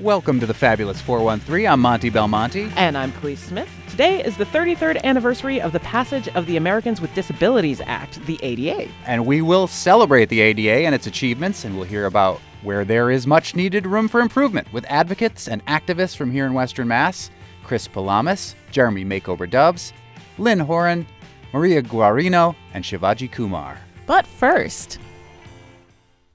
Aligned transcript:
Welcome 0.00 0.38
to 0.38 0.46
the 0.46 0.54
Fabulous 0.54 1.00
413. 1.00 1.66
I'm 1.66 1.80
Monte 1.80 2.10
Belmonte. 2.10 2.70
And 2.76 2.96
I'm 2.96 3.10
Kaliis 3.10 3.38
Smith. 3.38 3.68
Today 3.88 4.22
is 4.22 4.36
the 4.36 4.44
33rd 4.44 5.02
anniversary 5.02 5.60
of 5.60 5.72
the 5.72 5.80
passage 5.80 6.28
of 6.28 6.46
the 6.46 6.56
Americans 6.56 7.00
with 7.00 7.12
Disabilities 7.16 7.80
Act, 7.84 8.24
the 8.26 8.38
ADA. 8.40 8.88
And 9.06 9.26
we 9.26 9.42
will 9.42 9.66
celebrate 9.66 10.28
the 10.28 10.40
ADA 10.40 10.86
and 10.86 10.94
its 10.94 11.08
achievements, 11.08 11.64
and 11.64 11.74
we'll 11.74 11.84
hear 11.84 12.06
about 12.06 12.40
where 12.62 12.84
there 12.84 13.10
is 13.10 13.26
much 13.26 13.56
needed 13.56 13.86
room 13.86 14.06
for 14.06 14.20
improvement 14.20 14.72
with 14.72 14.84
advocates 14.88 15.48
and 15.48 15.66
activists 15.66 16.16
from 16.16 16.30
here 16.30 16.46
in 16.46 16.54
Western 16.54 16.86
Mass 16.86 17.32
Chris 17.64 17.88
Palames, 17.88 18.54
Jeremy 18.70 19.02
Macomber 19.02 19.48
Dubs, 19.48 19.92
Lyn 20.38 20.60
Horan, 20.60 21.08
Maria 21.52 21.82
Guarino, 21.82 22.54
and 22.72 22.84
Shivaji 22.84 23.32
Kumar. 23.32 23.76
But 24.06 24.28
first. 24.28 25.00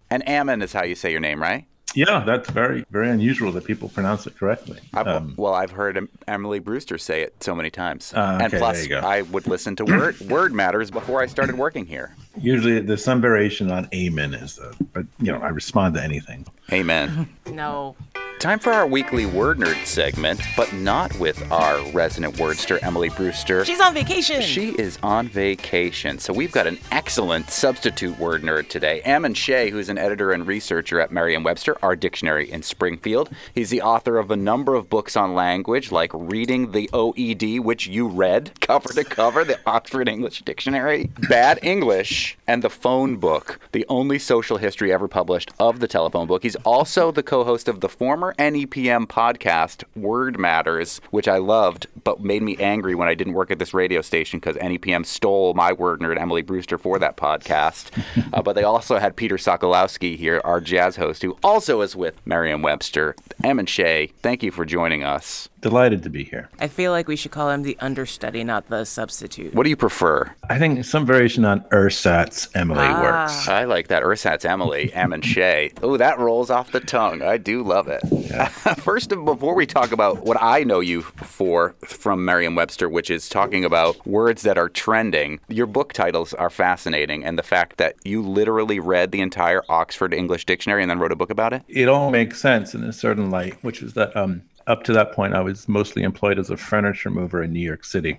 And 0.09 0.27
Ammon 0.27 0.61
is 0.61 0.73
how 0.73 0.83
you 0.83 0.95
say 0.95 1.11
your 1.11 1.21
name, 1.21 1.41
right? 1.41 1.65
Yeah, 1.95 2.23
that's 2.25 2.49
very, 2.49 2.85
very 2.91 3.09
unusual 3.09 3.51
that 3.53 3.65
people 3.65 3.89
pronounce 3.89 4.25
it 4.27 4.37
correctly. 4.37 4.79
Um, 4.93 5.33
well, 5.37 5.53
I've 5.53 5.71
heard 5.71 6.07
Emily 6.27 6.59
Brewster 6.59 6.97
say 6.97 7.21
it 7.21 7.35
so 7.41 7.53
many 7.53 7.69
times. 7.69 8.13
Uh, 8.13 8.33
okay, 8.35 8.43
and 8.45 8.53
plus, 8.53 8.91
I 8.91 9.21
would 9.23 9.47
listen 9.47 9.75
to 9.77 9.85
Word, 9.85 10.19
Word 10.29 10.53
Matters 10.53 10.91
before 10.91 11.21
I 11.21 11.27
started 11.27 11.57
working 11.57 11.85
here. 11.85 12.15
Usually 12.37 12.79
there's 12.79 13.03
some 13.03 13.21
variation 13.21 13.71
on 13.71 13.87
amen, 13.93 14.33
is 14.33 14.55
the, 14.55 14.75
but, 14.93 15.05
you 15.19 15.31
know, 15.31 15.39
I 15.39 15.49
respond 15.49 15.95
to 15.95 16.03
anything. 16.03 16.45
Amen. 16.71 17.29
no. 17.51 17.95
Time 18.43 18.59
for 18.59 18.73
our 18.73 18.85
weekly 18.85 19.25
Word 19.25 19.57
Nerd 19.57 19.85
segment, 19.85 20.41
but 20.57 20.73
not 20.73 21.17
with 21.17 21.49
our 21.49 21.81
resident 21.91 22.35
wordster, 22.35 22.77
Emily 22.83 23.07
Brewster. 23.07 23.63
She's 23.63 23.79
on 23.79 23.93
vacation. 23.93 24.41
She 24.41 24.71
is 24.71 24.99
on 25.01 25.29
vacation. 25.29 26.19
So 26.19 26.33
we've 26.33 26.51
got 26.51 26.67
an 26.67 26.77
excellent 26.91 27.49
substitute 27.49 28.19
word 28.19 28.41
nerd 28.41 28.67
today. 28.67 29.01
Ammon 29.03 29.33
Shea, 29.33 29.69
who's 29.69 29.87
an 29.87 29.97
editor 29.97 30.33
and 30.33 30.45
researcher 30.45 30.99
at 30.99 31.09
Merriam 31.09 31.43
Webster, 31.43 31.77
our 31.81 31.95
dictionary 31.95 32.51
in 32.51 32.63
Springfield. 32.63 33.29
He's 33.55 33.69
the 33.69 33.81
author 33.81 34.17
of 34.17 34.29
a 34.29 34.35
number 34.35 34.75
of 34.75 34.89
books 34.89 35.15
on 35.15 35.35
language, 35.35 35.89
like 35.89 36.11
Reading 36.13 36.73
the 36.73 36.89
OED, 36.91 37.61
which 37.61 37.87
you 37.87 38.09
read 38.09 38.51
cover 38.59 38.89
to 38.89 39.05
cover, 39.05 39.45
the 39.45 39.57
Oxford 39.65 40.09
English 40.09 40.41
Dictionary, 40.41 41.09
Bad 41.29 41.59
English, 41.61 42.37
and 42.45 42.61
the 42.61 42.69
Phone 42.69 43.15
Book, 43.15 43.61
the 43.71 43.85
only 43.87 44.19
social 44.19 44.57
history 44.57 44.91
ever 44.91 45.07
published 45.07 45.51
of 45.61 45.79
the 45.79 45.87
telephone 45.87 46.27
book. 46.27 46.43
He's 46.43 46.57
also 46.57 47.09
the 47.09 47.23
co 47.23 47.45
host 47.45 47.69
of 47.69 47.79
the 47.79 47.87
former 47.87 48.32
NEPM 48.37 49.07
podcast, 49.07 49.83
Word 49.95 50.39
Matters, 50.39 51.01
which 51.11 51.27
I 51.27 51.37
loved, 51.37 51.87
but 52.03 52.21
made 52.21 52.43
me 52.43 52.57
angry 52.57 52.95
when 52.95 53.07
I 53.07 53.13
didn't 53.13 53.33
work 53.33 53.51
at 53.51 53.59
this 53.59 53.73
radio 53.73 54.01
station 54.01 54.39
because 54.39 54.55
NEPM 54.57 55.05
stole 55.05 55.53
my 55.53 55.73
word 55.73 55.99
nerd, 55.99 56.19
Emily 56.19 56.41
Brewster, 56.41 56.77
for 56.77 56.99
that 56.99 57.17
podcast. 57.17 57.91
uh, 58.33 58.41
but 58.41 58.53
they 58.53 58.63
also 58.63 58.97
had 58.97 59.15
Peter 59.15 59.37
Sokolowski 59.37 60.17
here, 60.17 60.41
our 60.43 60.59
jazz 60.59 60.95
host, 60.95 61.21
who 61.21 61.37
also 61.43 61.81
is 61.81 61.95
with 61.95 62.25
Merriam 62.25 62.61
Webster. 62.61 63.15
Ammon 63.43 63.65
Shea, 63.65 64.07
thank 64.21 64.43
you 64.43 64.51
for 64.51 64.65
joining 64.65 65.03
us. 65.03 65.49
Delighted 65.63 66.03
to 66.03 66.09
be 66.09 66.25
here. 66.25 66.49
I 66.59 66.67
feel 66.67 66.91
like 66.91 67.07
we 67.07 67.15
should 67.15 67.31
call 67.31 67.49
him 67.49 67.63
the 67.63 67.77
understudy, 67.79 68.43
not 68.43 68.67
the 68.67 68.83
substitute. 68.83 69.53
What 69.53 69.63
do 69.63 69.69
you 69.69 69.77
prefer? 69.77 70.29
I 70.49 70.59
think 70.59 70.83
some 70.83 71.05
variation 71.05 71.45
on 71.45 71.61
ersatz 71.71 72.49
Emily 72.53 72.81
ah. 72.81 73.01
works. 73.01 73.47
I 73.47 73.63
like 73.63 73.87
that. 73.87 74.03
Ersatz 74.03 74.43
Emily, 74.43 74.91
Ammon 74.91 75.21
Shea. 75.21 75.71
Oh, 75.81 75.95
that 75.95 76.19
rolls 76.19 76.49
off 76.49 76.73
the 76.73 76.81
tongue. 76.81 77.21
I 77.21 77.37
do 77.37 77.63
love 77.63 77.87
it. 77.87 78.01
Yeah. 78.11 78.47
First, 78.75 79.07
before 79.07 79.55
we 79.55 79.65
talk 79.65 79.93
about 79.93 80.25
what 80.25 80.35
I 80.41 80.65
know 80.65 80.81
you 80.81 81.01
for 81.01 81.75
from 81.85 82.25
Merriam 82.25 82.55
Webster, 82.55 82.89
which 82.89 83.09
is 83.09 83.29
talking 83.29 83.63
about 83.63 84.05
words 84.05 84.41
that 84.41 84.57
are 84.57 84.67
trending, 84.67 85.39
your 85.47 85.65
book 85.65 85.93
titles 85.93 86.33
are 86.33 86.49
fascinating. 86.49 87.23
And 87.23 87.39
the 87.39 87.43
fact 87.43 87.77
that 87.77 87.95
you 88.03 88.21
literally 88.21 88.81
read 88.81 89.13
the 89.13 89.21
entire 89.21 89.63
Oxford 89.69 90.13
English 90.13 90.45
Dictionary 90.45 90.81
and 90.81 90.91
then 90.91 90.99
wrote 90.99 91.13
a 91.13 91.15
book 91.15 91.29
about 91.29 91.53
it? 91.53 91.63
It 91.69 91.87
all 91.87 92.11
makes 92.11 92.41
sense 92.41 92.75
in 92.75 92.83
a 92.83 92.91
certain 92.91 93.31
light, 93.31 93.63
which 93.63 93.81
is 93.81 93.93
that 93.93 94.13
um, 94.17 94.41
up 94.67 94.83
to 94.83 94.93
that 94.93 95.11
point, 95.11 95.33
I 95.33 95.41
was 95.41 95.67
mostly 95.67 96.03
employed 96.03 96.39
as 96.39 96.49
a 96.49 96.57
furniture 96.57 97.09
mover 97.09 97.43
in 97.43 97.53
New 97.53 97.59
York 97.59 97.85
City. 97.85 98.17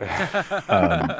Um, 0.68 1.12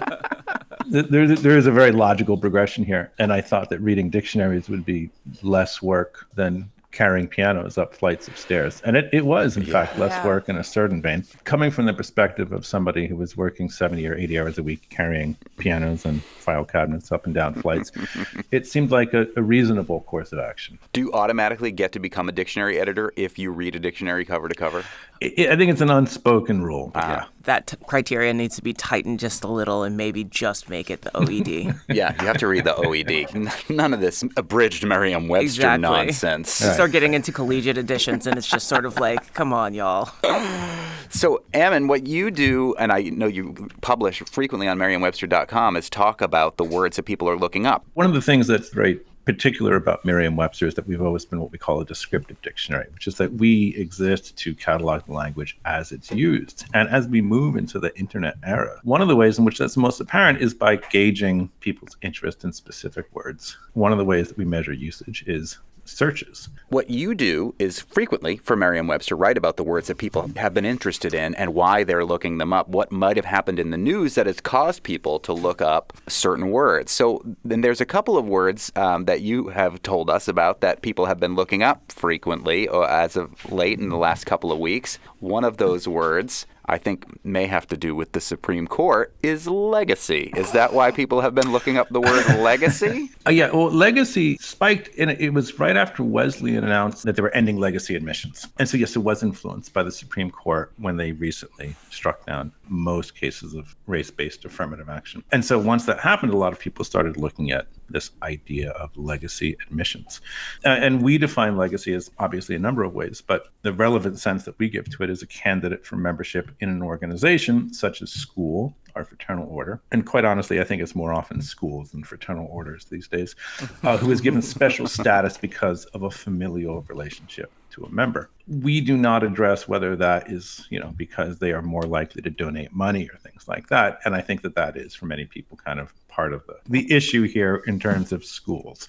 there, 0.86 1.26
there 1.26 1.56
is 1.56 1.66
a 1.66 1.72
very 1.72 1.92
logical 1.92 2.36
progression 2.36 2.84
here, 2.84 3.12
and 3.18 3.32
I 3.32 3.40
thought 3.40 3.70
that 3.70 3.80
reading 3.80 4.10
dictionaries 4.10 4.68
would 4.68 4.84
be 4.84 5.10
less 5.42 5.82
work 5.82 6.26
than 6.34 6.70
carrying 6.94 7.26
pianos 7.26 7.76
up 7.76 7.94
flights 7.94 8.28
of 8.28 8.38
stairs. 8.38 8.80
And 8.84 8.96
it, 8.96 9.10
it 9.12 9.26
was, 9.26 9.56
in 9.56 9.64
yeah. 9.64 9.72
fact, 9.72 9.98
less 9.98 10.12
yeah. 10.12 10.26
work 10.26 10.48
in 10.48 10.56
a 10.56 10.64
certain 10.64 11.02
vein. 11.02 11.24
Coming 11.42 11.70
from 11.70 11.86
the 11.86 11.92
perspective 11.92 12.52
of 12.52 12.64
somebody 12.64 13.06
who 13.06 13.16
was 13.16 13.36
working 13.36 13.68
70 13.68 14.06
or 14.06 14.14
80 14.14 14.38
hours 14.38 14.58
a 14.58 14.62
week 14.62 14.88
carrying 14.88 15.36
pianos 15.58 16.06
and 16.06 16.22
file 16.22 16.64
cabinets 16.64 17.12
up 17.12 17.26
and 17.26 17.34
down 17.34 17.54
flights, 17.54 17.90
it 18.52 18.66
seemed 18.66 18.90
like 18.90 19.12
a, 19.12 19.26
a, 19.36 19.42
reasonable 19.42 20.02
course 20.02 20.32
of 20.32 20.38
action. 20.38 20.78
Do 20.92 21.00
you 21.00 21.12
automatically 21.12 21.72
get 21.72 21.92
to 21.92 21.98
become 21.98 22.28
a 22.28 22.32
dictionary 22.32 22.78
editor 22.78 23.12
if 23.16 23.38
you 23.38 23.50
read 23.50 23.74
a 23.74 23.80
dictionary 23.80 24.24
cover 24.24 24.48
to 24.48 24.54
cover? 24.54 24.84
I, 25.22 25.48
I 25.50 25.56
think 25.56 25.70
it's 25.70 25.80
an 25.80 25.90
unspoken 25.90 26.62
rule. 26.62 26.92
Uh, 26.94 27.00
yeah. 27.02 27.24
That 27.42 27.66
t- 27.66 27.76
criteria 27.86 28.32
needs 28.32 28.56
to 28.56 28.62
be 28.62 28.72
tightened 28.72 29.20
just 29.20 29.44
a 29.44 29.48
little 29.48 29.82
and 29.82 29.96
maybe 29.96 30.24
just 30.24 30.68
make 30.68 30.90
it 30.90 31.02
the 31.02 31.10
OED. 31.10 31.78
yeah, 31.88 32.14
you 32.20 32.26
have 32.26 32.38
to 32.38 32.46
read 32.46 32.64
the 32.64 32.72
OED. 32.72 33.70
None 33.70 33.92
of 33.92 34.00
this 34.00 34.24
abridged 34.36 34.84
Merriam 34.86 35.28
Webster 35.28 35.60
exactly. 35.60 35.82
nonsense. 35.82 36.62
Right 36.62 36.74
start 36.74 36.92
getting 36.92 37.14
into 37.14 37.32
collegiate 37.32 37.76
editions, 37.76 38.26
and 38.26 38.38
it's 38.38 38.48
just 38.48 38.66
sort 38.66 38.86
of 38.86 38.98
like, 38.98 39.34
come 39.34 39.52
on, 39.52 39.74
y'all. 39.74 40.10
So, 41.10 41.44
Ammon, 41.54 41.86
what 41.86 42.08
you 42.08 42.32
do, 42.32 42.74
and 42.76 42.90
I 42.90 43.02
know 43.02 43.28
you 43.28 43.68
publish 43.82 44.20
frequently 44.28 44.66
on 44.66 44.78
Merriam-Webster.com, 44.78 45.76
is 45.76 45.88
talk 45.88 46.20
about 46.20 46.56
the 46.56 46.64
words 46.64 46.96
that 46.96 47.04
people 47.04 47.28
are 47.28 47.36
looking 47.36 47.66
up. 47.66 47.86
One 47.94 48.04
of 48.04 48.14
the 48.14 48.20
things 48.20 48.48
that's 48.48 48.70
very 48.70 49.00
particular 49.24 49.76
about 49.76 50.04
Merriam-Webster 50.04 50.66
is 50.66 50.74
that 50.74 50.86
we've 50.86 51.02
always 51.02 51.24
been 51.24 51.40
what 51.40 51.52
we 51.52 51.58
call 51.58 51.80
a 51.80 51.84
descriptive 51.84 52.40
dictionary, 52.42 52.86
which 52.92 53.06
is 53.06 53.16
that 53.16 53.32
we 53.34 53.74
exist 53.76 54.36
to 54.38 54.54
catalog 54.54 55.04
the 55.06 55.12
language 55.12 55.58
as 55.64 55.92
it's 55.92 56.10
used. 56.10 56.66
And 56.74 56.88
as 56.88 57.08
we 57.08 57.20
move 57.22 57.56
into 57.56 57.78
the 57.78 57.96
internet 57.98 58.36
era, 58.42 58.80
one 58.84 59.00
of 59.00 59.08
the 59.08 59.16
ways 59.16 59.38
in 59.38 59.44
which 59.44 59.58
that's 59.58 59.76
most 59.76 60.00
apparent 60.00 60.40
is 60.40 60.54
by 60.54 60.76
gauging 60.76 61.50
people's 61.60 61.96
interest 62.02 62.44
in 62.44 62.52
specific 62.52 63.06
words. 63.14 63.56
One 63.72 63.92
of 63.92 63.98
the 63.98 64.04
ways 64.04 64.28
that 64.28 64.38
we 64.38 64.44
measure 64.44 64.72
usage 64.72 65.24
is 65.26 65.58
searches. 65.84 66.48
What 66.68 66.90
you 66.90 67.14
do 67.14 67.54
is 67.58 67.80
frequently, 67.80 68.36
for 68.38 68.56
Merriam 68.56 68.86
Webster, 68.86 69.16
write 69.16 69.36
about 69.36 69.56
the 69.56 69.62
words 69.62 69.86
that 69.88 69.98
people 69.98 70.30
have 70.36 70.54
been 70.54 70.64
interested 70.64 71.14
in 71.14 71.34
and 71.36 71.54
why 71.54 71.84
they're 71.84 72.04
looking 72.04 72.38
them 72.38 72.52
up, 72.52 72.68
what 72.68 72.90
might 72.90 73.16
have 73.16 73.26
happened 73.26 73.58
in 73.58 73.70
the 73.70 73.76
news 73.76 74.14
that 74.14 74.26
has 74.26 74.40
caused 74.40 74.82
people 74.82 75.20
to 75.20 75.32
look 75.32 75.62
up 75.62 75.92
certain 76.08 76.50
words. 76.50 76.90
So 76.90 77.24
then 77.44 77.60
there's 77.60 77.80
a 77.80 77.86
couple 77.86 78.16
of 78.16 78.26
words 78.26 78.72
um, 78.76 79.04
that 79.04 79.20
you 79.20 79.48
have 79.48 79.82
told 79.82 80.10
us 80.10 80.26
about 80.26 80.62
that 80.62 80.82
people 80.82 81.06
have 81.06 81.20
been 81.20 81.34
looking 81.36 81.62
up 81.62 81.92
frequently 81.92 82.68
uh, 82.68 82.80
as 82.80 83.14
of 83.16 83.52
late 83.52 83.78
in 83.78 83.88
the 83.88 83.96
last 83.96 84.24
couple 84.24 84.50
of 84.50 84.58
weeks. 84.58 84.98
One 85.20 85.44
of 85.44 85.58
those 85.58 85.86
words 85.86 86.46
I 86.66 86.78
think 86.78 87.04
may 87.24 87.46
have 87.46 87.66
to 87.68 87.76
do 87.76 87.94
with 87.94 88.12
the 88.12 88.20
Supreme 88.20 88.66
Court 88.66 89.14
is 89.22 89.46
legacy. 89.46 90.32
Is 90.36 90.52
that 90.52 90.72
why 90.72 90.90
people 90.90 91.20
have 91.20 91.34
been 91.34 91.52
looking 91.52 91.76
up 91.76 91.88
the 91.90 92.00
word 92.00 92.26
legacy? 92.38 93.10
Uh, 93.26 93.30
yeah, 93.30 93.50
well, 93.50 93.70
legacy 93.70 94.38
spiked, 94.38 94.90
and 94.98 95.10
it 95.10 95.34
was 95.34 95.58
right 95.58 95.76
after 95.76 96.02
Wesleyan 96.02 96.64
announced 96.64 97.04
that 97.04 97.16
they 97.16 97.22
were 97.22 97.34
ending 97.34 97.58
legacy 97.58 97.94
admissions. 97.94 98.46
And 98.58 98.68
so, 98.68 98.76
yes, 98.76 98.96
it 98.96 99.00
was 99.00 99.22
influenced 99.22 99.72
by 99.74 99.82
the 99.82 99.92
Supreme 99.92 100.30
Court 100.30 100.72
when 100.78 100.96
they 100.96 101.12
recently 101.12 101.74
struck 101.90 102.24
down 102.26 102.52
most 102.68 103.14
cases 103.14 103.54
of 103.54 103.76
race 103.86 104.10
based 104.10 104.44
affirmative 104.44 104.88
action. 104.88 105.22
And 105.32 105.44
so, 105.44 105.58
once 105.58 105.84
that 105.86 106.00
happened, 106.00 106.32
a 106.32 106.36
lot 106.36 106.52
of 106.52 106.58
people 106.58 106.84
started 106.84 107.16
looking 107.16 107.50
at 107.50 107.66
this 107.88 108.10
idea 108.22 108.70
of 108.70 108.96
legacy 108.96 109.56
admissions. 109.66 110.20
Uh, 110.64 110.68
and 110.68 111.02
we 111.02 111.18
define 111.18 111.56
legacy 111.56 111.94
as 111.94 112.10
obviously 112.18 112.54
a 112.54 112.58
number 112.58 112.82
of 112.82 112.94
ways, 112.94 113.20
but 113.20 113.48
the 113.62 113.72
relevant 113.72 114.18
sense 114.18 114.44
that 114.44 114.58
we 114.58 114.68
give 114.68 114.88
to 114.90 115.02
it 115.02 115.10
is 115.10 115.22
a 115.22 115.26
candidate 115.26 115.84
for 115.84 115.96
membership 115.96 116.50
in 116.60 116.68
an 116.68 116.82
organization 116.82 117.72
such 117.72 118.02
as 118.02 118.10
school, 118.10 118.76
or 118.94 119.04
fraternal 119.04 119.48
order, 119.48 119.80
and 119.90 120.06
quite 120.06 120.24
honestly, 120.24 120.60
I 120.60 120.64
think 120.64 120.80
it's 120.80 120.94
more 120.94 121.12
often 121.12 121.42
schools 121.42 121.90
than 121.90 122.04
fraternal 122.04 122.46
orders 122.46 122.84
these 122.84 123.08
days, 123.08 123.34
uh, 123.82 123.96
who 123.96 124.10
is 124.10 124.20
given 124.20 124.40
special 124.40 124.86
status 125.00 125.36
because 125.36 125.84
of 125.86 126.04
a 126.04 126.10
familial 126.10 126.82
relationship 126.82 127.50
to 127.70 127.84
a 127.84 127.90
member. 127.90 128.30
We 128.46 128.80
do 128.80 128.96
not 128.96 129.24
address 129.24 129.66
whether 129.66 129.96
that 129.96 130.30
is, 130.30 130.66
you 130.70 130.78
know, 130.78 130.92
because 130.96 131.38
they 131.38 131.52
are 131.52 131.62
more 131.62 131.82
likely 131.82 132.22
to 132.22 132.30
donate 132.30 132.72
money 132.72 133.08
or 133.08 133.18
things 133.18 133.48
like 133.48 133.68
that. 133.68 133.98
And 134.04 134.14
I 134.14 134.20
think 134.20 134.42
that 134.42 134.54
that 134.54 134.76
is, 134.76 134.94
for 134.94 135.06
many 135.06 135.24
people, 135.24 135.56
kind 135.56 135.80
of 135.80 135.92
part 136.14 136.32
of 136.32 136.46
the, 136.46 136.56
the 136.68 136.92
issue 136.92 137.22
here 137.22 137.62
in 137.66 137.80
terms 137.80 138.12
of 138.12 138.24
schools. 138.24 138.88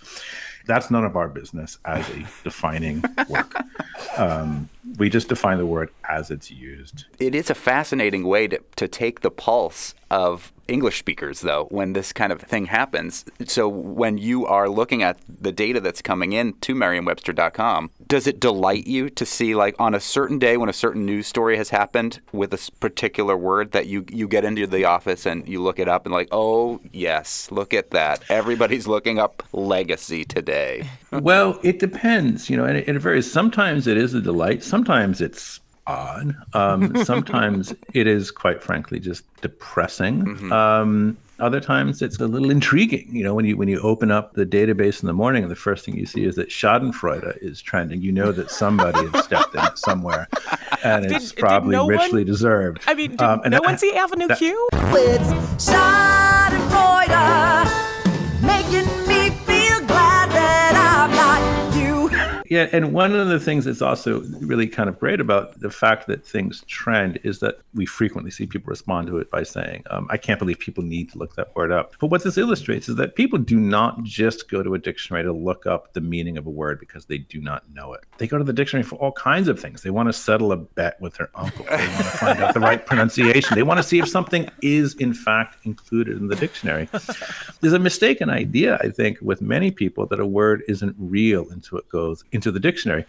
That's 0.68 0.90
none 0.90 1.06
of 1.06 1.16
our 1.16 1.28
business 1.28 1.78
as 1.86 2.08
a 2.10 2.26
defining 2.44 3.04
work. 3.28 3.56
Um, 4.18 4.70
we 4.98 5.10
just 5.10 5.30
define 5.30 5.58
the 5.58 5.66
word 5.66 5.90
as 6.08 6.32
it's 6.32 6.52
used. 6.52 7.06
It 7.20 7.36
is 7.36 7.50
a 7.50 7.56
fascinating 7.56 8.26
way 8.26 8.48
to, 8.48 8.62
to 8.78 8.88
take 8.88 9.22
the 9.22 9.32
pulse 9.32 9.94
of 10.10 10.52
English 10.68 11.00
speakers, 11.00 11.42
though, 11.42 11.66
when 11.70 11.94
this 11.94 12.12
kind 12.14 12.32
of 12.32 12.42
thing 12.42 12.66
happens. 12.66 13.26
So 13.46 13.68
when 13.68 14.18
you 14.18 14.46
are 14.46 14.70
looking 14.70 15.04
at 15.04 15.18
the 15.28 15.52
data 15.52 15.80
that's 15.80 16.02
coming 16.02 16.34
in 16.34 16.54
to 16.62 16.76
Merriam-Webster.com, 16.76 17.92
does 18.08 18.28
it 18.28 18.40
delight 18.40 18.88
you 18.88 19.10
to 19.10 19.26
see, 19.26 19.56
like, 19.56 19.76
on 19.80 19.94
a 19.94 20.00
certain 20.00 20.40
day 20.40 20.58
when 20.58 20.70
a 20.70 20.74
certain 20.74 21.06
news 21.06 21.28
story 21.28 21.58
has 21.58 21.70
happened 21.70 22.20
with 22.32 22.54
a 22.54 22.72
particular 22.80 23.38
word 23.38 23.72
that 23.72 23.88
you 23.88 24.06
you 24.10 24.28
get 24.28 24.46
into 24.46 24.68
the 24.68 24.86
office 24.86 25.26
and 25.26 25.48
you 25.48 25.62
look 25.62 25.80
it 25.80 25.88
up 25.88 26.06
and 26.06 26.14
like, 26.14 26.28
oh 26.32 26.80
yes, 26.92 27.52
look 27.52 27.74
at 27.74 27.92
that. 27.92 28.24
Everybody's 28.30 28.88
looking 28.88 29.20
up 29.20 29.44
legacy 29.52 30.24
today. 30.24 30.90
well, 31.12 31.60
it 31.64 31.80
depends, 31.80 32.50
you 32.50 32.58
know, 32.58 32.66
and 32.66 32.78
it, 32.78 32.88
it 32.88 33.00
varies. 33.00 33.32
Sometimes 33.32 33.88
it 33.88 33.98
is 33.98 34.14
a 34.14 34.22
delight. 34.22 34.64
Sometimes 34.64 35.22
it's 35.22 35.60
odd. 35.88 36.36
Um, 36.54 37.04
sometimes 37.06 37.74
it 37.94 38.08
is, 38.08 38.32
quite 38.32 38.64
frankly, 38.64 39.00
just 39.00 39.24
depressing. 39.42 40.26
Mm-hmm. 40.26 40.52
Um, 40.52 41.18
other 41.40 41.60
times 41.60 42.02
it's 42.02 42.18
a 42.20 42.28
little 42.28 42.50
intriguing. 42.50 43.14
You 43.14 43.24
know, 43.24 43.34
when 43.34 43.46
you 43.46 43.58
when 43.58 43.68
you 43.68 43.80
open 43.82 44.10
up 44.10 44.34
the 44.34 44.46
database 44.46 45.02
in 45.02 45.08
the 45.08 45.14
morning 45.14 45.44
and 45.44 45.52
the 45.52 45.56
first 45.56 45.84
thing 45.86 45.98
you 45.98 46.06
see 46.06 46.24
is 46.24 46.36
that 46.36 46.50
Schadenfreude 46.50 47.38
is 47.42 47.62
trending, 47.62 48.02
you 48.02 48.12
know 48.12 48.32
that 48.32 48.50
somebody 48.50 49.06
has 49.10 49.26
stepped 49.26 49.54
in 49.54 49.64
it 49.66 49.78
somewhere, 49.78 50.30
and 50.84 51.04
did, 51.04 51.12
it's 51.12 51.34
probably 51.34 51.76
no 51.76 51.88
richly 51.88 52.22
one, 52.22 52.26
deserved. 52.26 52.84
I 52.88 52.94
mean, 52.94 53.12
did 53.12 53.22
um, 53.22 53.42
no 53.48 53.60
one 53.62 53.78
see 53.78 53.94
Avenue 53.94 54.28
that, 54.28 54.38
Q? 54.38 54.70
It's 54.74 55.70
Schadenfreude. 55.70 56.96
Yeah, 62.50 62.70
and 62.72 62.94
one 62.94 63.16
of 63.16 63.28
the 63.28 63.40
things 63.40 63.66
that's 63.66 63.82
also 63.82 64.22
really 64.40 64.68
kind 64.68 64.90
of 64.90 65.00
great 65.00 65.20
about 65.20 65.60
the 65.60 65.70
fact 65.70 66.08
that 66.08 66.26
things 66.26 66.64
trend 66.68 67.20
is 67.24 67.40
that 67.40 67.60
we 67.74 67.86
frequently 67.86 68.32
see 68.32 68.46
people 68.46 68.70
respond 68.70 69.08
to 69.08 69.18
it 69.18 69.30
by 69.32 69.44
saying, 69.44 69.84
um, 69.90 70.08
I 70.10 70.18
can't 70.18 70.40
believe 70.40 70.60
people 70.60 70.84
need 70.84 71.12
to 71.12 71.18
look 71.18 71.36
that 71.36 71.56
word 71.56 71.72
up. 71.72 71.96
But 72.00 72.08
what 72.08 72.24
this 72.24 72.38
illustrates 72.38 72.90
is 72.90 72.96
that 72.96 73.16
people 73.16 73.40
do 73.40 73.60
not 73.60 74.04
just 74.04 74.50
go 74.50 74.64
to 74.64 74.74
a 74.74 74.80
dictionary 74.80 75.24
to 75.24 75.34
look 75.34 75.66
up 75.66 75.94
the 75.94 76.02
meaning 76.02 76.38
of 76.38 76.46
a 76.46 76.50
word 76.50 76.80
because 76.80 77.06
they 77.06 77.18
do 77.18 77.42
not 77.42 77.64
know 77.74 77.94
it. 77.94 78.02
They 78.18 78.28
go 78.28 78.38
to 78.38 78.44
the 78.44 78.54
dictionary 78.54 78.84
for 78.84 78.96
all 78.98 79.12
kinds 79.12 79.48
of 79.48 79.60
things. 79.60 79.82
They 79.82 79.90
want 79.90 80.10
to 80.10 80.14
settle 80.14 80.52
a 80.52 80.58
bet 80.58 81.00
with 81.02 81.16
their 81.16 81.30
uncle, 81.36 81.66
they 81.66 81.88
want 81.88 81.98
to 81.98 82.04
find 82.04 82.40
out 82.40 82.54
the 82.54 82.60
right 82.60 82.86
pronunciation, 82.86 83.56
they 83.56 83.64
want 83.64 83.78
to 83.78 83.84
see 83.84 84.00
if 84.00 84.08
something 84.08 84.50
is, 84.62 84.96
in 84.96 85.14
fact, 85.14 85.66
included 85.66 86.18
in 86.18 86.28
the 86.28 86.36
dictionary. 86.36 86.90
There's 87.62 87.74
a 87.74 87.80
mistaken 87.80 88.30
idea, 88.30 88.78
I 88.82 88.90
think, 88.90 89.18
with 89.22 89.42
many 89.42 89.72
people 89.72 90.06
that 90.08 90.20
a 90.20 90.26
word 90.26 90.64
isn't 90.68 90.96
real 90.98 91.50
until 91.50 91.78
it 91.78 91.90
goes 91.90 92.24
into 92.36 92.52
the 92.52 92.60
dictionary 92.60 93.06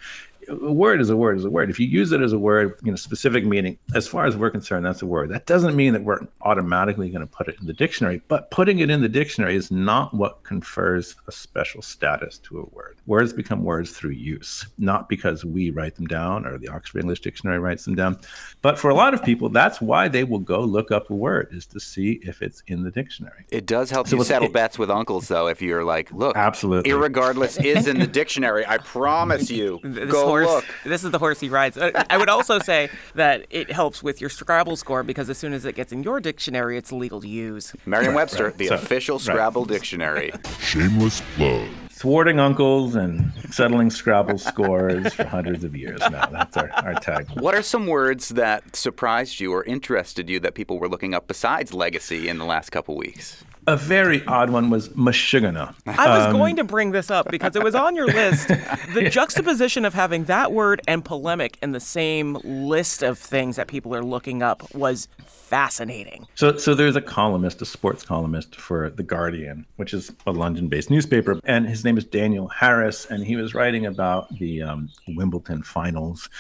a 0.49 0.73
word 0.73 1.01
is 1.01 1.11
a 1.11 1.17
word 1.17 1.39
is 1.39 1.45
a 1.45 1.51
word. 1.51 1.71
If 1.71 1.81
you 1.81 1.87
use 1.87 2.13
it 2.13 2.21
as 2.21 2.33
a 2.33 2.39
word, 2.39 2.79
you 2.83 2.91
know, 2.91 2.97
specific 2.97 3.45
meaning, 3.45 3.79
as 3.95 4.07
far 4.07 4.27
as 4.27 4.37
we're 4.37 4.51
concerned, 4.51 4.87
that's 4.87 5.03
a 5.03 5.07
word. 5.07 5.31
That 5.31 5.47
doesn't 5.47 5.75
mean 5.75 5.93
that 5.93 6.05
we're 6.05 6.27
automatically 6.43 7.11
going 7.11 7.27
to 7.27 7.27
put 7.27 7.49
it 7.49 7.57
in 7.61 7.67
the 7.67 7.73
dictionary, 7.73 8.23
but 8.29 8.51
putting 8.51 8.79
it 8.79 8.91
in 8.91 9.03
the 9.03 9.09
dictionary 9.09 9.57
is 9.57 9.71
not 9.71 10.15
what 10.15 10.43
confers 10.45 11.17
a 11.27 11.33
special 11.33 11.83
status 11.83 12.39
to 12.39 12.61
a 12.61 12.75
word. 12.75 12.86
Words 13.07 13.33
become 13.33 13.63
words 13.63 13.93
through 13.93 14.11
use, 14.11 14.67
not 14.79 15.09
because 15.09 15.45
we 15.45 15.71
write 15.71 15.95
them 15.95 16.07
down 16.07 16.45
or 16.45 16.59
the 16.59 16.69
Oxford 16.69 17.01
English 17.01 17.21
Dictionary 17.21 17.61
writes 17.61 17.85
them 17.85 17.95
down. 17.95 18.19
But 18.63 18.79
for 18.79 18.91
a 18.91 18.95
lot 18.95 19.15
of 19.15 19.23
people, 19.23 19.49
that's 19.49 19.81
why 19.81 20.09
they 20.09 20.25
will 20.25 20.41
go 20.41 20.61
look 20.61 20.91
up 20.91 21.09
a 21.11 21.15
word 21.15 21.49
is 21.53 21.67
to 21.67 21.79
see 21.79 22.19
if 22.23 22.43
it's 22.43 22.65
in 22.67 22.83
the 22.83 22.91
dictionary. 22.91 23.45
It 23.51 23.67
does 23.67 23.91
help 23.91 24.09
so 24.09 24.17
you 24.17 24.25
settle 24.25 24.49
it, 24.49 24.53
bets 24.53 24.77
with 24.77 24.91
uncles, 24.91 25.29
though, 25.29 25.47
if 25.47 25.63
you're 25.63 25.85
like, 25.85 26.11
look, 26.13 26.37
absolutely, 26.37 26.91
irregardless 26.91 27.63
is 27.65 27.87
in 27.87 28.01
the 28.01 28.07
dictionary. 28.09 28.67
I 28.67 28.79
promise 28.79 29.51
you. 29.51 29.79
go 30.09 30.27
horse, 30.27 30.47
look. 30.47 30.65
This 30.85 31.05
is 31.05 31.13
the 31.13 31.19
horse 31.19 31.39
he 31.39 31.49
rides. 31.49 31.79
Uh, 31.79 32.05
I 32.11 32.19
would 32.19 32.29
also 32.29 32.59
say 32.59 32.91
that 33.15 33.47
it 33.51 33.71
helps 33.71 34.03
with 34.03 34.21
your 34.21 34.31
Scrabble 34.31 34.77
score 34.77 35.03
because 35.03 35.31
as 35.31 35.39
soon 35.39 35.53
as 35.53 35.65
it 35.65 35.75
gets 35.75 35.93
in 35.93 36.03
your 36.03 36.21
dictionary, 36.21 36.77
it's 36.77 36.91
legal 36.91 37.21
to 37.21 37.29
use. 37.29 37.73
Merriam-Webster, 37.87 38.47
right. 38.47 38.57
the 38.57 38.69
so, 38.69 38.75
official 38.75 39.19
Scrabble 39.19 39.63
right. 39.63 39.69
dictionary. 39.75 40.33
Shameless 40.61 41.23
plug. 41.37 41.69
Thwarting 41.97 42.39
uncles 42.39 42.95
and 42.95 43.33
settling 43.51 43.89
Scrabble 43.89 44.37
scores 44.37 45.15
for 45.15 45.25
hundreds 45.25 45.65
of 45.65 45.75
years 45.75 45.99
now. 46.11 46.27
That's 46.27 46.55
our, 46.55 46.71
our 46.71 46.93
tag. 46.93 47.27
What 47.41 47.55
are 47.55 47.63
some 47.63 47.87
words 47.87 48.29
that 48.29 48.77
surprised 48.77 49.41
you 49.41 49.55
or 49.55 49.65
interested 49.65 50.29
you 50.29 50.39
that 50.41 50.55
people 50.55 50.79
were 50.79 50.91
looking 50.91 51.15
up 51.15 51.27
besides 51.27 51.73
legacy 51.73 52.29
in 52.29 52.37
the 52.37 52.45
last 52.45 52.69
couple 52.69 52.97
weeks? 52.97 53.43
A 53.69 53.77
very 53.77 54.25
odd 54.27 54.51
one 54.51 54.71
was 54.71 54.91
Mashugana. 54.91 55.75
I 55.87 56.09
was 56.09 56.27
um, 56.27 56.33
going 56.33 56.57
to 56.57 56.65
bring 56.65 56.93
this 56.93 57.11
up 57.11 57.31
because 57.31 57.57
it 57.57 57.65
was 57.65 57.75
on 57.75 57.97
your 57.97 58.07
list. 58.07 58.51
The 58.95 59.11
juxtaposition 59.11 59.85
of 59.85 59.93
having 59.93 60.25
that 60.25 60.53
word 60.53 60.81
and 60.87 61.05
polemic 61.05 61.59
in 61.61 61.73
the 61.73 61.81
same 61.81 62.39
list 62.45 63.03
of 63.03 63.19
things 63.19 63.57
that 63.57 63.67
people 63.67 63.95
are 63.95 64.03
looking 64.03 64.43
up 64.43 64.75
was 64.75 65.09
fascinating. 65.27 66.27
So, 66.35 66.57
so 66.57 66.75
there's 66.75 66.97
a 66.97 67.03
columnist, 67.03 67.61
a 67.61 67.67
sports 67.67 68.05
columnist 68.05 68.57
for 68.57 68.91
The 68.91 69.03
Guardian, 69.03 69.67
which 69.77 69.93
is 69.93 70.13
a 70.27 70.33
London 70.33 70.69
based 70.69 70.89
newspaper. 70.89 71.41
And 71.45 71.67
his 71.67 71.85
name 71.85 71.99
is 71.99 72.05
Daniel 72.05 72.49
Harris. 72.49 73.07
And 73.07 73.25
he 73.25 73.37
was 73.37 73.55
writing 73.55 73.87
about 73.87 74.35
the 74.39 74.63
um, 74.63 74.89
Wimbledon 75.09 75.63
finals 75.63 76.31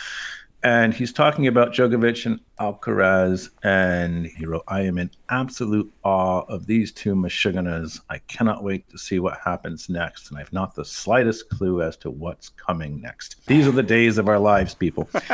and 0.66 0.92
he's 0.92 1.12
talking 1.12 1.46
about 1.46 1.72
Djokovic 1.72 2.26
and 2.26 2.40
Alcaraz, 2.58 3.50
and 3.62 4.26
he 4.26 4.46
wrote, 4.46 4.64
"I 4.66 4.80
am 4.80 4.98
in 4.98 5.12
absolute 5.28 5.88
awe 6.02 6.40
of 6.48 6.66
these 6.66 6.90
two 6.90 7.14
Meshuggahs. 7.14 8.00
I 8.10 8.18
cannot 8.26 8.64
wait 8.64 8.88
to 8.90 8.98
see 8.98 9.20
what 9.20 9.38
happens 9.38 9.88
next, 9.88 10.28
and 10.28 10.38
I 10.38 10.40
have 10.40 10.52
not 10.52 10.74
the 10.74 10.84
slightest 10.84 11.50
clue 11.50 11.82
as 11.82 11.96
to 11.98 12.10
what's 12.10 12.48
coming 12.48 13.00
next. 13.00 13.36
These 13.46 13.68
are 13.68 13.70
the 13.70 13.84
days 13.84 14.18
of 14.18 14.28
our 14.28 14.40
lives, 14.40 14.74
people." 14.74 15.08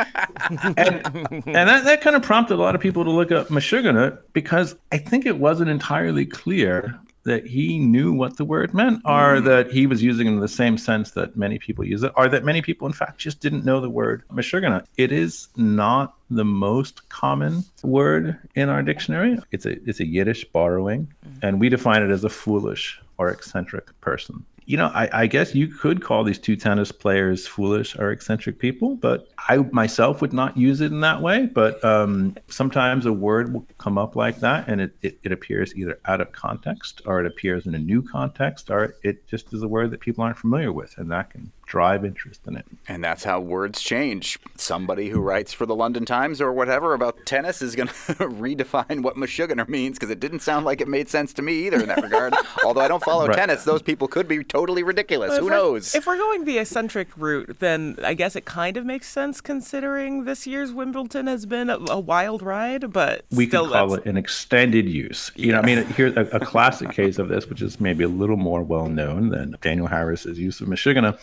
and 0.49 0.77
and 0.77 1.45
that, 1.45 1.83
that 1.83 2.01
kind 2.01 2.15
of 2.15 2.21
prompted 2.21 2.53
a 2.53 2.61
lot 2.61 2.75
of 2.75 2.81
people 2.81 3.03
to 3.03 3.09
look 3.09 3.31
up 3.31 3.47
Meshuggah 3.47 4.19
because 4.33 4.75
I 4.91 4.99
think 4.99 5.25
it 5.25 5.39
wasn't 5.39 5.71
entirely 5.71 6.27
clear 6.27 6.99
that 7.25 7.45
he 7.45 7.79
knew 7.79 8.13
what 8.13 8.37
the 8.37 8.45
word 8.45 8.73
meant, 8.73 9.01
or 9.05 9.37
mm. 9.37 9.45
that 9.45 9.71
he 9.71 9.87
was 9.87 10.03
using 10.03 10.27
it 10.27 10.31
in 10.31 10.39
the 10.39 10.47
same 10.47 10.77
sense 10.77 11.11
that 11.11 11.37
many 11.37 11.57
people 11.57 11.85
use 11.85 12.03
it, 12.03 12.11
or 12.15 12.27
that 12.27 12.43
many 12.43 12.61
people, 12.61 12.85
in 12.87 12.93
fact, 12.93 13.17
just 13.17 13.39
didn't 13.39 13.65
know 13.65 13.79
the 13.79 13.89
word 13.89 14.23
Meshuggah. 14.31 14.85
It 14.97 15.11
is 15.11 15.47
not 15.55 16.15
the 16.29 16.45
most 16.45 17.07
common 17.09 17.63
word 17.83 18.37
in 18.55 18.69
our 18.69 18.81
dictionary. 18.81 19.37
It's 19.51 19.65
a 19.65 19.71
it's 19.89 19.99
a 19.99 20.07
Yiddish 20.07 20.45
borrowing, 20.45 21.13
mm. 21.25 21.39
and 21.41 21.59
we 21.59 21.69
define 21.69 22.03
it 22.03 22.11
as 22.11 22.23
a 22.23 22.29
foolish 22.29 22.99
or 23.17 23.29
eccentric 23.29 23.99
person 24.01 24.45
you 24.65 24.77
know, 24.77 24.87
I, 24.93 25.09
I, 25.21 25.27
guess 25.27 25.53
you 25.53 25.67
could 25.67 26.01
call 26.01 26.23
these 26.23 26.39
two 26.39 26.55
tennis 26.55 26.91
players 26.91 27.47
foolish 27.47 27.97
or 27.97 28.11
eccentric 28.11 28.59
people, 28.59 28.95
but 28.95 29.27
I 29.49 29.57
myself 29.71 30.21
would 30.21 30.33
not 30.33 30.57
use 30.57 30.81
it 30.81 30.91
in 30.91 31.01
that 31.01 31.21
way. 31.21 31.47
But 31.47 31.83
um, 31.83 32.35
sometimes 32.47 33.05
a 33.05 33.13
word 33.13 33.53
will 33.53 33.65
come 33.77 33.97
up 33.97 34.15
like 34.15 34.39
that 34.39 34.67
and 34.67 34.81
it, 34.81 34.95
it, 35.01 35.19
it, 35.23 35.31
appears 35.31 35.75
either 35.75 35.99
out 36.05 36.21
of 36.21 36.31
context 36.31 37.01
or 37.05 37.19
it 37.19 37.25
appears 37.25 37.65
in 37.65 37.75
a 37.75 37.79
new 37.79 38.01
context 38.01 38.69
or 38.69 38.95
it 39.03 39.27
just 39.27 39.51
is 39.53 39.63
a 39.63 39.67
word 39.67 39.91
that 39.91 39.99
people 39.99 40.23
aren't 40.23 40.37
familiar 40.37 40.71
with. 40.71 40.97
And 40.97 41.11
that 41.11 41.31
can 41.31 41.51
drive 41.65 42.05
interest 42.05 42.41
in 42.45 42.55
it. 42.55 42.65
And 42.87 43.03
that's 43.03 43.23
how 43.23 43.39
words 43.39 43.81
change. 43.81 44.37
Somebody 44.55 45.09
who 45.09 45.19
writes 45.19 45.53
for 45.53 45.65
the 45.65 45.75
London 45.75 46.05
Times 46.05 46.41
or 46.41 46.53
whatever 46.53 46.93
about 46.93 47.25
tennis 47.25 47.61
is 47.61 47.75
going 47.75 47.87
to 47.87 47.93
redefine 47.93 49.01
what 49.01 49.15
Meshuggah 49.15 49.67
means 49.67 49.97
because 49.97 50.11
it 50.11 50.19
didn't 50.19 50.41
sound 50.41 50.65
like 50.65 50.81
it 50.81 50.87
made 50.87 51.09
sense 51.09 51.33
to 51.33 51.41
me 51.41 51.65
either 51.65 51.79
in 51.79 51.87
that 51.87 52.03
regard. 52.03 52.33
Although 52.63 52.81
I 52.81 52.87
don't 52.87 53.03
follow 53.03 53.27
right. 53.27 53.35
tennis, 53.35 53.63
those 53.63 53.81
people 53.81 54.07
could 54.07 54.27
be 54.27 54.43
totally 54.53 54.83
ridiculous. 54.83 55.37
Who 55.37 55.49
knows? 55.49 55.95
If 55.95 56.05
we're 56.05 56.17
going 56.17 56.45
the 56.45 56.59
eccentric 56.59 57.09
route, 57.17 57.57
then 57.59 57.97
I 58.03 58.13
guess 58.13 58.35
it 58.35 58.45
kind 58.45 58.77
of 58.77 58.85
makes 58.85 59.09
sense 59.09 59.41
considering 59.41 60.25
this 60.25 60.45
year's 60.45 60.71
Wimbledon 60.71 61.27
has 61.27 61.45
been 61.45 61.69
a, 61.69 61.79
a 61.89 61.99
wild 61.99 62.41
ride, 62.41 62.93
but 62.93 63.25
we 63.31 63.47
can 63.47 63.67
call 63.67 63.95
it 63.95 64.05
an 64.05 64.15
extended 64.15 64.87
use. 64.87 65.31
You 65.35 65.47
yeah. 65.47 65.53
know, 65.53 65.59
I 65.61 65.65
mean, 65.65 65.85
here's 65.85 66.15
a, 66.15 66.21
a 66.31 66.39
classic 66.39 66.91
case 66.91 67.17
of 67.17 67.29
this, 67.29 67.49
which 67.49 67.61
is 67.61 67.79
maybe 67.79 68.03
a 68.03 68.09
little 68.09 68.37
more 68.37 68.61
well 68.61 68.87
known 68.87 69.29
than 69.29 69.55
Daniel 69.61 69.87
Harris's 69.87 70.37
use 70.37 70.61
of 70.61 70.67
Meshuggah 70.67 71.17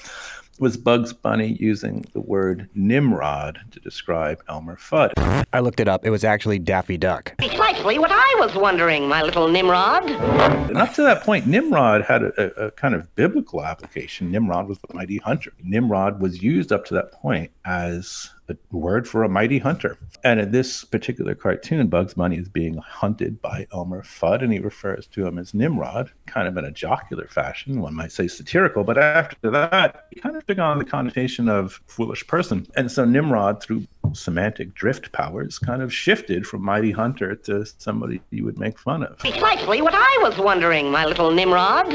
was 0.61 0.76
Bugs 0.76 1.14
Bunny 1.14 1.57
using 1.59 2.05
the 2.12 2.21
word 2.21 2.69
Nimrod 2.75 3.61
to 3.71 3.81
describe 3.81 4.43
Elmer 4.47 4.76
Fudd. 4.76 5.12
I 5.52 5.61
looked 5.61 5.81
it 5.81 5.88
up. 5.88 6.05
It 6.05 6.11
was 6.11 6.23
actually 6.23 6.59
Daffy 6.59 6.99
Duck. 6.99 7.35
Precisely 7.38 7.99
what 7.99 8.11
I 8.12 8.37
was 8.38 8.55
wondering, 8.55 9.09
my 9.09 9.23
little 9.23 9.49
Nimrod. 9.49 10.05
And 10.11 10.76
up 10.76 10.93
to 10.95 11.02
that 11.02 11.23
point, 11.23 11.47
Nimrod 11.47 12.02
had 12.02 12.23
a, 12.23 12.67
a 12.67 12.71
kind 12.73 12.95
of 12.95 13.12
biblical 13.14 13.64
application. 13.64 14.31
Nimrod 14.31 14.69
was 14.69 14.79
the 14.81 14.95
mighty 14.95 15.17
hunter. 15.17 15.52
Nimrod 15.64 16.21
was 16.21 16.43
used 16.43 16.73
up 16.73 16.85
to 16.87 16.95
that 16.95 17.11
point 17.12 17.50
as 17.64 18.31
word 18.71 19.09
for 19.09 19.23
a 19.23 19.28
mighty 19.28 19.59
hunter. 19.59 19.99
And 20.25 20.40
in 20.40 20.52
this 20.52 20.85
particular 20.85 21.35
cartoon, 21.35 21.88
Bugs 21.88 22.14
Bunny 22.14 22.37
is 22.37 22.49
being 22.49 22.76
hunted 22.76 23.40
by 23.40 23.66
Elmer 23.73 24.02
Fudd, 24.02 24.42
and 24.42 24.52
he 24.52 24.59
refers 24.59 25.07
to 25.09 25.26
him 25.26 25.38
as 25.38 25.54
Nimrod, 25.54 26.11
kind 26.26 26.49
of 26.49 26.57
in 26.57 26.64
a 26.64 26.71
jocular 26.71 27.26
fashion, 27.28 27.80
one 27.80 27.95
might 27.95 28.12
say 28.12 28.28
satirical. 28.28 28.85
But 28.85 28.99
after 28.99 29.50
that, 29.50 30.07
he 30.11 30.21
kind 30.21 30.37
of 30.37 30.47
took 30.47 30.59
on 30.59 30.78
the 30.78 30.85
connotation 30.85 31.49
of 31.49 31.80
foolish 31.87 32.26
person. 32.26 32.66
And 32.76 32.90
so 32.90 33.04
Nimrod, 33.04 33.62
through 33.62 33.87
semantic 34.14 34.75
drift 34.75 35.12
powers 35.12 35.59
kind 35.59 35.83
of 35.83 35.93
shifted 35.93 36.47
from 36.47 36.62
Mighty 36.62 36.90
Hunter 36.90 37.35
to 37.35 37.64
somebody 37.79 38.21
you 38.31 38.45
would 38.45 38.59
make 38.59 38.79
fun 38.79 39.02
of. 39.02 39.19
Precisely 39.19 39.83
what 39.83 39.95
I 39.95 40.19
was 40.23 40.38
wondering, 40.38 40.90
my 40.90 41.05
little 41.05 41.31
Nimrod. 41.31 41.93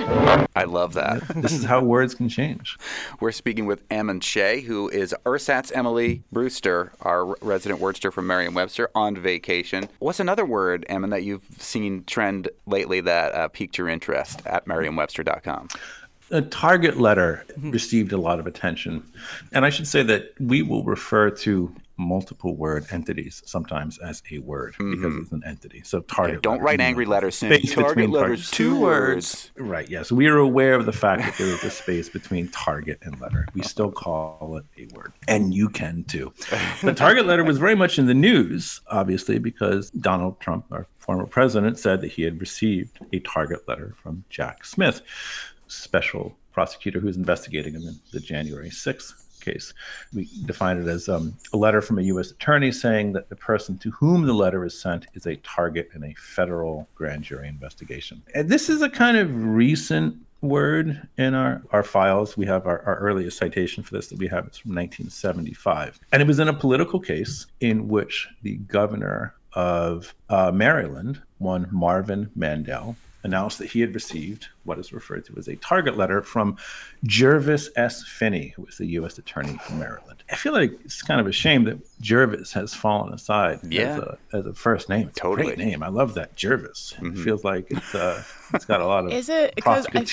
I 0.56 0.64
love 0.64 0.94
that. 0.94 1.22
this 1.36 1.54
is 1.54 1.66
how 1.66 1.82
words 1.82 2.16
can 2.16 2.30
change. 2.30 2.78
We're 3.20 3.32
speaking 3.32 3.66
with 3.66 3.84
Ammon 3.92 4.20
Shea, 4.20 4.62
who 4.62 4.90
is 4.90 5.14
Ersatz 5.26 5.72
Emily 5.74 6.24
Brewster, 6.32 6.92
our 7.02 7.36
resident 7.42 7.82
wordster 7.82 8.12
from 8.12 8.28
Merriam-Webster, 8.28 8.90
on 8.96 9.16
vacation. 9.16 9.90
What's 10.00 10.20
another 10.20 10.46
word, 10.46 10.86
Ammon, 10.90 11.10
that 11.10 11.24
you've 11.24 11.46
seen 11.58 12.04
trend 12.06 12.50
lately 12.66 13.02
that 13.02 13.34
uh, 13.34 13.48
piqued 13.50 13.78
your 13.78 13.90
interest 13.90 14.42
at 14.46 14.68
merriam-webster.com? 14.68 15.70
A 16.32 16.42
target 16.42 16.98
letter 16.98 17.46
received 17.58 18.12
a 18.12 18.18
lot 18.18 18.40
of 18.40 18.48
attention. 18.48 19.04
And 19.52 19.66
I 19.66 19.70
should 19.70 19.88
say 19.88 20.04
that 20.04 20.34
we 20.40 20.62
will 20.62 20.84
refer 20.84 21.30
to 21.30 21.74
multiple 21.98 22.56
word 22.56 22.86
entities 22.92 23.42
sometimes 23.46 23.98
as 24.00 24.22
a 24.32 24.40
word 24.40 24.76
because 24.78 25.16
it's 25.16 25.32
an 25.32 25.44
entity. 25.46 25.82
So 25.84 26.02
target. 26.02 26.36
Mm-hmm. 26.36 26.42
Don't 26.42 26.62
write 26.62 26.82
angry 26.82 27.06
letters 27.06 27.36
space 27.36 27.74
target 27.74 27.96
between 27.96 28.12
letters, 28.12 28.50
target- 28.50 28.54
two 28.54 28.80
words. 28.80 29.52
Right. 29.58 29.90
Yes. 29.90 30.12
We 30.12 30.28
are 30.28 30.38
aware 30.38 30.74
of 30.74 30.86
the 30.86 30.92
fact 30.92 31.24
that 31.24 31.38
there 31.38 31.48
is 31.48 31.64
a 31.64 31.70
space 31.70 32.10
between 32.10 32.50
target 32.50 33.00
and 33.02 33.20
letter. 33.22 33.48
We 33.54 33.62
still 33.64 33.92
call 33.92 34.58
it 34.58 34.66
a 34.78 34.94
word, 34.96 35.14
and 35.28 35.54
you 35.54 35.70
can 35.70 36.04
too. 36.04 36.34
The 36.84 36.94
target 36.96 37.26
letter 37.26 37.44
was 37.44 37.58
very 37.58 37.76
much 37.76 37.98
in 37.98 38.08
the 38.08 38.14
news, 38.14 38.82
obviously, 38.88 39.40
because 39.40 39.90
Donald 39.92 40.40
Trump, 40.40 40.66
our 40.72 40.88
former 40.98 41.26
president, 41.26 41.80
said 41.80 42.02
that 42.02 42.12
he 42.12 42.24
had 42.24 42.40
received 42.40 43.00
a 43.14 43.20
target 43.20 43.68
letter 43.68 43.96
from 44.02 44.24
Jack 44.30 44.66
Smith, 44.66 45.02
special 45.76 46.36
prosecutor 46.52 47.00
who's 47.00 47.18
investigating 47.18 47.74
him 47.74 47.84
in 47.84 48.00
the 48.12 48.20
January 48.20 48.70
6th 48.70 49.26
case. 49.42 49.74
We 50.14 50.28
define 50.46 50.78
it 50.78 50.88
as 50.88 51.08
um, 51.08 51.36
a 51.54 51.58
letter 51.58 51.82
from 51.82 52.00
a 52.00 52.02
U.S. 52.04 52.32
attorney 52.32 52.72
saying 52.72 53.14
that 53.14 53.30
the 53.30 53.36
person 53.36 53.78
to 53.80 53.92
whom 53.92 54.26
the 54.26 54.34
letter 54.34 54.66
is 54.66 54.80
sent 54.80 55.08
is 55.14 55.26
a 55.26 55.36
target 55.38 55.90
in 55.94 56.04
a 56.04 56.14
federal 56.16 56.88
grand 56.96 57.24
jury 57.24 57.48
investigation. 57.48 58.24
And 58.34 58.50
this 58.50 58.70
is 58.70 58.82
a 58.82 58.90
kind 58.90 59.18
of 59.18 59.30
recent 59.46 60.18
word 60.42 61.08
in 61.18 61.34
our, 61.34 61.62
our 61.72 61.84
files. 61.84 62.38
We 62.38 62.46
have 62.48 62.66
our, 62.66 62.82
our 62.86 62.98
earliest 62.98 63.38
citation 63.38 63.84
for 63.84 63.94
this 63.94 64.08
that 64.08 64.20
we 64.20 64.28
have. 64.28 64.46
It's 64.48 64.58
from 64.58 64.76
1975. 64.76 66.00
And 66.12 66.22
it 66.22 66.28
was 66.28 66.40
in 66.40 66.48
a 66.48 66.54
political 66.54 67.00
case 67.00 67.48
in 67.60 67.88
which 67.88 68.28
the 68.42 68.56
governor 68.58 69.36
of 69.54 70.14
uh, 70.30 70.52
Maryland, 70.52 71.22
one 71.38 71.68
Marvin 71.72 72.30
Mandel, 72.36 72.96
announced 73.26 73.58
that 73.58 73.72
he 73.72 73.82
had 73.82 73.94
received 73.94 74.48
what 74.64 74.78
is 74.78 74.94
referred 74.94 75.26
to 75.26 75.34
as 75.38 75.48
a 75.48 75.56
target 75.58 75.98
letter 75.98 76.22
from 76.22 76.56
Jervis 77.04 77.70
S. 77.76 78.04
Finney, 78.08 78.54
who 78.56 78.62
was 78.62 78.78
the 78.78 78.86
U.S. 78.86 79.18
Attorney 79.18 79.58
for 79.64 79.74
Maryland. 79.74 80.24
I 80.32 80.36
feel 80.36 80.54
like 80.54 80.72
it's 80.86 81.02
kind 81.02 81.20
of 81.20 81.26
a 81.28 81.32
shame 81.32 81.64
that 81.66 81.80
Jervis 82.02 82.52
has 82.54 82.74
fallen 82.74 83.14
aside 83.14 83.60
Yeah. 83.70 83.82
as, 83.84 83.98
a, 84.00 84.18
as 84.34 84.46
a 84.48 84.54
first 84.54 84.90
name. 84.90 85.08
It's 85.10 85.20
Totally. 85.20 85.54
a 85.54 85.56
great 85.56 85.66
name. 85.68 85.82
I 85.84 85.88
love 85.88 86.14
that 86.16 86.36
Jervis. 86.36 86.94
It 87.02 87.18
feels 87.18 87.44
like 87.44 87.68
it's 87.72 87.96
uh, 87.96 88.22
it's 88.54 88.66
got 88.66 88.82
a 88.82 88.86
lot 88.86 89.06
of 89.06 89.12
Is 89.12 89.30
it- 89.30 89.56
'cause 89.64 89.88
I- 89.94 90.06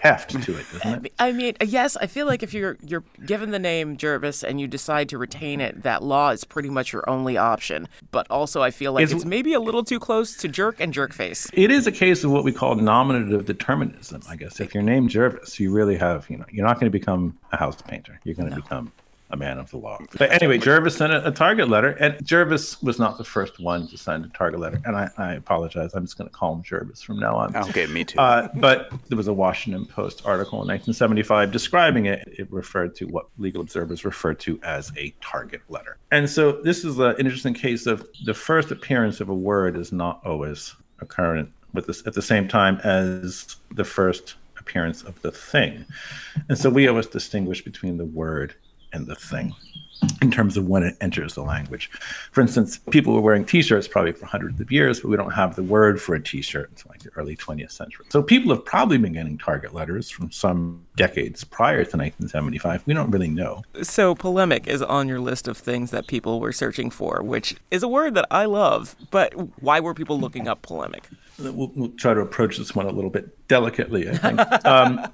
heft 0.00 0.30
to 0.42 0.56
it, 0.58 0.66
doesn't 0.72 1.06
it? 1.06 1.12
I 1.18 1.32
mean, 1.32 1.54
yes, 1.64 1.96
I 1.96 2.06
feel 2.06 2.26
like 2.26 2.42
if 2.42 2.52
you're 2.54 2.76
you're 2.82 3.04
given 3.26 3.50
the 3.50 3.58
name 3.58 3.96
Jervis 3.96 4.42
and 4.44 4.60
you 4.60 4.66
decide 4.68 5.08
to 5.10 5.18
retain 5.18 5.60
it, 5.60 5.82
that 5.82 6.02
law 6.02 6.30
is 6.30 6.44
pretty 6.44 6.70
much 6.70 6.92
your 6.92 7.08
only 7.08 7.36
option. 7.36 7.88
But 8.10 8.26
also, 8.30 8.62
I 8.62 8.70
feel 8.70 8.92
like 8.92 9.04
Is- 9.04 9.12
it's 9.12 9.24
maybe 9.24 9.52
a 9.54 9.60
little 9.60 9.84
too 9.84 9.98
close 9.98 10.36
to 10.36 10.48
jerk 10.48 10.76
and 10.80 10.92
jerk 10.92 11.12
face. 11.12 11.48
It 11.52 11.70
is 11.70 11.86
a 11.86 11.92
case 11.92 12.24
of 12.24 12.30
what 12.30 12.44
we 12.44 12.52
call 12.52 12.74
nominative 12.76 13.46
determinism, 13.46 14.22
I 14.28 14.36
guess. 14.36 14.60
If 14.60 14.74
you're 14.74 14.82
named 14.82 15.10
Jervis, 15.10 15.58
you 15.58 15.72
really 15.72 15.96
have, 15.96 16.28
you 16.30 16.36
know, 16.38 16.44
you're 16.52 16.66
not 16.66 16.74
going 16.78 16.90
to 16.92 16.98
become 16.98 17.38
a 17.52 17.56
house 17.56 17.80
painter. 17.82 18.20
You're 18.24 18.34
going 18.34 18.50
to 18.50 18.56
become 18.56 18.92
a 19.32 19.36
man 19.36 19.58
of 19.58 19.70
the 19.70 19.78
law. 19.78 19.98
But 20.18 20.30
anyway, 20.30 20.58
Jervis 20.58 20.96
sent 20.96 21.12
a, 21.12 21.26
a 21.26 21.30
target 21.32 21.68
letter, 21.68 21.90
and 21.98 22.24
Jervis 22.24 22.80
was 22.82 22.98
not 22.98 23.18
the 23.18 23.24
first 23.24 23.58
one 23.58 23.88
to 23.88 23.96
send 23.96 24.24
a 24.24 24.28
target 24.28 24.60
letter. 24.60 24.80
And 24.84 24.94
I, 24.94 25.10
I 25.16 25.34
apologize. 25.34 25.94
I'm 25.94 26.04
just 26.04 26.18
going 26.18 26.28
to 26.28 26.34
call 26.34 26.54
him 26.54 26.62
Jervis 26.62 27.02
from 27.02 27.18
now 27.18 27.36
on. 27.36 27.56
Okay, 27.56 27.86
me 27.86 28.04
too. 28.04 28.18
Uh, 28.18 28.48
but 28.54 28.92
there 29.08 29.16
was 29.16 29.28
a 29.28 29.32
Washington 29.32 29.86
Post 29.86 30.22
article 30.26 30.62
in 30.62 30.68
1975 30.68 31.50
describing 31.50 32.06
it. 32.06 32.28
It 32.38 32.52
referred 32.52 32.94
to 32.96 33.06
what 33.06 33.26
legal 33.38 33.62
observers 33.62 34.04
refer 34.04 34.34
to 34.34 34.60
as 34.62 34.92
a 34.96 35.14
target 35.22 35.62
letter. 35.68 35.96
And 36.10 36.28
so 36.28 36.52
this 36.52 36.84
is 36.84 36.98
an 36.98 37.16
interesting 37.18 37.54
case 37.54 37.86
of 37.86 38.06
the 38.24 38.34
first 38.34 38.70
appearance 38.70 39.20
of 39.20 39.30
a 39.30 39.34
word 39.34 39.76
is 39.76 39.92
not 39.92 40.20
always 40.24 40.76
occurrent 41.00 41.50
with 41.72 41.86
this 41.86 42.06
at 42.06 42.12
the 42.12 42.22
same 42.22 42.46
time 42.46 42.78
as 42.84 43.56
the 43.70 43.84
first 43.84 44.34
appearance 44.58 45.02
of 45.02 45.20
the 45.22 45.32
thing. 45.32 45.84
And 46.48 46.58
so 46.58 46.70
we 46.70 46.86
always 46.86 47.06
distinguish 47.06 47.64
between 47.64 47.96
the 47.96 48.04
word 48.04 48.54
and 48.92 49.06
the 49.06 49.14
thing 49.14 49.54
in 50.20 50.30
terms 50.30 50.56
of 50.56 50.68
when 50.68 50.82
it 50.82 50.96
enters 51.00 51.34
the 51.34 51.42
language. 51.42 51.90
For 52.32 52.40
instance, 52.40 52.78
people 52.90 53.14
were 53.14 53.20
wearing 53.20 53.44
t-shirts 53.44 53.86
probably 53.88 54.12
for 54.12 54.26
hundreds 54.26 54.60
of 54.60 54.70
years, 54.70 55.00
but 55.00 55.08
we 55.08 55.16
don't 55.16 55.32
have 55.32 55.54
the 55.54 55.62
word 55.62 56.00
for 56.00 56.14
a 56.14 56.22
t-shirt 56.22 56.70
until 56.70 56.90
like 56.90 57.02
the 57.02 57.10
early 57.16 57.36
20th 57.36 57.70
century. 57.70 58.06
So 58.08 58.22
people 58.22 58.52
have 58.54 58.64
probably 58.64 58.98
been 58.98 59.12
getting 59.12 59.38
target 59.38 59.74
letters 59.74 60.10
from 60.10 60.30
some 60.30 60.84
decades 60.96 61.44
prior 61.44 61.84
to 61.84 61.96
1975. 61.96 62.82
We 62.86 62.94
don't 62.94 63.10
really 63.10 63.28
know. 63.28 63.62
So 63.82 64.14
polemic 64.14 64.66
is 64.66 64.82
on 64.82 65.08
your 65.08 65.20
list 65.20 65.48
of 65.48 65.56
things 65.56 65.90
that 65.90 66.06
people 66.06 66.40
were 66.40 66.52
searching 66.52 66.90
for, 66.90 67.22
which 67.22 67.56
is 67.70 67.82
a 67.82 67.88
word 67.88 68.14
that 68.14 68.26
I 68.30 68.46
love. 68.46 68.96
But 69.10 69.34
why 69.62 69.80
were 69.80 69.94
people 69.94 70.18
looking 70.18 70.48
up 70.48 70.62
polemic? 70.62 71.08
We'll, 71.38 71.72
we'll 71.74 71.90
try 71.90 72.14
to 72.14 72.20
approach 72.20 72.58
this 72.58 72.74
one 72.74 72.86
a 72.86 72.90
little 72.90 73.10
bit 73.10 73.48
delicately, 73.48 74.08
I 74.08 74.16
think. 74.16 74.40
um, 74.66 75.06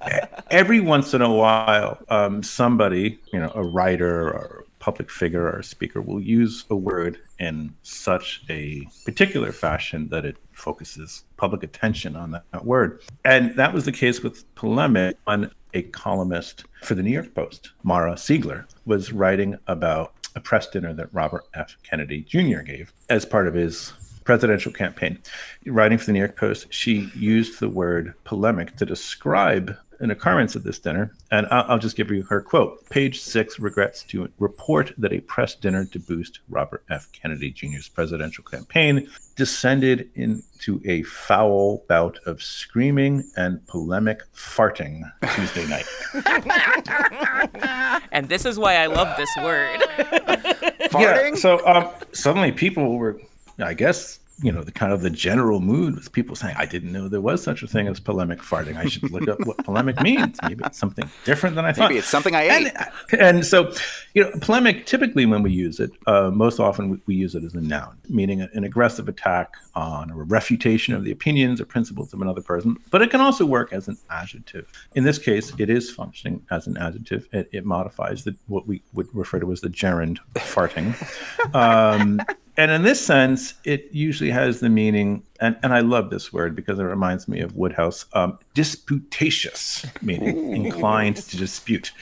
every 0.51 0.81
once 0.81 1.15
in 1.15 1.23
a 1.23 1.33
while, 1.33 1.99
um, 2.09 2.43
somebody, 2.43 3.19
you 3.33 3.39
know, 3.39 3.53
a 3.55 3.63
writer 3.63 4.29
or 4.29 4.65
a 4.67 4.83
public 4.83 5.11
figure 5.11 5.47
or 5.47 5.59
a 5.59 5.65
speaker 5.65 6.01
will 6.01 6.21
use 6.21 6.65
a 6.71 6.77
word 6.77 7.19
in 7.39 7.75
such 7.83 8.43
a 8.49 8.87
particular 9.05 9.53
fashion 9.53 10.09
that 10.09 10.25
it 10.25 10.37
focuses 10.53 11.25
public 11.37 11.63
attention 11.63 12.17
on 12.17 12.31
that, 12.33 12.45
that 12.53 12.65
word. 12.65 13.01
And 13.25 13.55
that 13.57 13.73
was 13.73 13.85
the 13.85 13.93
case 13.93 14.23
with 14.23 14.53
polemic 14.55 15.17
when 15.25 15.51
a 15.75 15.83
columnist 15.83 16.65
for 16.83 16.95
the 16.95 17.03
New 17.03 17.11
York 17.11 17.35
Post, 17.35 17.73
Mara 17.83 18.15
Siegler, 18.15 18.65
was 18.87 19.13
writing 19.13 19.59
about 19.67 20.15
a 20.35 20.41
press 20.41 20.69
dinner 20.69 20.93
that 20.95 21.13
Robert 21.13 21.45
F. 21.55 21.77
Kennedy 21.83 22.23
Jr. 22.23 22.61
gave 22.61 22.93
as 23.09 23.25
part 23.25 23.47
of 23.47 23.55
his 23.55 23.93
presidential 24.28 24.70
campaign. 24.70 25.18
Writing 25.64 25.97
for 25.97 26.04
the 26.04 26.12
New 26.12 26.18
York 26.18 26.37
Post, 26.37 26.66
she 26.68 27.11
used 27.14 27.61
the 27.61 27.68
word 27.70 28.12
polemic 28.25 28.76
to 28.76 28.85
describe 28.85 29.75
an 30.00 30.11
occurrence 30.11 30.54
at 30.54 30.64
this 30.64 30.78
dinner. 30.78 31.14
And 31.30 31.47
I'll, 31.50 31.64
I'll 31.66 31.78
just 31.78 31.97
give 31.97 32.11
you 32.11 32.23
her 32.25 32.42
quote. 32.42 32.87
Page 32.90 33.23
six 33.23 33.58
regrets 33.58 34.02
to 34.08 34.30
report 34.38 34.92
that 34.99 35.14
a 35.14 35.20
press 35.20 35.54
dinner 35.54 35.87
to 35.87 35.99
boost 35.99 36.40
Robert 36.50 36.85
F. 36.90 37.11
Kennedy 37.12 37.50
Jr.'s 37.50 37.88
presidential 37.88 38.44
campaign 38.44 39.08
descended 39.35 40.11
into 40.14 40.82
a 40.85 41.04
foul 41.04 41.82
bout 41.88 42.18
of 42.26 42.42
screaming 42.42 43.25
and 43.38 43.66
polemic 43.66 44.20
farting 44.35 45.11
Tuesday 45.35 45.66
night. 45.66 45.87
And 48.11 48.28
this 48.28 48.44
is 48.44 48.58
why 48.58 48.76
I 48.76 48.87
love 48.87 49.16
this 49.16 49.30
word. 49.38 49.80
Yeah. 50.99 51.35
So 51.35 51.64
um, 51.66 51.90
suddenly 52.12 52.50
people 52.50 52.97
were, 52.97 53.20
I 53.61 53.75
guess, 53.75 54.21
you 54.41 54.53
know, 54.53 54.62
the 54.62 54.71
kind 54.71 54.93
of 54.93 55.03
the 55.03 55.11
general 55.11 55.61
mood 55.61 55.97
was 55.97 56.09
people 56.09 56.37
saying, 56.37 56.55
I 56.57 56.65
didn't 56.65 56.93
know 56.93 57.09
there 57.09 57.21
was 57.21 57.43
such 57.43 57.62
a 57.65 57.67
thing 57.67 57.88
as 57.88 57.99
polemic 57.99 58.38
farting. 58.38 58.77
I 58.77 58.87
should 58.87 59.11
look 59.11 59.27
up 59.27 59.45
what 59.45 59.59
polemic 59.65 60.00
means. 60.00 60.38
Maybe 60.43 60.62
it's 60.65 60.79
something 60.79 61.11
different 61.25 61.57
than 61.57 61.65
I 61.65 61.73
thought. 61.73 61.88
Maybe 61.88 61.99
it's 61.99 62.09
something 62.09 62.37
I 62.37 62.43
ate. 62.43 62.73
And, 63.11 63.21
and 63.21 63.47
so, 63.47 63.73
you 64.15 64.23
know, 64.23 64.31
polemic, 64.41 64.87
typically 64.87 65.27
when 65.27 65.43
we 65.43 65.50
use 65.50 65.81
it, 65.81 65.91
uh, 66.07 66.31
most 66.31 66.61
often 66.61 66.91
we, 66.91 67.00
we 67.07 67.15
use 67.17 67.35
it 67.35 67.43
as 67.43 67.55
a 67.55 67.61
noun, 67.61 67.99
meaning 68.09 68.43
an 68.43 68.62
aggressive 68.62 69.09
attack 69.09 69.55
on 69.75 70.12
or 70.12 70.23
a 70.23 70.25
refutation 70.25 70.95
of 70.95 71.03
the 71.03 71.11
opinions 71.11 71.61
or 71.61 71.65
principles 71.65 72.15
of 72.15 72.23
another 72.23 72.43
person. 72.43 72.77
But 72.91 73.03
it 73.03 73.11
can 73.11 73.21
also 73.21 73.45
work 73.45 73.73
as 73.73 73.88
an 73.88 73.99
adjective. 74.09 74.71
In 74.95 75.03
this 75.03 75.19
case, 75.19 75.53
it 75.59 75.69
is 75.69 75.91
functioning 75.91 76.47
as 76.53 76.69
an 76.69 76.77
adjective. 76.77 77.27
It, 77.33 77.49
it 77.50 77.67
modifies 77.67 78.23
the, 78.23 78.37
what 78.47 78.69
we 78.69 78.83
would 78.93 79.09
refer 79.12 79.41
to 79.41 79.50
as 79.50 79.62
the 79.62 79.69
gerund 79.69 80.21
farting. 80.35 80.95
Um, 81.55 82.21
and 82.59 82.73
in 82.73 82.83
this 82.83 83.00
sense, 83.00 83.55
it 83.62 83.88
usually 83.93 84.31
has 84.31 84.59
the 84.59 84.69
meaning, 84.69 85.23
and, 85.41 85.57
and 85.62 85.73
I 85.73 85.79
love 85.79 86.11
this 86.11 86.33
word 86.33 86.57
because 86.57 86.81
it 86.81 86.83
reminds 86.83 87.29
me 87.29 87.38
of 87.38 87.53
Wodehouse, 87.53 88.05
um, 88.15 88.37
disputatious, 88.53 89.87
meaning 90.03 90.53
inclined 90.67 91.17
to 91.19 91.37
dispute. 91.37 91.93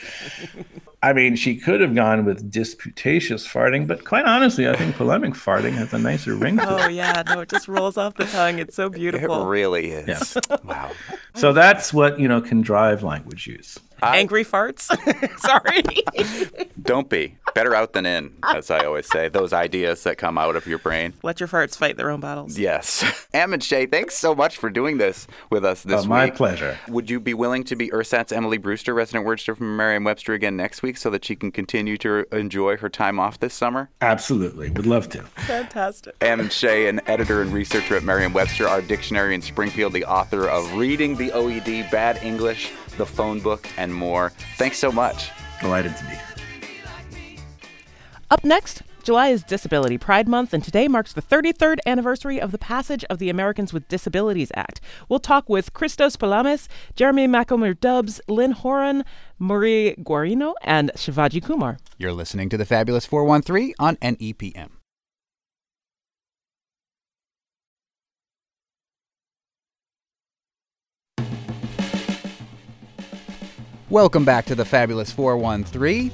I 1.03 1.13
mean, 1.13 1.37
she 1.37 1.57
could 1.57 1.83
have 1.83 1.95
gone 1.95 2.25
with 2.25 2.51
disputatious 2.51 3.47
farting, 3.47 3.87
but 3.87 4.07
quite 4.07 4.25
honestly, 4.25 4.67
I 4.67 4.75
think 4.75 4.97
polemic 4.97 5.35
farting 5.35 5.75
has 5.75 5.93
a 5.93 5.99
nicer 5.99 6.35
ring 6.35 6.57
to 6.57 6.63
it. 6.63 6.69
oh 6.69 6.89
yeah, 6.89 7.23
no, 7.27 7.41
it 7.41 7.51
just 7.51 7.69
rolls 7.69 7.99
off 7.99 8.15
the 8.15 8.25
tongue. 8.25 8.59
It's 8.59 8.75
so 8.75 8.89
beautiful. 8.89 9.43
It 9.43 9.51
really 9.51 9.91
is. 9.91 10.09
Yes. 10.09 10.39
Wow. 10.65 10.91
So 11.35 11.53
that's 11.53 11.93
what, 11.93 12.19
you 12.19 12.29
know, 12.29 12.41
can 12.41 12.63
drive 12.63 13.03
language 13.03 13.47
use. 13.47 13.79
Angry 14.03 14.45
farts. 14.45 14.89
Sorry. 15.39 16.65
Don't 16.83 17.11
be. 17.11 17.37
Better 17.57 17.75
out 17.75 17.95
than 17.95 18.05
in, 18.05 18.35
as 18.45 18.71
I 18.71 18.81
always 18.81 19.09
say. 19.09 19.31
Those 19.31 19.55
ideas 19.55 20.03
that 20.03 20.19
come 20.19 20.37
out 20.37 20.57
of 20.57 20.67
your 20.67 20.79
brain. 20.79 21.15
Let 21.23 21.41
your 21.41 21.49
farts 21.49 21.75
fight 21.75 21.97
their 21.97 22.11
own 22.11 22.21
battles. 22.21 22.59
Yes. 22.59 23.03
Ammon 23.33 23.61
Shea, 23.61 23.87
thanks 23.87 24.15
so 24.15 24.35
much 24.35 24.59
for 24.59 24.69
doing 24.69 24.99
this 24.99 25.27
with 25.49 25.65
us 25.65 25.83
this 25.83 26.01
Oh, 26.01 26.03
week. 26.03 26.09
my 26.11 26.29
pleasure. 26.29 26.79
Would 26.87 27.09
you 27.09 27.19
be 27.19 27.33
willing 27.33 27.65
to 27.65 27.75
be 27.75 27.89
Ersatz 27.95 28.31
Emily 28.31 28.59
Brewster, 28.59 28.93
resident 28.93 29.27
wordster 29.27 29.57
from 29.57 29.75
Merriam-Webster 29.75 30.35
again 30.35 30.55
next 30.55 30.83
week 30.83 30.99
so 30.99 31.09
that 31.09 31.25
she 31.25 31.35
can 31.35 31.51
continue 31.51 31.97
to 31.97 32.27
enjoy 32.31 32.77
her 32.77 32.91
time 32.91 33.19
off 33.19 33.41
this 33.41 33.55
summer? 33.55 33.89
Absolutely. 34.03 34.69
Would 34.73 34.85
love 34.85 35.09
to. 35.09 35.23
Fantastic. 35.23 36.15
Ammon 36.21 36.51
Shea, 36.51 36.89
an 36.89 37.01
editor 37.07 37.41
and 37.41 37.55
researcher 37.55 37.97
at 37.97 38.03
Merriam-Webster, 38.03 38.69
our 38.69 38.83
dictionary 38.83 39.35
in 39.35 39.41
Springfield, 39.41 39.95
the 39.95 40.05
author 40.05 40.47
of 40.47 40.71
Reading 40.75 41.17
the 41.17 41.31
OED, 41.31 41.91
Bad 41.91 42.23
English, 42.23 42.71
The 42.99 43.07
Phone 43.07 43.41
Book, 43.41 43.67
and 43.79 43.95
more. 43.95 44.29
Thanks 44.59 44.77
so 44.77 44.93
much. 44.93 45.31
Delighted 45.63 45.97
to 45.97 46.05
be 46.05 46.11
here. 46.11 46.21
Up 48.29 48.43
next, 48.43 48.83
July 49.05 49.29
is 49.29 49.45
Disability 49.45 49.99
Pride 49.99 50.27
Month, 50.27 50.53
and 50.53 50.65
today 50.65 50.89
marks 50.89 51.13
the 51.13 51.23
33rd 51.23 51.79
anniversary 51.87 52.41
of 52.41 52.51
the 52.51 52.59
passage 52.59 53.05
of 53.05 53.21
the 53.21 53.31
Americans 53.31 53.73
with 53.73 53.87
Disabilities 53.87 54.51
Act. 54.57 54.81
We'll 55.09 55.21
talk 55.21 55.49
with 55.49 55.73
Christos 55.73 56.17
Palames, 56.17 56.67
Jeremy 56.97 57.29
Macomber 57.29 57.73
Dubs, 57.73 58.21
Lyn 58.27 58.51
Horan, 58.51 59.05
Maria 59.39 59.95
Guarino, 59.95 60.55
and 60.63 60.91
Shivaji 60.97 61.41
Kumar. 61.41 61.79
You're 61.99 62.13
listening 62.13 62.49
to 62.49 62.57
the 62.57 62.65
Fabulous 62.65 63.07
413 63.07 63.75
on 63.79 63.95
NEPM. 63.99 64.71
Welcome 73.89 74.25
back 74.25 74.47
to 74.47 74.57
the 74.57 74.65
Fabulous 74.65 75.13
413. 75.13 76.11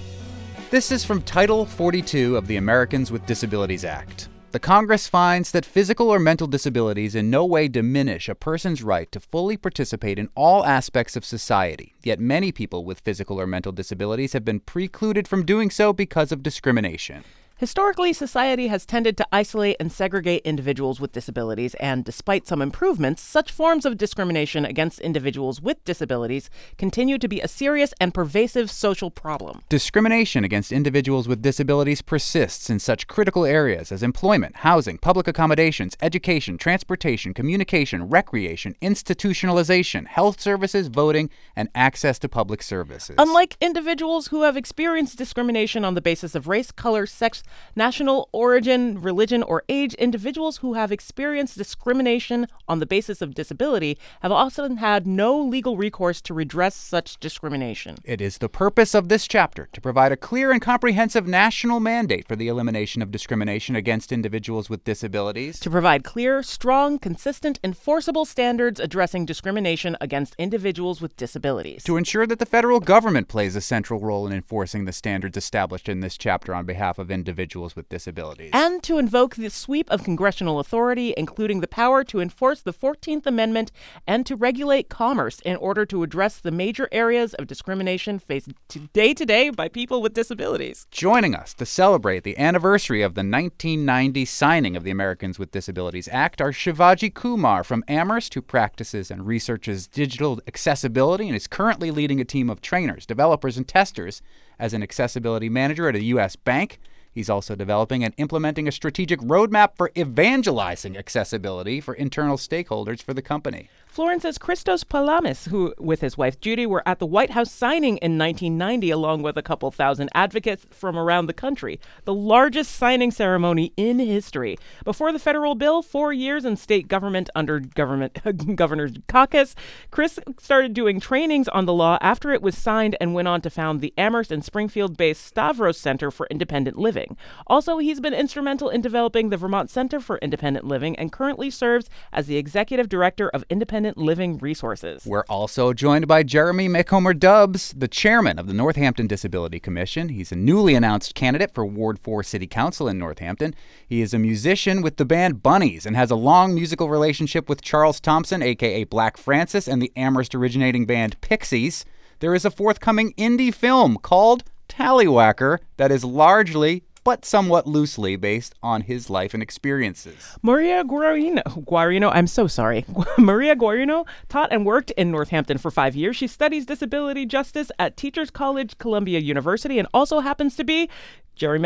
This 0.73 0.91
is 0.91 1.05
from 1.05 1.21
Title 1.21 1.67
42 1.67 2.35
of 2.35 2.47
the 2.47 2.57
Americans 2.57 3.13
with 3.13 3.27
Disabilities 3.27 3.85
Act. 3.85 4.31
The 4.53 4.59
Congress 4.59 5.07
finds 5.07 5.51
that 5.51 5.67
physical 5.67 6.09
or 6.09 6.19
mental 6.19 6.47
disabilities 6.47 7.15
in 7.15 7.29
no 7.29 7.45
way 7.45 7.69
diminish 7.69 8.27
a 8.27 8.35
person's 8.35 8.83
right 8.83 9.13
to 9.13 9.21
fully 9.21 9.59
participate 9.59 10.19
in 10.19 10.31
all 10.35 10.65
aspects 10.65 11.15
of 11.15 11.27
society, 11.27 11.95
yet 12.03 12.21
many 12.21 12.53
people 12.53 12.87
with 12.87 13.01
physical 13.01 13.39
or 13.39 13.47
mental 13.47 13.71
disabilities 13.71 14.33
have 14.33 14.47
been 14.47 14.61
precluded 14.61 15.29
from 15.29 15.45
doing 15.45 15.69
so 15.69 15.93
because 15.93 16.33
of 16.33 16.43
discrimination. 16.43 17.23
Historically, 17.63 18.13
society 18.13 18.67
has 18.67 18.85
tended 18.85 19.17
to 19.17 19.25
isolate 19.31 19.77
and 19.79 19.93
segregate 19.93 20.43
individuals 20.45 20.99
with 21.01 21.13
disabilities, 21.13 21.75
and 21.75 22.05
despite 22.05 22.45
some 22.45 22.61
improvements, 22.61 23.23
such 23.23 23.53
forms 23.53 23.87
of 23.87 23.97
discrimination 23.97 24.65
against 24.65 24.99
individuals 24.99 25.63
with 25.63 25.85
disabilities 25.85 26.51
continue 26.77 27.19
to 27.19 27.29
be 27.29 27.41
a 27.41 27.47
serious 27.47 27.95
and 28.01 28.13
pervasive 28.13 28.69
social 28.69 29.13
problem. 29.13 29.63
Discrimination 29.69 30.43
against 30.43 30.73
individuals 30.73 31.29
with 31.29 31.41
disabilities 31.41 32.03
persists 32.03 32.69
in 32.69 32.81
such 32.81 33.07
critical 33.07 33.45
areas 33.45 33.93
as 33.93 34.03
employment, 34.03 34.57
housing, 34.57 34.99
public 34.99 35.29
accommodations, 35.29 35.97
education, 36.03 36.59
transportation, 36.59 37.33
communication, 37.33 38.09
recreation, 38.09 38.75
institutionalization, 38.83 40.09
health 40.09 40.41
services, 40.41 40.89
voting, 40.89 41.31
and 41.55 41.69
access 41.77 42.19
to 42.19 42.29
public 42.29 42.61
services. 42.61 43.15
Unlike 43.19 43.57
individuals 43.61 44.27
who 44.27 44.43
have 44.43 44.57
experienced 44.57 45.17
discrimination 45.17 45.85
on 45.85 45.95
the 45.95 46.03
basis 46.03 46.35
of 46.35 46.49
race, 46.49 46.73
color, 46.73 47.07
sex, 47.07 47.45
national 47.77 48.29
origin, 48.33 49.01
religion, 49.01 49.43
or 49.43 49.63
age, 49.69 49.95
individuals 49.95 50.59
who 50.59 50.75
have 50.75 50.93
experienced 50.93 51.57
discrimination 51.59 52.47
on 52.69 52.79
the 52.79 52.87
basis 52.87 53.23
of 53.23 53.35
disability 53.35 53.99
have 54.21 54.33
often 54.33 54.79
had 54.79 55.07
no 55.07 55.39
legal 55.39 55.77
recourse 55.77 56.21
to 56.23 56.35
redress 56.35 56.75
such 56.75 57.19
discrimination. 57.21 57.97
It 58.05 58.21
is 58.21 58.39
the 58.39 58.49
purpose 58.49 58.95
of 58.95 59.09
this 59.09 59.29
chapter 59.29 59.69
to 59.73 59.81
provide 59.81 60.13
a 60.13 60.17
clear 60.17 60.51
and 60.51 60.61
comprehensive 60.61 61.27
national 61.27 61.81
mandate 61.81 62.27
for 62.27 62.37
the 62.37 62.49
elimination 62.49 63.03
of 63.03 63.11
discrimination 63.11 63.77
against 63.77 64.13
individuals 64.13 64.71
with 64.71 64.85
disabilities. 64.85 65.61
To 65.61 65.71
provide 65.71 66.05
clear, 66.05 66.43
strong, 66.43 66.99
consistent, 66.99 67.61
enforceable 67.63 68.25
standards 68.25 68.81
addressing 68.81 69.27
discrimination 69.27 69.97
against 70.01 70.35
individuals 70.39 71.01
with 71.01 71.17
disabilities. 71.17 71.83
to 71.85 71.97
ensure 71.97 72.27
that 72.27 72.39
the 72.39 72.47
federal 72.47 72.81
government 72.81 73.29
plays 73.29 73.57
a 73.57 73.61
central 73.61 74.01
role 74.01 74.27
in 74.27 74.33
enforcing 74.33 74.85
the 74.85 74.93
standards 74.93 75.37
established 75.37 75.89
in 75.89 76.01
this 76.01 76.17
chapter 76.17 76.55
on 76.55 76.65
behalf 76.65 76.99
of 76.99 77.11
individuals 77.11 77.42
with 77.77 77.89
disabilities. 77.89 78.51
and 78.53 78.83
to 78.83 78.99
invoke 78.99 79.35
the 79.35 79.51
sweep 79.51 79.91
of 79.91 80.05
congressional 80.05 80.59
authority, 80.59 81.13
including 81.17 81.61
the 81.61 81.69
power 81.69 82.05
to 82.05 82.21
enforce 82.21 82.61
the 82.63 82.73
14th 82.73 83.27
Amendment 83.27 83.73
and 84.07 84.25
to 84.27 84.37
regulate 84.37 84.89
commerce 84.89 85.41
in 85.41 85.57
order 85.57 85.85
to 85.85 86.03
address 86.03 86.39
the 86.39 86.51
major 86.51 86.89
areas 86.93 87.35
of 87.35 87.47
discrimination 87.47 88.19
faced 88.19 88.53
day 88.93 89.13
to 89.13 89.27
day 89.27 89.51
by 89.51 89.69
people 89.69 90.01
with 90.01 90.15
disabilities. 90.15 90.87
Joining 90.91 91.35
us 91.35 91.53
to 91.55 91.67
celebrate 91.67 92.23
the 92.23 92.39
anniversary 92.39 93.03
of 93.03 93.15
the 93.15 93.21
1990 93.21 94.25
signing 94.25 94.77
of 94.77 94.85
the 94.85 94.91
Americans 94.91 95.39
with 95.39 95.51
Disabilities 95.51 96.09
Act 96.13 96.41
are 96.41 96.53
Shivaji 96.53 97.13
Kumar 97.13 97.65
from 97.65 97.85
Amherst, 97.89 98.35
who 98.35 98.43
practices 98.43 99.11
and 99.11 99.27
researches 99.27 99.87
digital 99.89 100.41
accessibility 100.47 101.27
and 101.27 101.37
is 101.37 101.47
currently 101.47 101.91
leading 101.91 102.21
a 102.21 102.25
team 102.25 102.49
of 102.49 102.61
trainers, 102.61 103.05
developers, 103.05 103.57
and 103.57 103.67
testers 103.67 104.23
as 104.59 104.73
an 104.73 104.83
accessibility 104.83 105.49
manager 105.49 105.89
at 105.89 105.97
a 105.97 106.03
U.S. 106.05 106.37
bank. 106.37 106.79
He's 107.15 107.29
also 107.29 107.55
developing 107.55 108.03
and 108.03 108.15
implementing 108.17 108.67
a 108.67 108.73
strategic 108.73 109.21
roadmap 109.21 109.77
for 109.77 109.91
evangelizing 109.97 110.97
accessibility 110.97 111.81
for 111.81 111.95
internal 111.95 112.37
stakeholders 112.37 113.03
for 113.03 113.13
the 113.13 113.23
company. 113.23 113.69
Florence's 113.93 114.39
Christos 114.39 114.85
Palames, 114.85 115.49
who 115.49 115.75
with 115.79 116.01
his 116.01 116.17
wife 116.17 116.41
Judy 116.41 116.65
were 116.65 116.83
at 116.89 116.99
the 116.99 117.05
White 117.05 117.33
House 117.33 117.53
signing 117.53 117.99
in 117.99 118.17
1990, 118.17 118.91
along 118.91 119.21
with 119.21 119.37
a 119.37 119.43
couple 119.43 119.71
thousand 119.71 120.09
advocates 120.15 120.65
from 120.71 120.97
around 120.97 121.27
the 121.27 121.35
country, 121.35 121.79
the 122.07 122.15
largest 122.15 122.75
signing 122.75 123.11
ceremony 123.11 123.75
in 123.77 123.99
history. 123.99 124.57
Before 124.83 125.13
the 125.13 125.19
federal 125.19 125.55
bill, 125.55 125.83
four 125.83 126.11
years 126.11 126.47
in 126.47 126.57
state 126.57 126.89
government 126.89 127.29
under 127.35 127.61
government 127.61 128.17
Governor 128.57 128.89
Dukakis, 128.89 129.55
Chris 129.91 130.19
started 130.41 130.73
doing 130.73 130.99
trainings 130.99 131.49
on 131.49 131.67
the 131.67 131.75
law 131.75 131.99
after 132.01 132.33
it 132.33 132.41
was 132.41 132.57
signed 132.57 132.97
and 132.99 133.13
went 133.13 133.29
on 133.29 133.43
to 133.43 133.51
found 133.51 133.83
the 133.83 133.93
Amherst 133.99 134.33
and 134.33 134.43
Springfield-based 134.43 135.23
Stavros 135.23 135.77
Center 135.77 136.11
for 136.11 136.27
Independent 136.31 136.79
Living. 136.79 137.15
Also, 137.47 137.77
he's 137.77 138.01
been 138.01 138.15
instrumental 138.15 138.71
in 138.71 138.81
developing 138.81 139.29
the 139.29 139.37
Vermont 139.37 139.69
Center 139.69 140.01
for 140.01 140.17
Independent 140.23 140.67
Living 140.67 140.97
and 140.97 141.13
currently 141.13 141.51
serves 141.51 141.91
as 142.11 142.27
the 142.27 142.39
executive 142.39 142.89
director 142.89 143.29
of 143.29 143.45
Independent 143.51 143.82
Living 143.97 144.39
Resources. 144.39 145.05
We're 145.07 145.25
also 145.29 145.73
joined 145.73 146.07
by 146.07 146.23
Jeremy 146.23 146.69
Macomber 146.69 147.15
Dubs, 147.15 147.75
the 147.77 147.89
chairman 147.89 148.39
of 148.39 148.47
the 148.47 148.55
Northampton 148.55 149.07
Disability 149.07 149.59
Commission. 149.59 150.11
He's 150.11 150.33
a 150.33 150.37
newly 150.37 150.75
announced 150.75 151.15
candidate 151.15 151.55
for 151.55 151.65
Ward 151.65 151.99
4 151.99 152.23
City 152.23 152.47
Council 152.47 152.89
in 152.89 152.99
Northampton. 152.99 153.55
He 153.87 154.01
is 154.01 154.15
a 154.15 154.19
musician 154.19 154.83
with 154.83 154.97
the 154.97 155.05
band 155.05 155.43
Bunnies 155.43 155.87
and 155.87 155.97
has 155.97 156.11
a 156.11 156.17
long 156.17 156.55
musical 156.55 156.89
relationship 156.89 157.49
with 157.49 157.63
Charles 157.63 158.01
Thompson, 158.01 158.43
aka 158.43 158.85
Black 158.85 159.17
Francis, 159.17 159.67
and 159.67 159.83
the 159.83 159.93
Amherst 159.97 160.35
originating 160.35 160.87
band 160.87 161.21
Pixies. 161.21 161.85
There 162.21 162.35
is 162.35 162.45
a 162.45 162.51
forthcoming 162.51 163.13
indie 163.19 163.53
film 163.53 163.97
called 163.97 164.45
Tallywhacker 164.69 165.59
that 165.77 165.91
is 165.91 166.05
largely 166.05 166.85
but 167.05 167.25
somewhat 167.25 167.67
loosely 167.67 168.17
based 168.17 168.55
on 168.63 168.83
his 168.83 169.11
life 169.11 169.35
and 169.35 169.43
experiences. 169.43 170.37
Maria 170.43 170.85
Guarino, 170.85 171.43
Guarino, 171.65 172.11
I'm 172.13 172.27
so 172.27 172.47
sorry. 172.47 172.85
Maria 173.19 173.57
Guarino 173.57 174.07
taught 174.29 174.53
and 174.53 174.65
worked 174.65 174.91
in 174.93 175.11
Northampton 175.11 175.59
for 175.59 175.71
five 175.71 175.97
years. 175.97 176.17
She 176.17 176.27
studies 176.27 176.67
disability 176.67 177.27
justice 177.27 177.71
at 177.79 177.97
Teachers 177.97 178.31
College, 178.31 178.79
Columbia 178.79 179.19
University, 179.19 179.79
and 179.79 179.89
also 179.93 180.21
happens 180.21 180.57
to 180.57 180.65
be 180.65 180.89
Jerry 181.35 181.59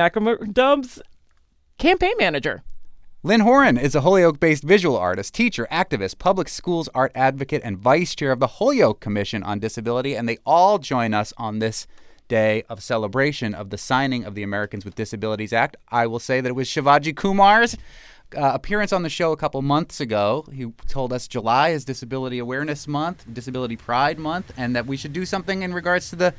Dubs' 0.52 1.00
campaign 1.78 2.14
manager. 2.18 2.62
Lyn 3.22 3.40
Horan 3.40 3.76
is 3.76 3.96
a 3.96 4.02
Holyoke 4.02 4.38
based 4.38 4.62
visual 4.62 4.96
artist, 4.96 5.34
teacher, 5.34 5.66
activist, 5.72 6.18
public 6.18 6.48
schools 6.48 6.88
art 6.94 7.10
advocate, 7.14 7.62
and 7.64 7.76
vice 7.76 8.14
chair 8.14 8.30
of 8.30 8.38
the 8.38 8.46
Holyoke 8.46 9.00
Commission 9.00 9.42
on 9.42 9.58
Disability, 9.58 10.14
and 10.14 10.28
they 10.28 10.38
all 10.46 10.78
join 10.78 11.12
us 11.12 11.32
on 11.36 11.58
this 11.58 11.88
day 12.28 12.64
of 12.68 12.82
celebration 12.82 13.54
of 13.54 13.70
the 13.70 13.78
signing 13.78 14.24
of 14.24 14.34
the 14.34 14.42
Americans 14.42 14.84
with 14.84 14.94
Disabilities 14.94 15.52
Act. 15.52 15.76
I 15.88 16.06
will 16.06 16.18
say 16.18 16.40
that 16.40 16.48
it 16.48 16.54
was 16.54 16.68
Shivaji 16.68 17.16
Kumar's 17.16 17.76
uh, 18.36 18.50
appearance 18.54 18.92
on 18.92 19.02
the 19.02 19.08
show 19.08 19.32
a 19.32 19.36
couple 19.36 19.62
months 19.62 20.00
ago. 20.00 20.44
He 20.52 20.66
told 20.88 21.12
us 21.12 21.28
July 21.28 21.70
is 21.70 21.84
Disability 21.84 22.38
Awareness 22.38 22.88
Month, 22.88 23.24
Disability 23.32 23.76
Pride 23.76 24.18
Month, 24.18 24.52
and 24.56 24.74
that 24.74 24.86
we 24.86 24.96
should 24.96 25.12
do 25.12 25.24
something 25.24 25.62
in 25.62 25.72
regards 25.72 26.10
to 26.10 26.16
the 26.16 26.34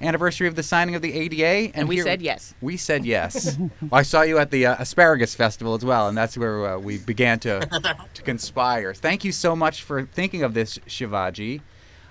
anniversary 0.00 0.48
of 0.48 0.54
the 0.56 0.62
signing 0.62 0.94
of 0.94 1.02
the 1.02 1.12
ADA. 1.12 1.76
And, 1.76 1.88
we 1.88 1.96
here- 1.96 2.04
said 2.04 2.22
yes. 2.22 2.54
We 2.60 2.76
said 2.76 3.04
yes. 3.04 3.56
well, 3.58 3.70
I 3.92 4.02
saw 4.02 4.22
you 4.22 4.38
at 4.38 4.50
the 4.50 4.66
uh, 4.66 4.76
Asparagus 4.78 5.34
Festival 5.34 5.74
as 5.74 5.84
well, 5.84 6.08
and 6.08 6.16
that's 6.16 6.36
where 6.36 6.74
uh, 6.74 6.78
we 6.78 6.98
began 6.98 7.38
to 7.40 7.60
to 8.14 8.22
conspire. 8.22 8.94
Thank 8.94 9.24
you 9.24 9.32
so 9.32 9.56
much 9.56 9.82
for 9.82 10.04
thinking 10.06 10.42
of 10.42 10.54
this, 10.54 10.78
Shivaji. 10.78 11.60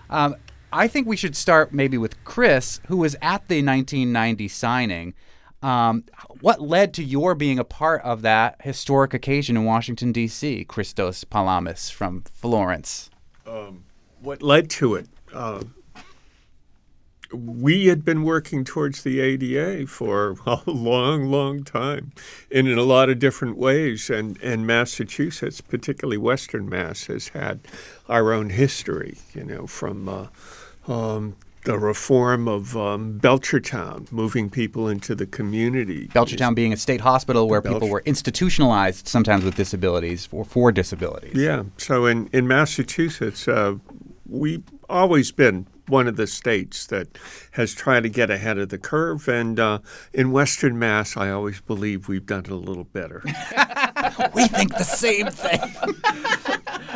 Um, 0.09 0.35
I 0.73 0.87
think 0.87 1.07
we 1.07 1.17
should 1.17 1.35
start 1.35 1.73
maybe 1.73 1.97
with 1.97 2.23
Chris, 2.23 2.79
who 2.87 2.97
was 2.97 3.15
at 3.15 3.47
the 3.47 3.63
1990 3.63 4.47
signing. 4.47 5.13
Um, 5.61 6.05
what 6.39 6.61
led 6.61 6.93
to 6.95 7.03
your 7.03 7.35
being 7.35 7.59
a 7.59 7.63
part 7.63 8.01
of 8.03 8.23
that 8.23 8.55
historic 8.63 9.13
occasion 9.13 9.55
in 9.57 9.65
Washington, 9.65 10.11
D.C., 10.11 10.65
Christos 10.65 11.23
Palames 11.23 11.91
from 11.91 12.21
Florence? 12.21 13.09
what 14.21 14.41
led 14.41 14.69
to 14.71 14.95
it. 14.95 15.07
Uh, 15.33 15.63
we 17.33 17.87
had 17.87 18.03
been 18.03 18.23
working 18.23 18.63
towards 18.63 19.03
the 19.03 19.19
ADA 19.19 19.87
for 19.87 20.35
a 20.45 20.59
long, 20.65 21.25
long 21.25 21.63
time 21.63 22.11
and 22.53 22.67
in 22.67 22.77
a 22.77 22.83
lot 22.83 23.09
of 23.09 23.19
different 23.19 23.57
ways. 23.57 24.09
And, 24.09 24.41
and 24.41 24.67
Massachusetts, 24.67 25.61
particularly 25.61 26.17
Western 26.17 26.67
Mass, 26.67 27.05
has 27.05 27.29
had 27.29 27.61
our 28.09 28.33
own 28.33 28.49
history, 28.49 29.17
you 29.33 29.43
know, 29.43 29.67
from 29.67 30.09
uh, 30.09 30.27
um, 30.87 31.35
the 31.63 31.77
reform 31.77 32.47
of 32.47 32.75
um, 32.75 33.19
Belchertown, 33.19 34.11
moving 34.11 34.49
people 34.49 34.87
into 34.87 35.13
the 35.13 35.25
community. 35.25 36.07
Belchertown 36.07 36.55
being 36.55 36.73
a 36.73 36.77
state 36.77 37.01
hospital 37.01 37.47
where 37.47 37.61
people 37.61 37.87
were 37.87 38.01
institutionalized, 38.05 39.07
sometimes 39.07 39.43
with 39.43 39.55
disabilities 39.55 40.27
or 40.31 40.43
for 40.43 40.71
disabilities. 40.71 41.35
Yeah. 41.35 41.63
So 41.77 42.05
in, 42.05 42.29
in 42.33 42.47
Massachusetts, 42.47 43.47
uh, 43.47 43.75
we've 44.27 44.63
always 44.89 45.31
been 45.31 45.67
one 45.91 46.07
of 46.07 46.15
the 46.15 46.25
states 46.25 46.87
that 46.87 47.17
has 47.51 47.73
tried 47.73 48.03
to 48.03 48.09
get 48.09 48.29
ahead 48.29 48.57
of 48.57 48.69
the 48.69 48.77
curve. 48.77 49.27
And 49.27 49.59
uh, 49.59 49.79
in 50.13 50.31
Western 50.31 50.79
Mass, 50.79 51.17
I 51.17 51.29
always 51.29 51.59
believe 51.59 52.07
we've 52.07 52.25
done 52.25 52.45
it 52.45 52.51
a 52.51 52.55
little 52.55 52.85
better. 52.85 53.21
we 54.33 54.47
think 54.47 54.75
the 54.77 54.83
same 54.83 55.27
thing. 55.27 55.59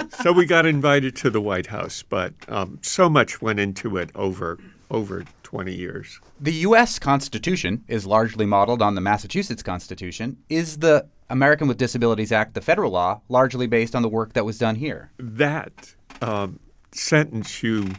so 0.23 0.31
we 0.31 0.45
got 0.45 0.65
invited 0.65 1.15
to 1.17 1.29
the 1.29 1.41
White 1.41 1.67
House, 1.67 2.03
but 2.03 2.34
um, 2.47 2.79
so 2.81 3.10
much 3.10 3.41
went 3.41 3.60
into 3.60 3.97
it 3.97 4.10
over 4.15 4.58
over 4.91 5.25
20 5.43 5.73
years. 5.73 6.19
The 6.39 6.53
U.S. 6.53 6.99
Constitution 6.99 7.84
is 7.88 8.05
largely 8.05 8.45
modeled 8.45 8.84
on 8.84 8.93
the 8.93 9.01
Massachusetts 9.01 9.63
Constitution. 9.63 10.38
Is 10.47 10.77
the 10.77 11.08
American 11.29 11.67
with 11.67 11.77
Disabilities 11.77 12.31
Act, 12.31 12.53
the 12.53 12.62
federal 12.62 12.91
law, 12.91 13.21
largely 13.27 13.65
based 13.65 13.95
on 13.95 14.03
the 14.03 14.10
work 14.10 14.34
that 14.34 14.45
was 14.45 14.60
done 14.60 14.75
here? 14.75 15.12
That 15.17 15.95
um, 16.21 16.60
sentence 16.91 17.63
you 17.63 17.93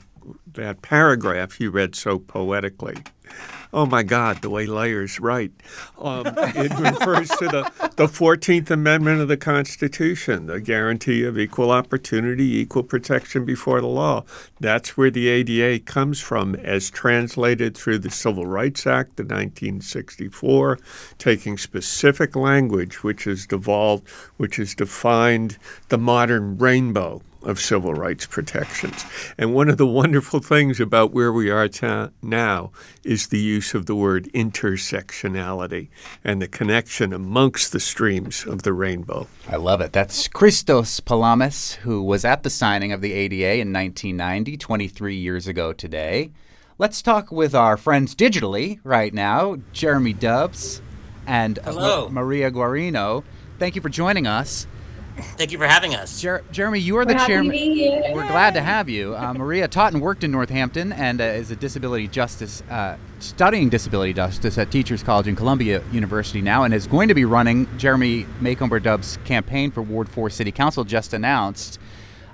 that 0.55 0.83
paragraph 0.83 1.61
you 1.61 1.71
read 1.71 1.95
so 1.95 2.19
poetically. 2.19 2.97
Oh 3.73 3.85
my 3.85 4.03
God, 4.03 4.41
the 4.43 4.49
way 4.49 4.65
Layers 4.65 5.21
write. 5.21 5.51
Um, 5.99 6.27
it 6.27 6.73
refers 6.79 7.29
to 7.29 7.47
the, 7.47 7.91
the 7.97 8.07
14th 8.07 8.71
Amendment 8.71 9.21
of 9.21 9.29
the 9.29 9.37
Constitution, 9.37 10.47
the 10.47 10.61
guarantee 10.61 11.25
of 11.25 11.39
equal 11.39 11.71
opportunity, 11.71 12.57
equal 12.57 12.85
protection 12.85 13.45
before 13.45 13.81
the 13.81 13.87
law. 13.87 14.25
That's 14.61 14.97
where 14.97 15.11
the 15.11 15.29
ADA 15.29 15.85
comes 15.85 16.21
from, 16.21 16.55
as 16.55 16.91
translated 16.91 17.77
through 17.77 17.99
the 17.99 18.11
Civil 18.11 18.47
Rights 18.47 18.87
Act 18.87 19.21
of 19.21 19.27
1964, 19.27 20.79
taking 21.19 21.59
specific 21.59 22.37
language 22.37 23.03
which 23.03 23.25
has 23.25 23.47
devolved, 23.47 24.09
which 24.37 24.57
has 24.57 24.75
defined 24.75 25.59
the 25.89 25.99
modern 25.99 26.57
rainbow 26.57 27.21
of 27.47 27.61
civil 27.61 27.95
rights 27.95 28.27
protections. 28.27 29.07
And 29.39 29.55
one 29.55 29.71
of 29.71 29.79
the 29.79 29.87
wonderful 29.87 30.41
things 30.41 30.81
about 30.81 31.13
where 31.13 31.33
we 31.33 31.49
are 31.49 31.69
ta- 31.69 32.11
now 32.21 32.73
is 33.05 33.29
the 33.29 33.39
use 33.39 33.73
of 33.73 33.87
the 33.87 33.95
word 33.95 34.29
intersectionality 34.35 35.89
and 36.25 36.43
the 36.43 36.49
connection 36.49 37.13
amongst 37.13 37.73
the 37.73 37.81
streams 37.81 38.45
of 38.45 38.65
the 38.65 38.73
rainbow. 38.73 39.29
I 39.49 39.57
love 39.57 39.81
it. 39.81 39.93
That's 39.93 40.29
Christos 40.29 41.01
Palames, 41.01 41.75
who 41.77 42.03
was 42.03 42.25
at 42.25 42.43
the 42.43 42.51
signing 42.51 42.93
of 42.93 43.01
the 43.01 43.13
ADA 43.13 43.61
in 43.61 43.73
1990, 43.73 44.57
23 44.57 45.15
years 45.15 45.47
ago 45.47 45.73
today. 45.73 46.33
Let's 46.79 47.01
talk 47.01 47.31
with 47.31 47.55
our 47.55 47.77
friends 47.77 48.15
digitally 48.15 48.81
right 48.85 49.15
now, 49.15 49.57
Jeremy 49.73 50.13
Dubs 50.13 50.83
and 51.27 51.59
Hello. 51.65 52.09
Maria 52.11 52.51
Guarino. 52.51 53.25
Thank 53.59 53.77
you 53.77 53.81
for 53.81 53.89
joining 53.89 54.27
us. 54.27 54.67
Thank 55.17 55.51
you 55.53 55.59
for 55.59 55.67
having 55.67 55.95
us. 55.95 56.21
Jer- 56.21 56.45
Jeremy, 56.53 56.79
you 56.79 56.97
are 56.99 57.05
the 57.07 57.15
We're 57.15 57.27
chairman. 57.27 57.47
happy 57.47 57.59
to 57.59 57.65
be 57.71 57.75
here. 57.75 58.15
We're 58.15 58.27
glad 58.29 58.55
to 58.55 58.61
have 58.61 58.89
you. 58.89 59.17
Uh, 59.17 59.33
Maria 59.35 59.67
taught 59.67 59.93
and 59.95 60.03
worked 60.03 60.25
in 60.25 60.31
Northampton 60.31 60.93
and 60.93 61.21
uh, 61.21 61.25
is 61.25 61.51
a 61.51 61.57
disability 61.57 62.07
justice, 62.09 62.63
uh, 62.71 62.97
studying 63.19 63.69
disability 63.71 64.13
justice 64.13 64.59
at 64.59 64.71
Teachers 64.71 65.03
College 65.03 65.27
in 65.27 65.35
Columbia 65.35 65.83
University 65.91 66.43
now, 66.43 66.65
and 66.65 66.75
is 66.75 66.87
going 66.87 67.09
to 67.09 67.15
be 67.15 67.25
running 67.25 67.67
Jeremy 67.79 68.27
Macomber 68.41 68.79
Dubs' 68.79 69.19
campaign 69.25 69.71
for 69.71 69.81
Ward 69.83 70.09
4 70.09 70.29
City 70.29 70.53
Council, 70.53 70.85
just 70.85 71.15
announced. 71.15 71.79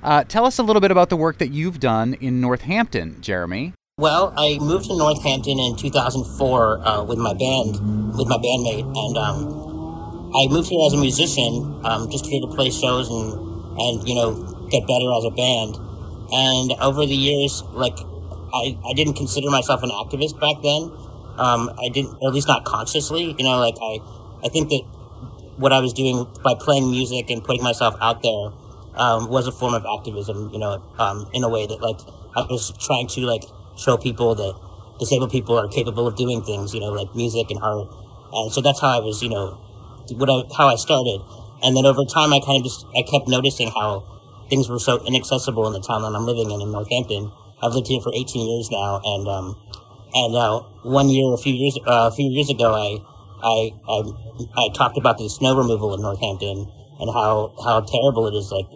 Uh, 0.03 0.25
tell 0.25 0.45
us 0.45 0.59
a 0.59 0.63
little 0.65 0.81
bit 0.81 0.91
about 0.91 1.09
the 1.09 1.17
work 1.17 1.39
that 1.39 1.53
you've 1.53 1.79
done 1.79 2.15
in 2.15 2.41
Northampton, 2.41 3.19
Jeremy. 3.21 3.75
Well, 3.99 4.33
I 4.37 4.59
moved 4.59 4.87
to 4.87 4.97
Northampton 4.97 5.61
in 5.61 5.77
2004 5.77 6.81
uh, 6.89 7.05
with 7.05 7.19
my 7.19 7.35
band, 7.35 7.77
with 8.17 8.27
my 8.27 8.39
bandmate, 8.39 8.91
and 8.97 9.17
um, 9.19 9.72
I 10.35 10.49
moved 10.49 10.69
here 10.69 10.81
as 10.87 10.95
a 10.95 10.97
musician, 10.97 11.81
um, 11.85 12.11
just 12.11 12.27
here 12.27 12.41
to 12.41 12.47
play 12.49 12.71
shows 12.71 13.11
and 13.11 13.53
and 13.79 14.09
you 14.09 14.15
know 14.15 14.33
get 14.71 14.87
better 14.87 15.13
as 15.13 15.25
a 15.25 15.31
band. 15.31 15.77
And 16.33 16.73
over 16.81 17.05
the 17.05 17.15
years, 17.15 17.63
like 17.73 17.99
I, 18.55 18.79
I 18.89 18.95
didn't 18.95 19.15
consider 19.15 19.51
myself 19.51 19.83
an 19.83 19.91
activist 19.91 20.41
back 20.41 20.63
then. 20.63 20.89
Um, 21.37 21.71
I 21.81 21.89
didn't, 21.89 22.15
at 22.23 22.33
least 22.33 22.49
not 22.49 22.65
consciously. 22.65 23.35
You 23.39 23.45
know, 23.45 23.59
like 23.59 23.77
I 23.83 24.01
I 24.45 24.49
think 24.49 24.71
that 24.71 24.83
what 25.57 25.73
I 25.73 25.81
was 25.81 25.93
doing 25.93 26.27
by 26.43 26.55
playing 26.59 26.91
music 26.91 27.29
and 27.31 27.45
putting 27.45 27.63
myself 27.63 27.95
out 28.01 28.23
there 28.23 28.53
um, 28.97 29.29
was 29.29 29.47
a 29.47 29.53
form 29.53 29.75
of 29.75 29.85
activism. 29.85 30.51
You 30.53 30.59
know, 30.59 30.83
um, 30.99 31.29
in 31.35 31.45
a 31.45 31.49
way 31.49 31.67
that 31.67 31.81
like 31.83 32.01
I 32.35 32.47
was 32.49 32.73
trying 32.81 33.09
to 33.09 33.21
like 33.21 33.45
show 33.77 33.99
people 33.99 34.35
that 34.35 34.55
disabled 34.99 35.31
people 35.31 35.59
are 35.59 35.69
capable 35.69 36.07
of 36.07 36.17
doing 36.17 36.43
things. 36.43 36.73
You 36.73 36.81
know, 36.81 36.93
like 36.93 37.15
music 37.15 37.51
and 37.51 37.61
art. 37.61 37.89
And 38.33 38.51
so 38.51 38.63
that's 38.63 38.81
how 38.81 38.89
I 38.89 38.99
was, 38.99 39.23
you 39.23 39.29
know, 39.29 39.61
what 40.11 40.29
I, 40.29 40.43
how 40.57 40.69
I 40.69 40.77
started. 40.77 41.21
And 41.63 41.77
then 41.77 41.87
over 41.87 42.05
time, 42.05 42.33
I 42.33 42.41
kind 42.41 42.59
of 42.59 42.65
just, 42.65 42.87
I 42.97 43.03
kept 43.07 43.29
noticing 43.29 43.71
how 43.71 44.03
things 44.51 44.69
were 44.69 44.79
so 44.79 44.99
inaccessible 45.07 45.67
in 45.67 45.73
the 45.73 45.81
town 45.81 46.03
that 46.03 46.13
I'm 46.13 46.27
living 46.27 46.51
in, 46.51 46.61
in 46.61 46.73
Northampton. 46.73 47.31
I've 47.63 47.73
lived 47.73 47.87
here 47.87 48.01
for 48.03 48.13
18 48.15 48.43
years 48.43 48.69
now, 48.71 49.01
and, 49.05 49.29
um, 49.29 49.57
and, 50.13 50.35
uh, 50.35 50.61
one 50.83 51.09
year, 51.09 51.33
a 51.33 51.39
few 51.39 51.55
years, 51.55 51.79
uh, 51.87 52.11
a 52.11 52.15
few 52.15 52.27
years 52.29 52.51
ago, 52.51 52.75
I, 52.75 52.99
I, 53.43 53.71
I, 53.87 53.99
I 54.59 54.65
talked 54.75 54.99
about 54.99 55.19
the 55.19 55.31
snow 55.31 55.57
removal 55.57 55.95
in 55.95 56.03
Northampton 56.03 56.67
and 56.99 57.09
how, 57.15 57.55
how 57.63 57.81
terrible 57.87 58.27
it 58.27 58.35
is, 58.35 58.51
like, 58.51 58.67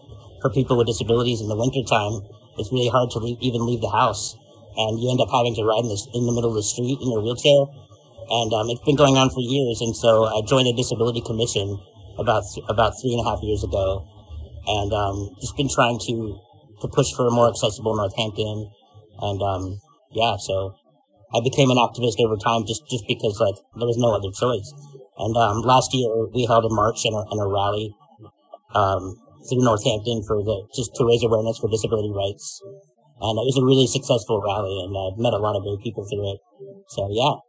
for 0.41 0.51
people 0.51 0.79
with 0.79 0.87
disabilities 0.87 1.41
in 1.41 1.49
the 1.49 1.57
wintertime. 1.57 2.23
It's 2.57 2.71
really 2.71 2.89
hard 2.89 3.11
to 3.11 3.19
leave, 3.19 3.39
even 3.41 3.67
leave 3.67 3.81
the 3.81 3.91
house. 3.91 4.37
And 4.77 5.01
you 5.01 5.11
end 5.11 5.21
up 5.21 5.29
having 5.33 5.55
to 5.57 5.65
ride 5.65 5.83
in, 5.83 5.89
this, 5.89 6.07
in 6.15 6.27
the 6.27 6.33
middle 6.33 6.51
of 6.51 6.57
the 6.57 6.63
street 6.63 6.99
in 7.03 7.11
your 7.11 7.23
wheelchair 7.23 7.67
and 8.29 8.53
um, 8.53 8.71
it's 8.71 8.83
been 8.85 8.97
going 8.97 9.17
on 9.17 9.31
for 9.31 9.41
years. 9.41 9.81
And 9.81 9.95
so 9.95 10.27
I 10.27 10.43
joined 10.47 10.67
the 10.67 10.75
Disability 10.75 11.21
Commission 11.21 11.79
about 12.19 12.45
about 12.69 12.95
three 13.01 13.15
and 13.15 13.23
a 13.23 13.29
half 13.29 13.41
years 13.43 13.63
ago, 13.63 14.07
and 14.67 14.93
um, 14.93 15.31
just 15.41 15.57
been 15.57 15.69
trying 15.71 15.99
to 16.07 16.39
to 16.83 16.89
push 16.89 17.13
for 17.15 17.27
a 17.27 17.31
more 17.31 17.49
accessible 17.49 17.95
Northampton. 17.95 18.71
And 19.21 19.41
um, 19.43 19.81
yeah, 20.13 20.37
so 20.37 20.75
I 21.35 21.41
became 21.43 21.71
an 21.71 21.79
activist 21.79 22.19
over 22.21 22.37
time 22.37 22.67
just 22.67 22.83
just 22.91 23.07
because 23.07 23.39
like 23.41 23.57
there 23.79 23.89
was 23.89 23.99
no 23.99 24.15
other 24.15 24.31
choice. 24.35 24.73
And 25.17 25.37
um, 25.37 25.63
last 25.63 25.95
year 25.95 26.29
we 26.35 26.45
held 26.45 26.65
a 26.65 26.73
march 26.73 27.05
and 27.05 27.17
a, 27.17 27.25
and 27.31 27.41
a 27.41 27.49
rally 27.49 27.97
um, 28.75 29.17
through 29.49 29.65
Northampton 29.65 30.23
for 30.27 30.43
the 30.43 30.69
just 30.75 30.93
to 30.97 31.07
raise 31.07 31.25
awareness 31.25 31.59
for 31.59 31.71
disability 31.71 32.13
rights. 32.13 32.61
And 33.17 33.41
it 33.41 33.49
was 33.49 33.57
a 33.57 33.65
really 33.65 33.89
successful 33.89 34.45
rally, 34.45 34.77
and 34.85 34.93
I 34.93 35.17
met 35.17 35.33
a 35.33 35.41
lot 35.41 35.57
of 35.57 35.65
great 35.65 35.81
people 35.81 36.05
through 36.05 36.37
it. 36.37 36.41
So 36.93 37.09
yeah. 37.09 37.41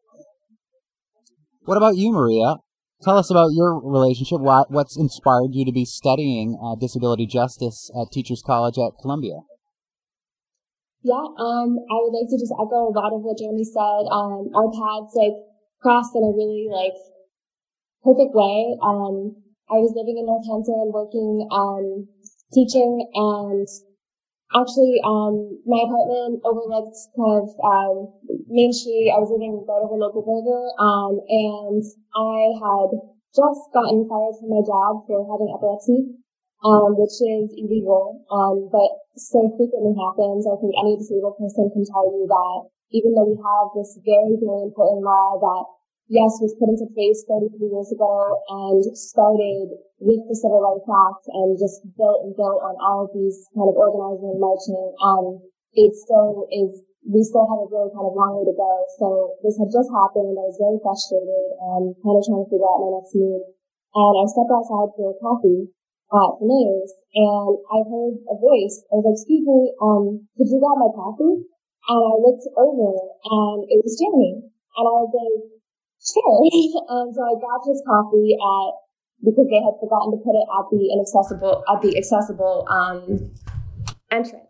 What 1.67 1.75
about 1.75 1.97
you, 1.97 2.13
Maria? 2.15 2.63
Tell 3.03 3.17
us 3.19 3.29
about 3.29 3.51
your 3.51 3.75
relationship. 3.83 4.39
What, 4.39 4.71
what's 4.71 4.95
inspired 4.95 5.51
you 5.51 5.65
to 5.65 5.73
be 5.73 5.83
studying 5.83 6.55
uh, 6.63 6.79
disability 6.79 7.27
justice 7.27 7.91
at 7.91 8.07
Teachers 8.07 8.39
College 8.39 8.79
at 8.79 8.95
Columbia? 9.01 9.43
Yeah, 11.03 11.19
um, 11.19 11.75
I 11.91 11.99
would 11.99 12.15
like 12.15 12.31
to 12.31 12.39
just 12.39 12.55
echo 12.55 12.87
a 12.87 12.95
lot 12.95 13.11
of 13.11 13.19
what 13.19 13.35
Jeremy 13.35 13.67
said. 13.67 14.07
Um, 14.07 14.47
our 14.55 14.71
paths 14.71 15.11
like 15.11 15.35
crossed 15.83 16.15
in 16.15 16.23
a 16.23 16.31
really 16.31 16.71
like 16.71 16.95
perfect 17.99 18.31
way. 18.31 18.79
Um, 18.79 19.35
I 19.67 19.83
was 19.83 19.91
living 19.91 20.15
in 20.15 20.23
Northampton, 20.23 20.95
working, 20.95 21.51
um, 21.51 22.07
teaching, 22.55 23.11
and 23.11 23.67
Actually, 24.55 24.95
um, 25.03 25.59
my 25.67 25.83
apartment 25.83 26.39
overlooked 26.47 26.95
kind 27.19 27.43
of 27.43 27.51
um, 27.59 27.95
Main 28.47 28.71
Street. 28.71 29.11
I 29.11 29.19
was 29.19 29.27
living 29.27 29.59
right 29.67 29.83
over 29.83 29.99
local 29.99 30.23
burger, 30.23 30.71
um, 30.79 31.19
and 31.27 31.83
I 32.15 32.55
had 32.55 32.89
just 33.35 33.67
gotten 33.75 34.07
fired 34.07 34.39
from 34.39 34.47
my 34.55 34.63
job 34.63 35.03
for 35.03 35.27
having 35.27 35.51
epilepsy, 35.51 36.23
um, 36.63 36.95
which 36.95 37.19
is 37.19 37.51
illegal, 37.59 38.23
um, 38.31 38.71
but 38.71 38.87
so 39.19 39.51
frequently 39.59 39.91
happens. 39.99 40.47
I 40.47 40.55
think 40.63 40.71
any 40.79 40.95
disabled 40.95 41.35
person 41.35 41.67
can 41.67 41.83
tell 41.83 42.07
you 42.07 42.23
that 42.31 42.71
even 42.95 43.19
though 43.19 43.27
we 43.27 43.35
have 43.35 43.67
this 43.75 43.99
very, 43.99 44.39
very 44.39 44.63
important 44.63 45.03
law 45.03 45.35
that 45.43 45.63
yes, 46.07 46.39
was 46.39 46.55
put 46.55 46.71
into 46.71 46.87
place 46.95 47.23
33 47.27 47.67
years 47.67 47.91
ago 47.91 48.39
and 48.47 48.83
started 48.95 49.75
with 49.99 50.21
the 50.27 50.35
Civil 50.35 50.63
Rights 50.63 50.87
Act 50.87 51.23
and 51.35 51.59
just 51.59 51.83
built 51.99 52.23
and 52.23 52.33
built 52.35 52.63
on 52.63 52.75
all 52.79 53.07
of 53.07 53.11
these 53.11 53.47
kind 53.51 53.67
of 53.67 53.75
organizing 53.75 54.35
and 54.35 54.41
marching. 54.41 54.87
Um, 55.03 55.43
it 55.75 55.91
still 55.93 56.47
is, 56.49 56.87
we 57.03 57.21
still 57.23 57.45
have 57.47 57.59
a 57.59 57.67
really 57.67 57.91
kind 57.91 58.07
of 58.07 58.15
long 58.15 58.39
way 58.39 58.45
to 58.47 58.55
go. 58.55 58.71
So 58.99 59.05
this 59.43 59.59
had 59.59 59.71
just 59.71 59.91
happened. 59.91 60.35
I 60.39 60.47
was 60.47 60.59
very 60.59 60.79
frustrated 60.79 61.45
and 61.75 61.91
kind 61.99 62.17
of 62.17 62.23
trying 62.23 62.43
to 62.43 62.49
figure 62.49 62.67
out 62.67 62.83
my 62.83 62.91
next 62.97 63.13
move. 63.13 63.43
And 63.97 64.13
I 64.15 64.23
stepped 64.31 64.53
outside 64.53 64.91
for 64.95 65.11
a 65.11 65.17
coffee 65.19 65.71
at 66.07 66.31
Layers 66.39 66.91
and 67.19 67.53
I 67.67 67.83
heard 67.83 68.15
a 68.31 68.35
voice. 68.39 68.79
I 68.87 68.95
was 68.95 69.03
like, 69.11 69.17
excuse 69.19 69.43
me, 69.43 69.59
um, 69.83 70.23
could 70.39 70.47
you 70.47 70.59
grab 70.63 70.79
my 70.79 70.91
coffee? 70.95 71.43
And 71.87 72.01
I 72.03 72.15
looked 72.19 72.47
over 72.55 72.91
and 72.95 73.59
it 73.67 73.79
was 73.83 73.95
Jeremy. 73.99 74.43
And 74.77 74.85
I 74.85 74.93
was 75.03 75.11
like, 75.11 75.56
sure. 76.13 76.43
um, 76.89 77.13
so 77.13 77.21
I 77.21 77.35
grabbed 77.39 77.67
his 77.67 77.81
coffee 77.85 78.35
at, 78.35 78.71
because 79.23 79.47
they 79.49 79.61
had 79.61 79.73
forgotten 79.79 80.11
to 80.11 80.19
put 80.23 80.35
it 80.35 80.47
at 80.47 80.65
the 80.71 80.93
inaccessible, 80.93 81.63
at 81.67 81.81
the 81.81 81.97
accessible, 81.97 82.67
um, 82.69 83.31
entrance. 84.11 84.43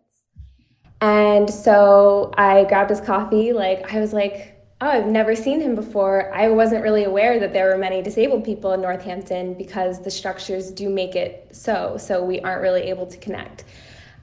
And 1.00 1.48
so 1.48 2.32
I 2.36 2.64
grabbed 2.64 2.90
his 2.90 3.00
coffee. 3.00 3.52
Like, 3.52 3.94
I 3.94 4.00
was 4.00 4.12
like, 4.12 4.58
oh, 4.80 4.88
I've 4.88 5.06
never 5.06 5.34
seen 5.34 5.60
him 5.60 5.74
before. 5.74 6.32
I 6.34 6.48
wasn't 6.48 6.82
really 6.82 7.04
aware 7.04 7.38
that 7.40 7.52
there 7.52 7.68
were 7.68 7.78
many 7.78 8.02
disabled 8.02 8.44
people 8.44 8.72
in 8.72 8.80
Northampton 8.80 9.54
because 9.54 10.02
the 10.02 10.10
structures 10.10 10.70
do 10.70 10.88
make 10.88 11.16
it 11.16 11.48
so. 11.52 11.96
So 11.98 12.24
we 12.24 12.40
aren't 12.40 12.62
really 12.62 12.82
able 12.82 13.06
to 13.06 13.16
connect. 13.18 13.64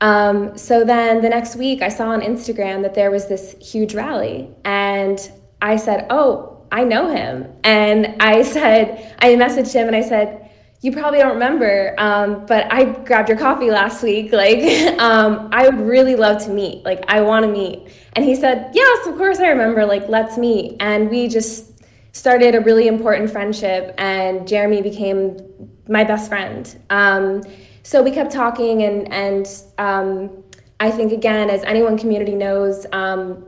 Um, 0.02 0.58
so 0.58 0.84
then 0.84 1.22
the 1.22 1.30
next 1.30 1.56
week, 1.56 1.82
I 1.82 1.90
saw 1.90 2.10
on 2.10 2.22
Instagram 2.22 2.82
that 2.82 2.96
there 2.96 3.12
was 3.12 3.28
this 3.28 3.56
huge 3.62 3.96
rally, 3.96 4.50
and 4.66 5.32
I 5.62 5.78
said, 5.78 6.06
Oh, 6.10 6.55
I 6.72 6.84
know 6.84 7.10
him. 7.14 7.48
And 7.64 8.16
I 8.20 8.44
said, 8.44 9.16
I 9.20 9.36
messaged 9.36 9.74
him 9.74 9.88
and 9.88 9.96
I 9.96 10.02
said, 10.02 10.46
you 10.82 10.92
probably 10.92 11.18
don't 11.18 11.34
remember, 11.34 11.96
um, 11.98 12.46
but 12.46 12.72
I 12.72 12.84
grabbed 12.84 13.28
your 13.28 13.40
coffee 13.40 13.72
last 13.72 14.04
week. 14.04 14.32
Like, 14.32 14.60
um, 15.00 15.50
I 15.52 15.68
would 15.68 15.80
really 15.80 16.16
love 16.16 16.44
to 16.46 16.52
meet. 16.52 16.86
Like, 16.86 17.04
I 17.08 17.22
want 17.22 17.44
to 17.44 17.52
meet. 17.52 17.88
And 18.14 18.24
he 18.24 18.36
said, 18.36 18.70
Yes, 18.74 19.08
of 19.08 19.16
course 19.16 19.40
I 19.40 19.48
remember. 19.48 19.84
Like, 19.86 20.08
let's 20.08 20.38
meet. 20.38 20.78
And 20.80 21.10
we 21.10 21.28
just 21.28 21.84
started 22.12 22.54
a 22.54 22.62
really 22.62 22.88
important 22.88 23.32
friendship, 23.32 23.96
and 23.98 24.48
Jeremy 24.48 24.82
became 24.82 25.38
my 25.90 26.04
best 26.04 26.30
friend. 26.30 26.80
Um, 26.92 27.42
so 27.84 28.04
we 28.04 28.12
kept 28.12 28.32
talking, 28.32 28.84
and 28.84 29.12
and 29.12 29.48
um, 29.80 30.44
I 30.80 30.92
think 30.92 31.12
again, 31.12 31.50
as 31.50 31.64
anyone 31.64 31.98
community 31.98 32.36
knows, 32.36 32.86
um, 32.92 33.44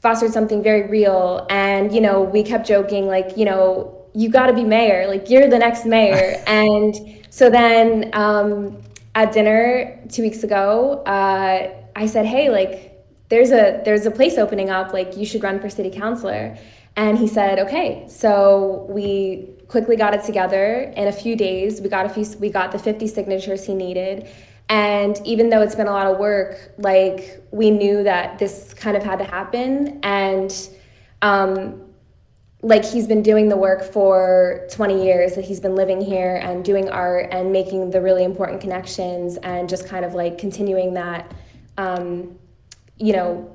fostered 0.00 0.32
something 0.32 0.62
very 0.62 0.88
real. 0.88 1.46
And 1.50 1.94
you 1.94 2.00
know, 2.00 2.22
we 2.22 2.42
kept 2.42 2.66
joking, 2.66 3.06
like, 3.06 3.36
you 3.36 3.44
know 3.44 3.96
you 4.14 4.28
got 4.28 4.46
to 4.46 4.52
be 4.52 4.64
mayor. 4.64 5.06
Like 5.06 5.30
you're 5.30 5.48
the 5.48 5.58
next 5.58 5.84
mayor. 5.84 6.42
and 6.46 6.94
so 7.30 7.50
then 7.50 8.10
um, 8.12 8.80
at 9.14 9.32
dinner 9.32 9.98
two 10.08 10.22
weeks 10.22 10.42
ago, 10.42 11.02
uh, 11.06 11.72
I 11.96 12.06
said, 12.06 12.26
hey, 12.26 12.50
like 12.50 12.86
there's 13.28 13.50
a 13.50 13.80
there's 13.84 14.06
a 14.06 14.10
place 14.10 14.38
opening 14.38 14.70
up. 14.70 14.92
Like 14.92 15.16
you 15.16 15.24
should 15.24 15.42
run 15.42 15.60
for 15.60 15.68
city 15.68 15.90
councilor. 15.90 16.56
And 16.96 17.18
he 17.18 17.28
said, 17.28 17.60
okay. 17.60 18.06
So 18.08 18.86
we 18.90 19.48
quickly 19.68 19.96
got 19.96 20.12
it 20.12 20.24
together 20.24 20.92
in 20.96 21.06
a 21.06 21.12
few 21.12 21.36
days. 21.36 21.80
We 21.80 21.88
got 21.88 22.06
a 22.06 22.08
few. 22.08 22.26
We 22.38 22.50
got 22.50 22.72
the 22.72 22.78
50 22.78 23.06
signatures 23.06 23.64
he 23.64 23.74
needed. 23.74 24.28
And 24.70 25.20
even 25.26 25.50
though 25.50 25.60
it's 25.60 25.74
been 25.74 25.88
a 25.88 25.92
lot 25.92 26.06
of 26.06 26.18
work, 26.18 26.72
like 26.78 27.42
we 27.50 27.70
knew 27.70 28.02
that 28.04 28.38
this 28.38 28.72
kind 28.72 28.96
of 28.96 29.02
had 29.02 29.18
to 29.18 29.24
happen. 29.24 29.98
And 30.04 30.56
um, 31.22 31.90
like 32.62 32.84
he's 32.84 33.06
been 33.06 33.22
doing 33.22 33.48
the 33.48 33.56
work 33.56 33.82
for 33.82 34.66
20 34.70 35.04
years 35.04 35.34
that 35.34 35.44
he's 35.44 35.60
been 35.60 35.74
living 35.74 36.00
here 36.00 36.36
and 36.36 36.64
doing 36.64 36.88
art 36.88 37.28
and 37.32 37.52
making 37.52 37.90
the 37.90 38.00
really 38.00 38.22
important 38.22 38.60
connections 38.60 39.38
and 39.38 39.68
just 39.68 39.88
kind 39.88 40.04
of 40.04 40.14
like 40.14 40.38
continuing 40.38 40.94
that 40.94 41.32
um, 41.78 42.38
you 42.98 43.12
know 43.12 43.50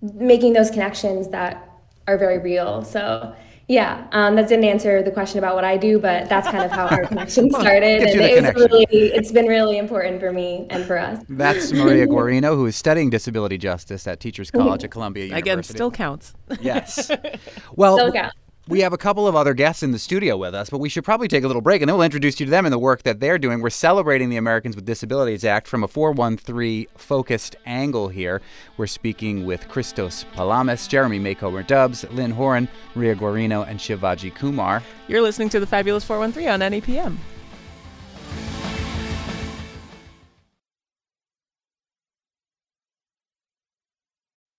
making 0.00 0.52
those 0.52 0.70
connections 0.70 1.28
that 1.28 1.68
are 2.06 2.16
very 2.16 2.38
real 2.38 2.84
so 2.84 3.34
yeah 3.68 4.06
um, 4.12 4.36
that 4.36 4.48
didn't 4.48 4.64
answer 4.64 5.02
the 5.02 5.10
question 5.10 5.38
about 5.38 5.54
what 5.54 5.64
i 5.64 5.76
do 5.76 5.98
but 5.98 6.28
that's 6.28 6.48
kind 6.48 6.64
of 6.64 6.70
how 6.70 6.86
our 6.86 7.04
connection 7.06 7.50
started 7.50 8.02
and 8.02 8.20
it 8.20 8.42
was 8.42 8.54
really 8.54 8.86
it's 8.90 9.32
been 9.32 9.46
really 9.46 9.78
important 9.78 10.20
for 10.20 10.32
me 10.32 10.66
and 10.70 10.84
for 10.84 10.98
us. 10.98 11.24
That's 11.28 11.72
maria 11.72 12.06
guarino 12.06 12.54
who 12.54 12.66
is 12.66 12.76
studying 12.76 13.10
disability 13.10 13.58
justice 13.58 14.06
at 14.06 14.20
teachers 14.20 14.50
college 14.50 14.84
at 14.84 14.90
columbia 14.90 15.24
University. 15.24 15.50
again 15.50 15.62
still 15.62 15.90
counts. 15.90 16.34
Yes. 16.60 17.10
Well 17.76 17.96
still 17.98 18.12
counts 18.12 18.36
we 18.68 18.80
have 18.80 18.92
a 18.92 18.98
couple 18.98 19.28
of 19.28 19.36
other 19.36 19.54
guests 19.54 19.82
in 19.82 19.92
the 19.92 19.98
studio 19.98 20.36
with 20.36 20.54
us, 20.54 20.70
but 20.70 20.78
we 20.78 20.88
should 20.88 21.04
probably 21.04 21.28
take 21.28 21.44
a 21.44 21.46
little 21.46 21.62
break 21.62 21.82
and 21.82 21.88
then 21.88 21.96
we'll 21.96 22.04
introduce 22.04 22.40
you 22.40 22.46
to 22.46 22.50
them 22.50 22.66
and 22.66 22.72
the 22.72 22.78
work 22.78 23.04
that 23.04 23.20
they're 23.20 23.38
doing. 23.38 23.60
We're 23.60 23.70
celebrating 23.70 24.28
the 24.28 24.36
Americans 24.36 24.74
with 24.74 24.84
Disabilities 24.84 25.44
Act 25.44 25.68
from 25.68 25.84
a 25.84 25.88
413 25.88 26.86
focused 26.96 27.54
angle 27.64 28.08
here. 28.08 28.42
We're 28.76 28.88
speaking 28.88 29.46
with 29.46 29.68
Christos 29.68 30.24
Palames, 30.34 30.88
Jeremy 30.88 31.20
Macomber 31.20 31.62
Dubs, 31.62 32.04
Lyn 32.10 32.32
Horan, 32.32 32.68
Ria 32.94 33.14
Guarino, 33.14 33.66
and 33.66 33.78
Shivaji 33.78 34.34
Kumar. 34.34 34.82
You're 35.06 35.22
listening 35.22 35.48
to 35.50 35.60
the 35.60 35.66
Fabulous 35.66 36.04
413 36.04 36.48
on 36.48 36.60
NEPM. 36.60 37.16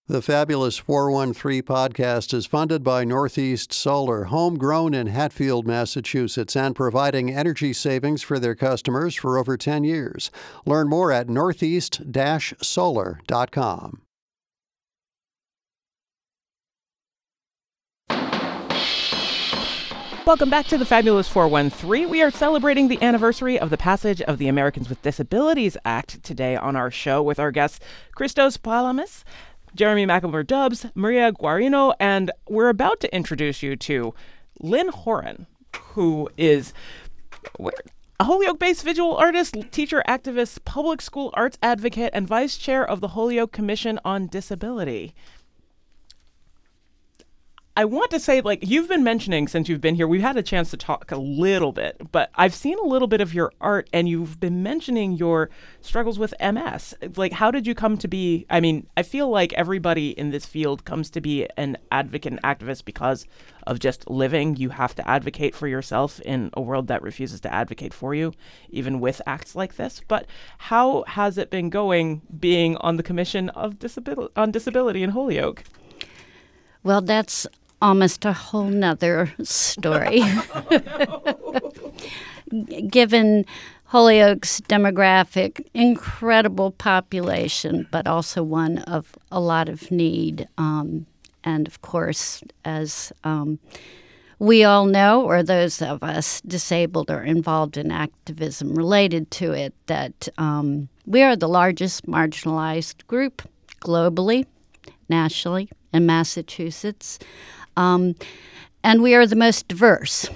The 0.10 0.22
Fabulous 0.22 0.78
413 0.78 1.64
podcast 1.64 2.34
is 2.34 2.46
funded 2.46 2.82
by 2.82 3.04
Northeast 3.04 3.74
Solar, 3.74 4.24
homegrown 4.26 4.94
in 4.94 5.08
Hatfield, 5.08 5.68
Massachusetts, 5.68 6.56
and 6.56 6.74
providing 6.74 7.30
energy 7.30 7.74
savings 7.74 8.22
for 8.22 8.40
their 8.40 8.56
customers 8.56 9.16
for 9.16 9.38
over 9.38 9.58
10 9.58 9.84
years. 9.84 10.32
Learn 10.66 10.88
more 10.88 11.12
at 11.12 11.28
northeast 11.28 12.00
solar.com. 12.62 14.02
Welcome 20.26 20.50
back 20.50 20.68
to 20.68 20.78
the 20.78 20.86
Fabulous 20.86 21.28
413. 21.28 22.10
We 22.10 22.22
are 22.22 22.32
celebrating 22.32 22.88
the 22.88 23.02
anniversary 23.02 23.60
of 23.60 23.70
the 23.70 23.78
passage 23.78 24.22
of 24.22 24.38
the 24.38 24.48
Americans 24.48 24.88
with 24.88 25.02
Disabilities 25.02 25.76
Act 25.84 26.24
today 26.24 26.56
on 26.56 26.78
our 26.78 26.92
show 26.92 27.22
with 27.22 27.40
our 27.40 27.52
guests 27.52 27.82
Christos 28.16 28.56
Palames, 28.56 29.26
Jeremy 29.78 30.08
Macomber 30.08 30.42
Dubs, 30.42 30.88
Maria 30.96 31.32
Guarino, 31.32 31.94
and 32.00 32.32
we're 32.50 32.70
about 32.70 33.00
to 33.02 33.16
introduce 33.16 33.62
you 33.62 33.76
to 33.76 34.12
Lyn 34.60 34.90
Horan, 34.90 35.46
who 35.92 36.28
is 36.36 36.74
a 38.20 38.24
Holyoke 38.24 38.58
based 38.58 38.84
visual 38.84 39.16
artist, 39.16 39.56
teacher, 39.72 40.04
activist, 40.08 40.66
public 40.66 41.00
school 41.00 41.30
arts 41.36 41.60
advocate, 41.62 42.10
and 42.14 42.28
vice 42.28 42.58
chair 42.58 42.84
of 42.84 43.02
the 43.02 43.10
Holyoke 43.10 43.52
Commission 43.52 44.00
on 44.04 44.26
Disability. 44.26 45.14
I 47.78 47.86
want 47.86 48.10
to 48.10 48.20
say, 48.20 48.42
like, 48.42 48.68
you've 48.68 48.90
been 48.90 49.04
mentioning 49.04 49.48
since 49.48 49.70
you've 49.70 49.82
been 49.82 49.94
here, 49.94 50.08
we've 50.08 50.20
had 50.20 50.36
a 50.36 50.42
chance 50.42 50.72
to 50.72 50.78
talk 50.78 51.12
a 51.12 51.16
little 51.16 51.72
bit, 51.72 52.12
but 52.12 52.32
I've 52.34 52.56
seen 52.56 52.80
a 52.80 52.88
little 52.88 53.08
bit 53.08 53.22
of 53.22 53.36
your 53.36 53.52
art 53.62 53.88
and 53.94 54.10
you've 54.10 54.40
been 54.40 54.64
mentioning 54.64 55.12
your 55.12 55.52
struggles 55.82 56.18
with 56.18 56.34
MS. 56.42 56.96
Like, 57.16 57.34
how 57.34 57.52
did 57.52 57.68
you 57.68 57.76
come 57.76 57.96
to 58.00 58.08
be? 58.08 58.48
I 58.50 58.62
mean, 58.62 58.88
I 58.98 59.04
feel 59.04 59.30
like 59.30 59.54
everybody 59.54 60.10
in 60.10 60.32
this 60.32 60.44
field 60.44 60.86
comes 60.86 61.12
to 61.12 61.22
be 61.22 61.48
an 61.56 61.78
advocate 61.92 62.34
and 62.34 62.42
activist 62.42 62.84
because 62.84 63.28
of 63.68 63.78
just 63.78 64.10
living. 64.10 64.56
You 64.56 64.70
have 64.70 64.96
to 64.96 65.08
advocate 65.08 65.54
for 65.54 65.68
yourself 65.68 66.20
in 66.22 66.50
a 66.54 66.62
world 66.62 66.88
that 66.88 67.04
refuses 67.04 67.42
to 67.42 67.54
advocate 67.54 67.94
for 67.94 68.16
you, 68.16 68.34
even 68.72 69.00
with 69.00 69.22
acts 69.28 69.56
like 69.56 69.76
this. 69.76 70.02
But 70.08 70.26
how 70.58 71.04
has 71.06 71.38
it 71.38 71.52
been 71.52 71.70
going 71.70 72.24
being 72.40 72.76
on 72.78 72.98
the 72.98 73.04
Commission 73.04 73.50
of 73.50 73.78
Disability 73.78 74.34
on 74.36 74.50
Disability 74.50 75.04
in 75.04 75.12
Holyoke? 75.12 75.64
Well, 76.84 77.02
that's 77.02 77.46
almost 77.82 78.26
a 78.26 78.34
whole 78.34 78.70
nother 78.70 79.34
story. 79.44 80.22
Given 82.90 83.46
Holyoke's 83.86 84.60
demographic, 84.62 85.66
incredible 85.74 86.72
population, 86.72 87.88
but 87.90 88.06
also 88.06 88.44
one 88.44 88.80
of 88.80 89.16
a 89.32 89.40
lot 89.40 89.70
of 89.70 89.90
need. 89.92 90.48
Um, 90.58 91.06
and 91.44 91.68
of 91.68 91.82
course, 91.82 92.44
as 92.66 93.14
um, 93.24 93.60
we 94.40 94.64
all 94.66 94.86
know, 94.86 95.24
or 95.24 95.42
those 95.42 95.82
of 95.82 96.04
us 96.04 96.42
disabled 96.42 97.10
or 97.10 97.24
involved 97.24 97.78
in 97.78 97.90
activism 97.92 98.76
related 98.76 99.32
to 99.32 99.54
it, 99.54 99.74
that 99.86 100.28
um, 100.38 100.90
we 101.06 101.22
are 101.24 101.38
the 101.38 101.48
largest 101.48 102.06
marginalized 102.06 103.08
group 103.08 103.42
globally, 103.80 104.46
nationally, 105.08 105.70
in 105.94 106.06
Massachusetts. 106.06 107.20
Um, 107.78 108.16
and 108.84 109.02
we 109.02 109.16
are 109.16 109.26
the 109.26 109.36
most 109.36 109.68
diverse. 109.68 110.30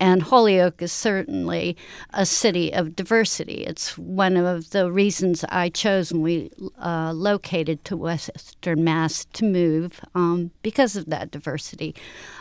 And 0.00 0.20
Holyoke 0.20 0.82
is 0.82 0.90
certainly 0.90 1.76
a 2.12 2.26
city 2.26 2.74
of 2.74 2.96
diversity. 2.96 3.62
It's 3.64 3.96
one 3.96 4.36
of 4.36 4.70
the 4.70 4.90
reasons 4.90 5.44
I 5.48 5.68
chose 5.68 6.12
when 6.12 6.22
we 6.22 6.50
uh, 6.82 7.12
located 7.12 7.84
to 7.84 7.96
Western 7.96 8.82
Mass 8.82 9.26
to 9.34 9.44
move 9.44 10.00
um, 10.16 10.50
because 10.62 10.96
of 10.96 11.06
that 11.06 11.30
diversity. 11.30 11.94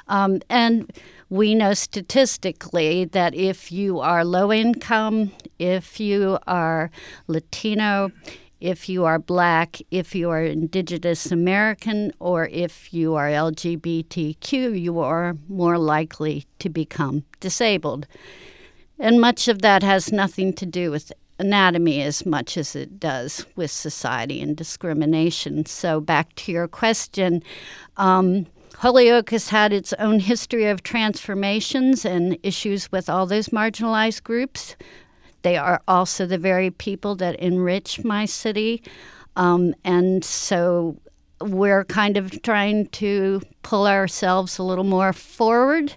Um, 0.07 0.41
and 0.49 0.91
we 1.29 1.53
know 1.53 1.75
statistically 1.75 3.05
that 3.05 3.35
if 3.35 3.71
you 3.71 3.99
are 3.99 4.25
low 4.25 4.51
income, 4.51 5.31
if 5.59 5.99
you 5.99 6.39
are 6.47 6.89
Latino, 7.27 8.11
if 8.61 8.87
you 8.87 9.03
are 9.05 9.19
black, 9.19 9.81
if 9.89 10.13
you 10.13 10.29
are 10.29 10.43
Indigenous 10.43 11.31
American, 11.31 12.13
or 12.19 12.47
if 12.47 12.93
you 12.93 13.15
are 13.15 13.27
LGBTQ, 13.27 14.79
you 14.79 14.99
are 14.99 15.35
more 15.49 15.77
likely 15.77 16.45
to 16.59 16.69
become 16.69 17.25
disabled. 17.39 18.07
And 18.99 19.19
much 19.19 19.47
of 19.47 19.63
that 19.63 19.81
has 19.81 20.11
nothing 20.11 20.53
to 20.53 20.65
do 20.67 20.91
with 20.91 21.11
anatomy 21.39 22.03
as 22.03 22.23
much 22.23 22.55
as 22.55 22.75
it 22.75 22.99
does 22.99 23.47
with 23.55 23.71
society 23.71 24.39
and 24.41 24.55
discrimination. 24.55 25.65
So, 25.65 25.99
back 25.99 26.35
to 26.35 26.51
your 26.51 26.67
question. 26.67 27.41
Um, 27.97 28.45
Holyoke 28.77 29.31
has 29.31 29.49
had 29.49 29.73
its 29.73 29.91
own 29.93 30.19
history 30.19 30.65
of 30.65 30.83
transformations 30.83 32.05
and 32.05 32.37
issues 32.43 32.91
with 32.91 33.09
all 33.09 33.25
those 33.25 33.49
marginalized 33.49 34.23
groups. 34.23 34.75
They 35.41 35.57
are 35.57 35.81
also 35.87 36.25
the 36.25 36.37
very 36.37 36.69
people 36.71 37.15
that 37.15 37.35
enrich 37.35 38.03
my 38.03 38.25
city. 38.25 38.83
Um, 39.35 39.73
and 39.83 40.23
so 40.23 40.97
we're 41.41 41.85
kind 41.85 42.17
of 42.17 42.41
trying 42.41 42.87
to 42.87 43.41
pull 43.63 43.87
ourselves 43.87 44.57
a 44.57 44.63
little 44.63 44.83
more 44.83 45.13
forward 45.13 45.95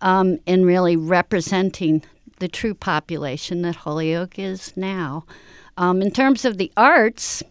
um, 0.00 0.38
in 0.46 0.64
really 0.64 0.96
representing 0.96 2.02
the 2.38 2.48
true 2.48 2.74
population 2.74 3.62
that 3.62 3.76
Holyoke 3.76 4.38
is 4.38 4.76
now. 4.76 5.24
Um, 5.76 6.02
in 6.02 6.10
terms 6.10 6.44
of 6.44 6.58
the 6.58 6.72
arts, 6.76 7.42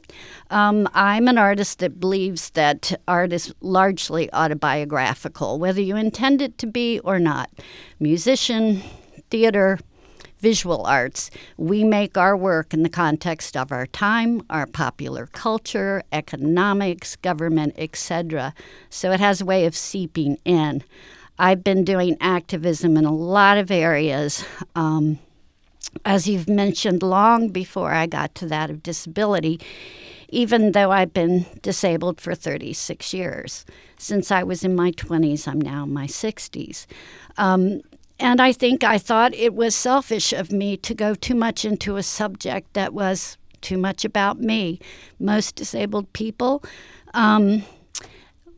um, 0.51 0.87
I'm 0.93 1.27
an 1.27 1.37
artist 1.37 1.79
that 1.79 1.99
believes 1.99 2.51
that 2.51 2.99
art 3.07 3.33
is 3.33 3.53
largely 3.61 4.31
autobiographical, 4.33 5.57
whether 5.57 5.81
you 5.81 5.95
intend 5.95 6.41
it 6.41 6.57
to 6.59 6.67
be 6.67 6.99
or 6.99 7.17
not. 7.17 7.49
Musician, 7.99 8.83
theater, 9.31 9.79
visual 10.39 10.85
arts. 10.85 11.29
We 11.57 11.83
make 11.83 12.17
our 12.17 12.35
work 12.35 12.73
in 12.73 12.83
the 12.83 12.89
context 12.89 13.55
of 13.55 13.71
our 13.71 13.85
time, 13.85 14.41
our 14.49 14.65
popular 14.65 15.27
culture, 15.27 16.03
economics, 16.11 17.15
government, 17.17 17.75
etc. 17.77 18.53
So 18.89 19.11
it 19.11 19.19
has 19.19 19.41
a 19.41 19.45
way 19.45 19.65
of 19.65 19.75
seeping 19.75 20.37
in. 20.45 20.83
I've 21.37 21.63
been 21.63 21.85
doing 21.85 22.17
activism 22.19 22.97
in 22.97 23.05
a 23.05 23.13
lot 23.13 23.57
of 23.57 23.71
areas. 23.71 24.43
Um, 24.75 25.19
as 26.05 26.27
you've 26.27 26.49
mentioned, 26.49 27.01
long 27.01 27.49
before 27.49 27.93
I 27.93 28.05
got 28.05 28.35
to 28.35 28.45
that 28.47 28.69
of 28.69 28.83
disability, 28.83 29.59
even 30.29 30.73
though 30.73 30.91
I've 30.91 31.13
been 31.13 31.45
disabled 31.61 32.21
for 32.21 32.35
36 32.35 33.13
years. 33.13 33.65
Since 33.97 34.31
I 34.31 34.43
was 34.43 34.63
in 34.63 34.75
my 34.75 34.91
20s, 34.91 35.47
I'm 35.47 35.59
now 35.59 35.83
in 35.83 35.93
my 35.93 36.05
60s. 36.05 36.85
Um, 37.37 37.81
and 38.19 38.41
I 38.41 38.51
think 38.51 38.83
I 38.83 38.97
thought 38.97 39.33
it 39.33 39.53
was 39.53 39.75
selfish 39.75 40.33
of 40.33 40.51
me 40.51 40.75
to 40.77 40.93
go 40.93 41.15
too 41.15 41.35
much 41.35 41.63
into 41.63 41.95
a 41.95 42.03
subject 42.03 42.73
that 42.73 42.93
was 42.93 43.37
too 43.61 43.77
much 43.77 44.03
about 44.03 44.39
me. 44.39 44.79
Most 45.19 45.55
disabled 45.55 46.11
people, 46.13 46.63
um, 47.13 47.63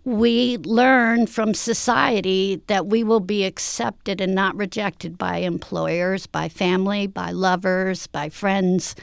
we 0.03 0.57
learn 0.57 1.27
from 1.27 1.53
society 1.53 2.61
that 2.67 2.87
we 2.87 3.03
will 3.03 3.19
be 3.19 3.45
accepted 3.45 4.19
and 4.19 4.33
not 4.33 4.55
rejected 4.55 5.17
by 5.17 5.37
employers, 5.37 6.25
by 6.25 6.49
family, 6.49 7.05
by 7.05 7.29
lovers, 7.31 8.07
by 8.07 8.29
friends, 8.29 8.95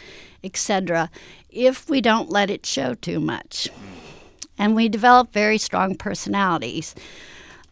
etc., 0.43 1.09
if 1.51 1.89
we 1.89 2.01
don't 2.01 2.31
let 2.31 2.51
it 2.51 2.67
show 2.67 2.95
too 2.95 3.21
much. 3.21 3.69
And 4.59 4.75
we 4.75 4.89
develop 4.89 5.33
very 5.33 5.57
strong 5.57 5.95
personalities 5.95 6.97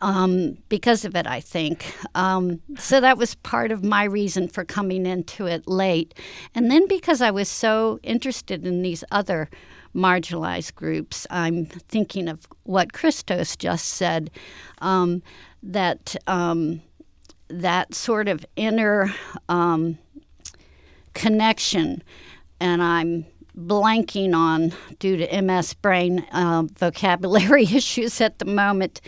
um, 0.00 0.59
because 0.68 1.04
of 1.04 1.14
it, 1.16 1.26
I 1.26 1.40
think. 1.40 1.94
Um, 2.14 2.61
so 2.78 3.00
that 3.00 3.18
was 3.18 3.35
part 3.37 3.72
of 3.72 3.85
my 3.85 4.04
reason 4.04 4.48
for 4.48 4.64
coming 4.64 5.06
into 5.06 5.46
it 5.46 5.66
late. 5.66 6.14
And 6.54 6.70
then 6.70 6.87
because 6.88 7.22
I 7.22 7.30
was 7.30 7.48
so 7.48 7.98
interested 8.02 8.66
in 8.66 8.82
these 8.82 9.02
other 9.11 9.48
marginalized 9.94 10.74
groups, 10.74 11.26
I'm 11.30 11.66
thinking 11.66 12.28
of 12.28 12.46
what 12.64 12.92
Christos 12.92 13.56
just 13.56 13.87
said 13.87 14.30
um, 14.78 15.22
that 15.62 16.14
um, 16.26 16.82
that 17.48 17.94
sort 17.94 18.28
of 18.28 18.44
inner 18.56 19.14
um, 19.48 19.98
connection, 21.14 22.02
and 22.61 22.82
I'm 22.82 23.24
blanking 23.56 24.35
on 24.35 24.72
due 24.98 25.16
to 25.16 25.42
MS 25.42 25.74
brain 25.74 26.26
uh, 26.32 26.64
vocabulary 26.76 27.62
issues 27.72 28.20
at 28.20 28.38
the 28.38 28.44
moment 28.44 29.00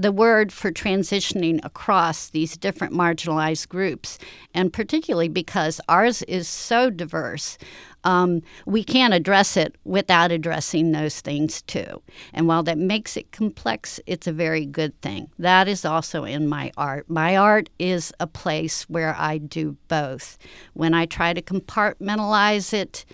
the 0.00 0.12
word 0.12 0.52
for 0.52 0.70
transitioning 0.70 1.58
across 1.64 2.30
these 2.30 2.56
different 2.56 2.94
marginalized 2.94 3.68
groups, 3.68 4.16
and 4.54 4.72
particularly 4.72 5.28
because 5.28 5.80
ours 5.88 6.22
is 6.22 6.46
so 6.46 6.88
diverse. 6.88 7.58
Um, 8.04 8.42
we 8.66 8.84
can't 8.84 9.14
address 9.14 9.56
it 9.56 9.76
without 9.84 10.30
addressing 10.32 10.92
those 10.92 11.20
things 11.20 11.62
too. 11.62 12.02
And 12.32 12.46
while 12.46 12.62
that 12.62 12.78
makes 12.78 13.16
it 13.16 13.32
complex, 13.32 14.00
it's 14.06 14.26
a 14.26 14.32
very 14.32 14.64
good 14.64 15.00
thing. 15.02 15.30
That 15.38 15.68
is 15.68 15.84
also 15.84 16.24
in 16.24 16.48
my 16.48 16.72
art. 16.76 17.08
My 17.08 17.36
art 17.36 17.68
is 17.78 18.12
a 18.20 18.26
place 18.26 18.82
where 18.88 19.14
I 19.18 19.38
do 19.38 19.76
both. 19.88 20.38
When 20.74 20.94
I 20.94 21.06
try 21.06 21.32
to 21.32 21.42
compartmentalize 21.42 22.72
it, 22.72 23.04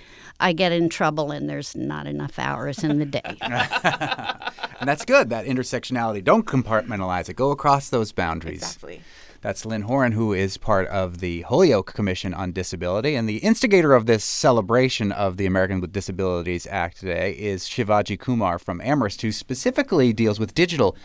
I 0.40 0.53
get 0.53 0.73
in 0.73 0.88
trouble 0.88 1.31
and 1.31 1.49
there's 1.49 1.75
not 1.77 2.07
enough 2.07 2.38
hours 2.38 2.83
in 2.85 2.99
the 2.99 3.07
day. 3.07 3.20
and 3.40 4.88
that's 4.88 5.05
good, 5.05 5.31
that 5.31 5.47
intersectionality. 5.47 6.23
Don't 6.23 6.47
compartmentalize 6.47 7.29
it, 7.29 7.35
go 7.35 7.51
across 7.51 7.88
those 7.88 8.12
boundaries. 8.12 8.62
Exactly. 8.62 9.01
That's 9.44 9.66
Lyn 9.66 9.83
Horan, 9.83 10.12
who 10.12 10.33
is 10.33 10.57
part 10.57 10.88
of 10.88 11.18
the 11.18 11.42
Holyoke 11.42 11.92
Commission 11.92 12.33
on 12.33 12.52
Disability. 12.52 13.14
And 13.14 13.28
the 13.28 13.37
instigator 13.37 13.92
of 13.92 14.07
this 14.07 14.24
celebration 14.24 15.12
of 15.12 15.37
the 15.37 15.44
American 15.44 15.83
with 15.83 15.92
Disabilities 15.92 16.66
Act 16.70 16.98
today 16.98 17.33
is 17.33 17.64
Shivaji 17.64 18.18
Kumar 18.18 18.59
from 18.59 18.80
Amherst, 18.80 19.20
who 19.20 19.30
specifically 19.30 20.14
deals 20.14 20.40
with 20.40 20.54
digital 20.54 20.96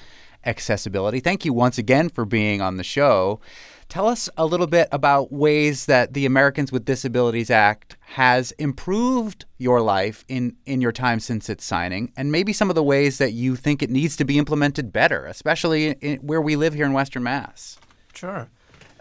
accessibility. 0.45 1.19
Thank 1.19 1.43
you 1.43 1.52
once 1.52 1.78
again 1.78 2.08
for 2.08 2.23
being 2.23 2.62
on 2.62 2.78
the 2.78 2.84
show. 2.86 3.41
Tell 3.89 4.08
us 4.08 4.30
a 4.38 4.45
little 4.45 4.67
bit 4.67 4.88
about 4.93 5.34
ways 5.34 5.86
that 5.88 6.13
the 6.13 6.25
Americans 6.25 6.71
with 6.71 6.86
Disabilities 6.86 7.49
Act 7.49 7.97
has 8.12 8.54
improved 8.54 9.43
your 9.58 9.82
life 9.82 10.23
in, 10.30 10.56
in 10.65 10.80
your 10.80 10.93
time 10.93 11.19
since 11.19 11.49
its 11.49 11.65
signing, 11.65 12.13
and 12.15 12.32
maybe 12.32 12.54
some 12.54 12.69
of 12.69 12.75
the 12.75 12.84
ways 12.84 13.17
that 13.17 13.34
you 13.34 13.58
think 13.58 13.84
it 13.84 13.89
needs 13.89 14.15
to 14.15 14.23
be 14.23 14.38
implemented 14.38 14.93
better, 14.93 15.25
especially 15.25 15.89
in, 15.99 16.19
where 16.19 16.41
we 16.41 16.56
live 16.56 16.73
here 16.73 16.86
in 16.86 16.93
Western 16.93 17.23
Mass. 17.23 17.78
Sure. 18.13 18.50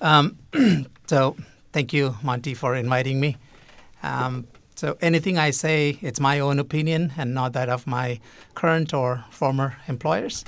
Um, 0.01 0.39
so, 1.07 1.37
thank 1.73 1.93
you, 1.93 2.17
Monte, 2.23 2.55
for 2.55 2.75
inviting 2.75 3.21
me. 3.21 3.37
Um, 4.03 4.47
so, 4.75 4.97
anything 5.01 5.39
I 5.39 5.51
say, 5.51 5.99
it's 6.03 6.21
my 6.21 6.39
own 6.39 6.59
opinion 6.59 7.13
and 7.17 7.35
not 7.35 7.53
that 7.55 7.69
of 7.69 7.87
my 7.87 8.21
current 8.55 8.95
or 8.95 9.25
former 9.31 9.77
employers. 9.89 10.45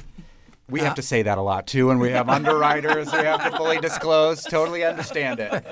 We 0.68 0.80
have 0.80 0.92
uh, 0.92 0.96
to 0.96 1.02
say 1.02 1.22
that 1.22 1.36
a 1.36 1.42
lot 1.42 1.66
too, 1.66 1.90
and 1.90 1.98
we 1.98 2.10
have 2.10 2.28
underwriters. 2.28 3.12
we 3.12 3.18
have 3.18 3.42
to 3.44 3.56
fully 3.56 3.78
disclose. 3.78 4.44
Totally 4.44 4.84
understand 4.84 5.40
it. 5.40 5.64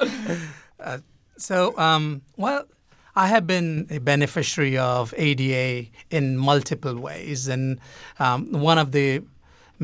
uh, 0.80 0.98
so, 1.36 1.78
um, 1.78 2.22
well, 2.36 2.64
I 3.14 3.28
have 3.28 3.46
been 3.46 3.86
a 3.90 3.98
beneficiary 3.98 4.76
of 4.76 5.14
ADA 5.16 5.88
in 6.10 6.36
multiple 6.36 6.98
ways, 6.98 7.46
and 7.46 7.78
um, 8.18 8.50
one 8.50 8.78
of 8.78 8.90
the 8.90 9.22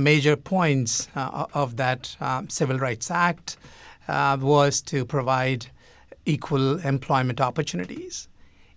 major 0.03 0.37
points 0.37 1.09
uh, 1.15 1.47
of 1.55 1.77
that 1.77 2.17
um, 2.21 2.49
Civil 2.49 2.79
Rights 2.79 3.11
Act 3.11 3.57
uh, 4.09 4.37
was 4.41 4.81
to 4.83 5.05
provide 5.05 5.67
equal 6.27 6.79
employment 6.81 7.41
opportunities. 7.41 8.29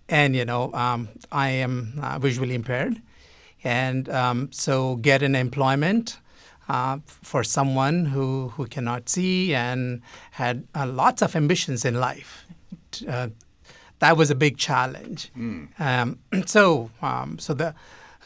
And, 0.08 0.36
you 0.36 0.44
know, 0.44 0.72
um, 0.74 1.08
I 1.32 1.48
am 1.48 1.98
uh, 2.00 2.18
visually 2.18 2.54
impaired. 2.54 3.00
And 3.62 4.08
um, 4.08 4.52
so 4.52 4.96
get 4.96 5.22
an 5.22 5.34
employment 5.34 6.18
uh, 6.68 6.98
for 7.06 7.42
someone 7.42 8.06
who, 8.06 8.50
who 8.50 8.66
cannot 8.66 9.08
see 9.08 9.54
and 9.54 10.02
had 10.32 10.66
uh, 10.74 10.86
lots 10.86 11.22
of 11.22 11.34
ambitions 11.34 11.84
in 11.84 11.94
life. 11.94 12.46
Uh, 13.08 13.28
that 14.00 14.16
was 14.16 14.30
a 14.30 14.34
big 14.34 14.58
challenge. 14.58 15.30
Mm. 15.36 15.80
Um, 15.80 16.18
so, 16.46 16.90
um, 17.00 17.38
so 17.38 17.54
the 17.54 17.74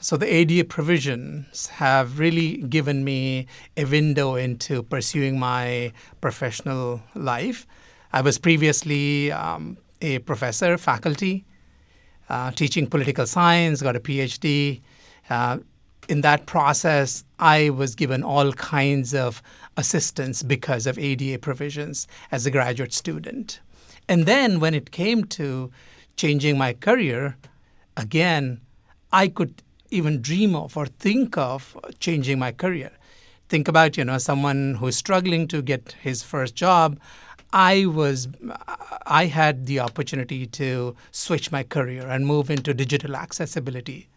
so 0.00 0.16
the 0.16 0.32
ADA 0.32 0.64
provisions 0.64 1.66
have 1.68 2.18
really 2.18 2.58
given 2.58 3.04
me 3.04 3.46
a 3.76 3.84
window 3.84 4.36
into 4.36 4.82
pursuing 4.82 5.38
my 5.38 5.92
professional 6.20 7.02
life. 7.14 7.66
I 8.12 8.20
was 8.20 8.38
previously 8.38 9.32
um, 9.32 9.76
a 10.00 10.20
professor, 10.20 10.78
faculty, 10.78 11.44
uh, 12.28 12.50
teaching 12.52 12.86
political 12.86 13.26
science, 13.26 13.82
got 13.82 13.96
a 13.96 14.00
PhD. 14.00 14.80
Uh, 15.28 15.58
in 16.08 16.22
that 16.22 16.46
process, 16.46 17.24
I 17.38 17.70
was 17.70 17.94
given 17.94 18.22
all 18.22 18.52
kinds 18.52 19.14
of 19.14 19.42
assistance 19.76 20.42
because 20.42 20.86
of 20.86 20.98
ADA 20.98 21.38
provisions 21.38 22.06
as 22.32 22.46
a 22.46 22.50
graduate 22.50 22.92
student. 22.92 23.60
And 24.08 24.24
then 24.24 24.58
when 24.58 24.74
it 24.74 24.90
came 24.90 25.24
to 25.24 25.70
changing 26.16 26.56
my 26.56 26.72
career, 26.72 27.36
again, 27.96 28.60
I 29.12 29.28
could 29.28 29.62
even 29.90 30.20
dream 30.20 30.54
of 30.54 30.76
or 30.76 30.86
think 30.86 31.36
of 31.36 31.76
changing 32.00 32.38
my 32.38 32.52
career. 32.52 32.90
Think 33.48 33.68
about, 33.68 33.96
you 33.96 34.04
know, 34.04 34.18
someone 34.18 34.74
who's 34.74 34.96
struggling 34.96 35.48
to 35.48 35.62
get 35.62 35.96
his 36.00 36.22
first 36.22 36.54
job. 36.54 36.98
I 37.52 37.86
was 37.86 38.28
I 39.06 39.26
had 39.26 39.66
the 39.66 39.80
opportunity 39.80 40.46
to 40.46 40.94
switch 41.10 41.50
my 41.50 41.62
career 41.62 42.06
and 42.06 42.26
move 42.26 42.50
into 42.50 42.74
digital 42.74 43.16
accessibility. 43.16 44.08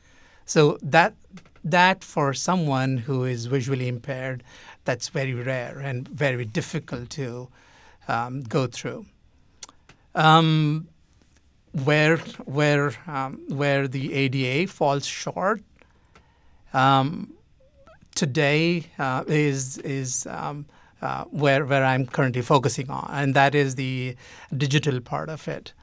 So 0.45 0.77
that 0.81 1.13
that 1.63 2.03
for 2.03 2.33
someone 2.33 2.97
who 2.97 3.23
is 3.23 3.45
visually 3.45 3.87
impaired, 3.87 4.43
that's 4.83 5.09
very 5.09 5.33
rare 5.33 5.79
and 5.79 6.07
very 6.07 6.43
difficult 6.43 7.09
to 7.11 7.47
um, 8.07 8.41
go 8.43 8.67
through. 8.67 9.05
Um, 10.13 10.87
where 11.73 12.17
where 12.45 12.93
um, 13.07 13.39
where 13.47 13.87
the 13.87 14.13
ADA 14.13 14.71
falls 14.71 15.05
short 15.05 15.61
um, 16.73 17.33
today 18.15 18.85
uh, 18.99 19.23
is 19.27 19.77
is 19.79 20.25
um, 20.27 20.65
uh, 21.01 21.23
where 21.25 21.65
where 21.65 21.85
I'm 21.85 22.05
currently 22.05 22.41
focusing 22.41 22.89
on, 22.89 23.09
and 23.11 23.33
that 23.35 23.55
is 23.55 23.75
the 23.75 24.15
digital 24.55 24.99
part 24.99 25.29
of 25.29 25.47
it. 25.47 25.73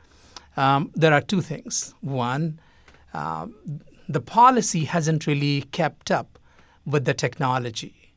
Um, 0.57 0.91
there 0.95 1.13
are 1.13 1.21
two 1.21 1.41
things. 1.41 1.95
One, 2.01 2.61
uh, 3.15 3.47
the 4.09 4.21
policy 4.21 4.85
hasn't 4.85 5.27
really 5.27 5.63
kept 5.63 6.11
up 6.11 6.39
with 6.85 7.05
the 7.05 7.15
technology. 7.15 8.13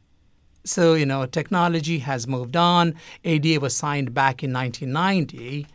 So 0.63 0.93
you 0.93 1.05
know, 1.05 1.25
technology 1.25 1.99
has 1.99 2.27
moved 2.27 2.55
on. 2.55 2.95
ADA 3.23 3.59
was 3.59 3.75
signed 3.75 4.13
back 4.13 4.43
in 4.43 4.53
1990. 4.53 5.67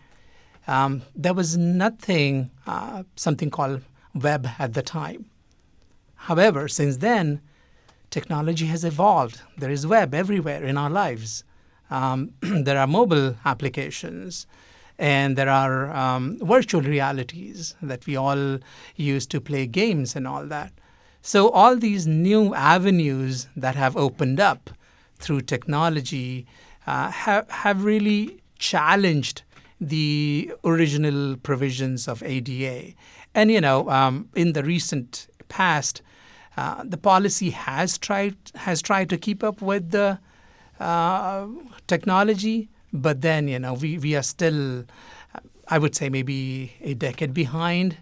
Um, 0.67 1.03
there 1.15 1.35
was 1.35 1.57
nothing, 1.57 2.51
uh, 2.67 3.05
something 3.15 3.51
called 3.51 3.83
web 4.15 4.49
at 4.59 4.75
the 4.75 4.83
time. 4.83 5.27
However, 6.15 6.67
since 6.69 6.97
then, 6.99 7.41
technology 8.11 8.67
has 8.67 8.85
evolved. 8.85 9.41
There 9.59 9.71
is 9.71 9.87
web 9.87 10.15
everywhere 10.15 10.65
in 10.65 10.77
our 10.77 10.91
lives. 10.91 11.45
Um, 11.91 12.33
there 12.41 12.79
are 12.79 12.87
mobile 12.87 13.37
applications, 13.45 14.47
and 14.99 15.37
there 15.37 15.49
are 15.49 15.95
um, 15.95 16.39
virtual 16.41 16.81
realities 16.83 17.75
that 17.83 18.07
we 18.07 18.17
all 18.17 18.59
use 18.97 19.27
to 19.27 19.41
play 19.41 19.67
games 19.67 20.17
and 20.17 20.27
all 20.27 20.47
that. 20.47 20.73
So, 21.23 21.49
all 21.51 21.77
these 21.77 22.07
new 22.07 22.55
avenues 22.55 23.49
that 23.57 23.75
have 23.75 23.97
opened 23.97 24.41
up 24.41 24.71
through 25.19 25.43
technology 25.43 26.47
uh, 26.87 27.11
have, 27.11 27.51
have 27.51 27.85
really 27.85 28.41
challenged 28.59 29.43
the 29.81 30.53
original 30.65 31.37
provisions 31.37 32.09
of 32.09 32.23
ADA. 32.23 32.95
And, 33.35 33.51
you 33.51 33.61
know, 33.61 33.89
um, 33.91 34.29
in 34.35 34.53
the 34.53 34.63
recent 34.63 35.29
past, 35.49 36.03
uh, 36.57 36.83
the 36.85 36.97
policy 36.97 37.51
has 37.51 37.99
tried 37.99 38.37
has 38.55 38.81
tried 38.81 39.11
to 39.11 39.19
keep 39.19 39.45
up 39.45 39.61
with 39.61 39.91
the 39.91 40.19
uh, 40.81 41.47
technology, 41.87 42.71
but 42.93 43.21
then 43.21 43.47
you 43.47 43.59
know 43.59 43.75
we, 43.75 43.99
we 43.99 44.17
are 44.17 44.23
still, 44.23 44.85
I 45.69 45.79
would 45.79 45.95
say 45.95 46.09
maybe 46.09 46.73
a 46.81 46.95
decade 46.95 47.35
behind 47.35 47.99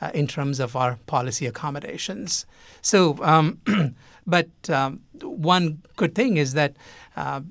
uh, 0.00 0.10
in 0.14 0.26
terms 0.26 0.60
of 0.60 0.76
our 0.76 0.98
policy 1.06 1.46
accommodations. 1.46 2.46
So, 2.80 3.22
um, 3.22 3.60
but 4.26 4.48
um, 4.70 5.00
one 5.20 5.82
good 5.96 6.14
thing 6.14 6.38
is 6.38 6.54
that 6.54 6.76
uh, 7.16 7.42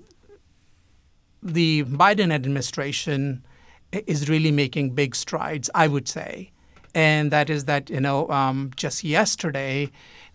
the 1.44 1.84
Biden 1.84 2.32
administration 2.32 3.44
is 3.91 4.30
really 4.30 4.52
making 4.52 4.91
big 4.91 5.16
strides, 5.16 5.70
I 5.76 5.88
would 5.88 6.08
say. 6.08 6.52
And 6.96 7.32
that 7.32 7.50
is 7.50 7.66
that, 7.66 7.89
you 7.89 8.00
know, 8.00 8.30
um, 8.30 8.72
just 8.76 9.04
yesterday, 9.04 9.89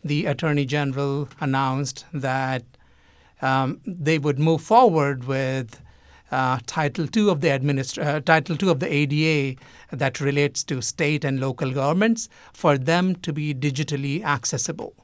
the 0.05 0.27
Attorney 0.27 0.65
General 0.65 1.29
announced 1.41 2.05
that 2.13 2.65
um, 3.41 3.81
they 3.87 4.19
would 4.19 4.39
move 4.39 4.63
forward 4.63 5.25
with 5.25 5.81
uh, 6.31 6.59
Title 6.67 7.07
II 7.17 7.31
of 7.31 7.41
the 7.41 7.51
uh, 7.51 8.21
Title 8.21 8.57
II 8.61 8.71
of 8.71 8.81
the 8.81 8.93
ADA 8.93 9.59
that 9.93 10.21
relates 10.21 10.63
to 10.65 10.83
state 10.83 11.25
and 11.25 11.41
local 11.41 11.71
governments 11.73 12.29
for 12.53 12.77
them 12.77 13.15
to 13.17 13.33
be 13.33 13.55
digitally 13.55 14.23
accessible. 14.23 14.95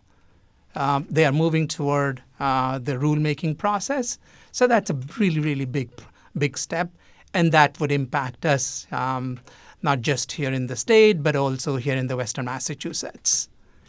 Um, 0.75 1.07
they 1.09 1.25
are 1.25 1.33
moving 1.33 1.69
toward 1.69 2.23
uh, 2.41 2.79
the 2.79 2.93
rulemaking 2.93 3.59
process, 3.59 4.19
so 4.53 4.67
that's 4.67 4.91
a 4.91 4.95
really, 5.19 5.41
really 5.41 5.65
big, 5.65 5.91
big 6.37 6.59
step, 6.59 6.91
and 7.33 7.53
that 7.53 7.79
would 7.81 7.93
impact 7.93 8.45
us 8.45 8.87
um, 8.91 9.41
not 9.83 10.01
just 10.01 10.33
here 10.33 10.53
in 10.53 10.67
the 10.67 10.77
state, 10.77 11.23
but 11.23 11.37
also 11.37 11.77
here 11.77 11.97
in 11.97 12.09
the 12.09 12.17
Western 12.17 12.47
Massachusetts. 12.47 13.49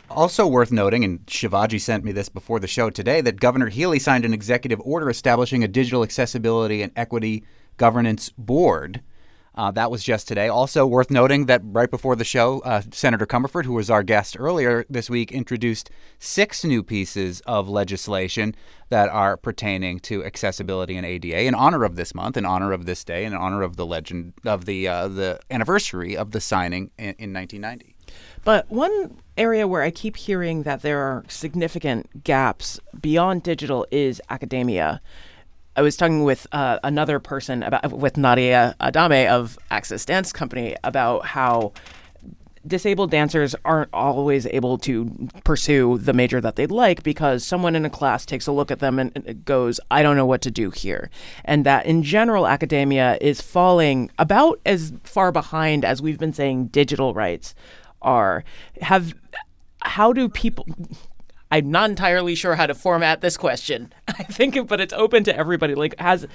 Also 0.09 0.45
worth 0.45 0.71
noting, 0.71 1.03
and 1.03 1.25
Shivaji 1.25 1.81
sent 1.81 2.03
me 2.03 2.11
this 2.11 2.29
before 2.29 2.59
the 2.59 2.67
show 2.67 2.91
today, 2.91 3.21
that 3.21 3.39
Governor 3.39 3.69
Healy 3.69 3.97
signed 3.97 4.25
an 4.25 4.33
executive 4.33 4.79
order 4.81 5.09
establishing 5.09 5.63
a 5.63 5.67
digital 5.67 6.03
accessibility 6.03 6.83
and 6.83 6.91
equity 6.95 7.43
governance 7.77 8.29
board. 8.37 9.01
Uh, 9.55 9.71
that 9.71 9.89
was 9.89 10.03
just 10.03 10.27
today. 10.27 10.47
Also 10.49 10.85
worth 10.85 11.09
noting 11.09 11.45
that 11.45 11.61
right 11.63 11.89
before 11.89 12.15
the 12.15 12.25
show, 12.25 12.59
uh, 12.59 12.81
Senator 12.91 13.25
Comerford, 13.25 13.65
who 13.65 13.73
was 13.73 13.89
our 13.89 14.03
guest 14.03 14.35
earlier 14.37 14.85
this 14.89 15.09
week, 15.09 15.31
introduced 15.31 15.89
six 16.19 16.65
new 16.65 16.83
pieces 16.83 17.41
of 17.41 17.69
legislation 17.69 18.53
that 18.89 19.07
are 19.09 19.37
pertaining 19.37 19.99
to 19.99 20.23
accessibility 20.25 20.97
and 20.97 21.05
ADA 21.05 21.43
in 21.43 21.55
honor 21.55 21.85
of 21.85 21.95
this 21.95 22.13
month, 22.13 22.35
in 22.35 22.45
honor 22.45 22.73
of 22.73 22.85
this 22.85 23.03
day, 23.03 23.23
in 23.23 23.33
honor 23.33 23.61
of 23.61 23.77
the 23.77 23.85
legend 23.85 24.33
of 24.45 24.65
the 24.65 24.87
uh, 24.87 25.07
the 25.07 25.39
anniversary 25.49 26.17
of 26.17 26.31
the 26.31 26.41
signing 26.41 26.91
in, 26.97 27.15
in 27.17 27.33
1990. 27.33 27.95
But 28.43 28.69
one 28.69 29.17
area 29.37 29.67
where 29.67 29.81
I 29.81 29.89
keep 29.89 30.17
hearing 30.17 30.63
that 30.63 30.81
there 30.81 30.99
are 30.99 31.23
significant 31.27 32.23
gaps 32.23 32.79
beyond 32.99 33.43
digital 33.43 33.87
is 33.89 34.21
academia. 34.29 35.01
I 35.75 35.81
was 35.81 35.97
talking 35.97 36.23
with 36.23 36.47
uh, 36.51 36.79
another 36.83 37.19
person 37.19 37.61
about 37.61 37.91
with 37.91 38.17
Nadia 38.17 38.75
Adame 38.79 39.27
of 39.27 39.59
Access 39.69 40.05
Dance 40.05 40.31
Company 40.31 40.75
about 40.83 41.25
how 41.25 41.73
disabled 42.65 43.11
dancers 43.11 43.55
aren't 43.65 43.89
always 43.93 44.47
able 44.47 44.77
to 44.79 45.29
pursue 45.43 45.97
the 45.97 46.13
major 46.13 46.41
that 46.41 46.55
they'd 46.55 46.71
like 46.71 47.03
because 47.03 47.45
someone 47.45 47.75
in 47.75 47.85
a 47.85 47.89
class 47.89 48.25
takes 48.25 48.47
a 48.47 48.51
look 48.51 48.71
at 48.71 48.79
them 48.79 48.97
and 48.97 49.45
goes, 49.45 49.79
I 49.91 50.01
don't 50.01 50.15
know 50.15 50.25
what 50.25 50.41
to 50.43 50.51
do 50.51 50.71
here. 50.71 51.09
And 51.43 51.65
that 51.65 51.85
in 51.85 52.03
general, 52.03 52.47
academia 52.47 53.17
is 53.21 53.41
falling 53.41 54.09
about 54.17 54.59
as 54.65 54.93
far 55.03 55.31
behind 55.31 55.85
as 55.85 56.01
we've 56.01 56.17
been 56.17 56.33
saying 56.33 56.67
digital 56.67 57.13
rights 57.13 57.53
are. 58.01 58.43
Have 58.81 59.13
how 59.81 60.13
do 60.13 60.27
people 60.27 60.65
I'm 61.55 61.71
not 61.71 61.89
entirely 61.89 62.35
sure 62.35 62.55
how 62.55 62.65
to 62.65 62.75
format 62.75 63.21
this 63.21 63.37
question. 63.37 63.93
I 64.09 64.23
think, 64.23 64.67
but 64.67 64.81
it's 64.81 64.91
open 64.91 65.23
to 65.23 65.35
everybody. 65.35 65.73
Like, 65.73 65.97
has 65.99 66.27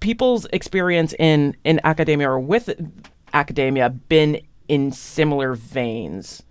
people's 0.00 0.46
experience 0.46 1.12
in 1.18 1.54
in 1.64 1.78
academia 1.84 2.30
or 2.30 2.40
with 2.40 2.70
academia 3.34 3.90
been 3.90 4.40
in 4.68 4.90
similar 4.90 5.52
veins? 5.52 6.42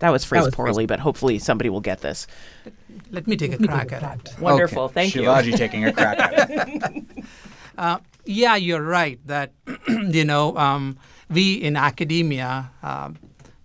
That 0.00 0.10
was 0.10 0.24
phrased 0.24 0.44
that 0.44 0.46
was 0.46 0.54
poorly, 0.54 0.74
phrased. 0.74 0.88
but 0.88 1.00
hopefully 1.00 1.38
somebody 1.38 1.68
will 1.68 1.82
get 1.82 2.00
this. 2.00 2.26
Let 3.10 3.26
me 3.26 3.36
take 3.36 3.52
a 3.52 3.58
crack 3.58 3.92
at 3.92 4.02
it. 4.02 4.40
Wonderful, 4.40 4.84
okay. 4.84 4.94
thank 4.94 5.12
Shivaji 5.12 5.44
you. 5.44 5.52
Shivaji 5.52 5.56
taking 5.58 5.84
a 5.84 5.92
crack 5.92 6.18
at 6.18 6.50
it. 6.50 7.04
uh, 7.78 7.98
yeah, 8.24 8.56
you're 8.56 8.82
right 8.82 9.20
that 9.26 9.52
you 9.88 10.24
know 10.24 10.56
um, 10.56 10.96
we 11.28 11.52
in 11.52 11.76
academia. 11.76 12.70
Uh, 12.82 13.10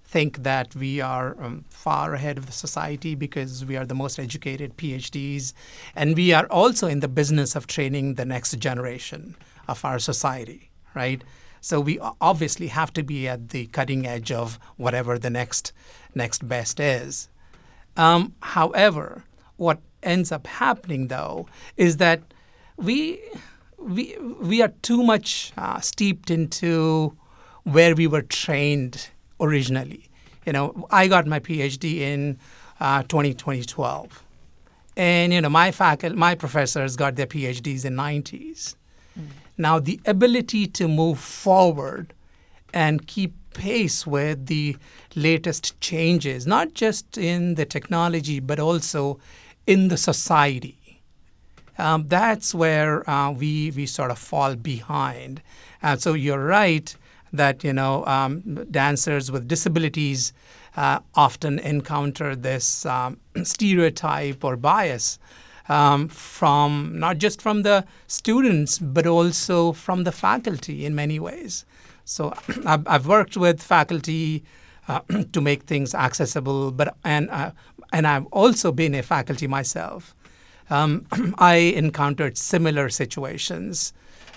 think 0.08 0.44
that 0.44 0.74
we 0.74 1.02
are 1.02 1.36
um, 1.44 1.66
far 1.70 2.14
ahead 2.14 2.38
of 2.38 2.46
the 2.46 2.54
society 2.54 3.14
because 3.14 3.66
we 3.66 3.76
are 3.76 3.86
the 3.86 3.94
most 3.94 4.18
educated 4.18 4.78
PhDs. 4.78 5.54
And 5.96 6.16
we 6.16 6.32
are 6.34 6.48
also 6.48 6.88
in 6.88 7.02
the 7.02 7.10
business 7.10 7.56
of 7.56 7.68
training 7.68 8.16
the 8.16 8.26
next 8.26 8.58
generation 8.58 9.36
of 9.68 9.84
our 9.84 10.00
society, 10.00 10.72
right? 10.96 11.22
So 11.60 11.82
we 11.82 12.00
obviously 12.22 12.68
have 12.68 12.94
to 12.94 13.04
be 13.04 13.28
at 13.28 13.50
the 13.50 13.66
cutting 13.68 14.08
edge 14.08 14.32
of 14.32 14.58
whatever 14.78 15.20
the 15.20 15.30
next 15.30 15.74
next 16.16 16.48
best 16.48 16.80
is. 16.80 17.28
Um, 17.98 18.34
however, 18.42 19.26
what 19.58 19.80
ends 20.02 20.32
up 20.32 20.48
happening 20.48 21.08
though 21.10 21.48
is 21.76 21.98
that 21.98 22.22
we 22.78 23.20
we 23.78 24.16
we 24.40 24.62
are 24.62 24.74
too 24.82 25.04
much 25.04 25.52
uh, 25.58 25.82
steeped 25.82 26.32
into 26.32 27.18
where 27.64 27.96
we 27.96 28.08
were 28.08 28.22
trained 28.22 29.10
originally. 29.40 30.10
You 30.46 30.54
know, 30.54 30.88
I 30.92 31.08
got 31.08 31.28
my 31.28 31.40
PhD 31.40 32.00
in 32.00 32.38
uh, 32.80 33.04
2012. 33.04 34.24
And, 34.96 35.32
you 35.32 35.42
know, 35.42 35.50
my 35.50 35.72
faculty, 35.72 36.16
my 36.16 36.36
professors 36.36 36.96
got 36.96 37.16
their 37.16 37.28
PhDs 37.28 37.86
in 37.86 37.96
90s. 37.96 38.76
Mm. 39.18 39.28
Now, 39.58 39.80
the 39.80 40.00
ability 40.06 40.68
to 40.68 40.88
move 40.88 41.20
forward 41.20 42.14
and 42.74 43.06
keep 43.06 43.34
pace 43.54 44.08
with 44.08 44.48
the 44.48 44.78
latest 45.16 45.80
changes, 45.82 46.48
not 46.48 46.74
just 46.74 47.18
in 47.18 47.56
the 47.56 47.66
technology, 47.66 48.40
but 48.40 48.60
also 48.60 49.20
in 49.66 49.88
the 49.90 49.98
society. 49.98 51.02
Um, 51.78 52.08
that's 52.08 52.56
where 52.56 53.08
uh, 53.10 53.32
we, 53.32 53.72
we 53.72 53.86
sort 53.86 54.12
of 54.12 54.18
fall 54.18 54.56
behind. 54.56 55.42
And 55.82 56.02
so 56.02 56.14
you're 56.14 56.44
right 56.44 56.96
that 57.34 57.64
you 57.64 57.74
know 57.74 58.06
um, 58.06 58.42
dancers 58.72 59.32
with 59.32 59.48
disabilities 59.48 60.34
uh, 60.76 61.00
often 61.16 61.60
encounter 61.60 62.36
this 62.36 62.86
um, 62.86 63.20
stereotype 63.44 64.44
or 64.44 64.56
bias 64.56 65.20
um, 65.70 66.08
from 66.08 66.98
not 67.00 67.18
just 67.18 67.42
from 67.42 67.64
the 67.64 67.86
students 68.08 68.80
but 68.80 69.06
also 69.06 69.72
from 69.74 70.04
the 70.04 70.12
faculty 70.12 70.86
in 70.86 70.96
many 70.96 71.20
ways. 71.20 71.66
So 72.06 72.34
I've, 72.66 73.08
worked 73.08 73.36
with 73.36 73.62
faculty 73.62 74.44
uh, 74.88 75.02
to 75.34 75.42
make 75.42 75.64
things 75.64 75.94
accessible, 75.94 76.72
but 76.72 76.96
and 77.04 77.30
uh, 77.30 77.52
and 77.92 78.08
I've 78.08 78.26
also 78.28 78.72
been 78.72 78.96
a 78.96 79.04
faculty 79.04 79.48
myself. 79.48 80.16
Um, 80.70 81.06
I 81.38 81.56
encountered 81.56 82.38
similar 82.38 82.90
situations 82.90 83.94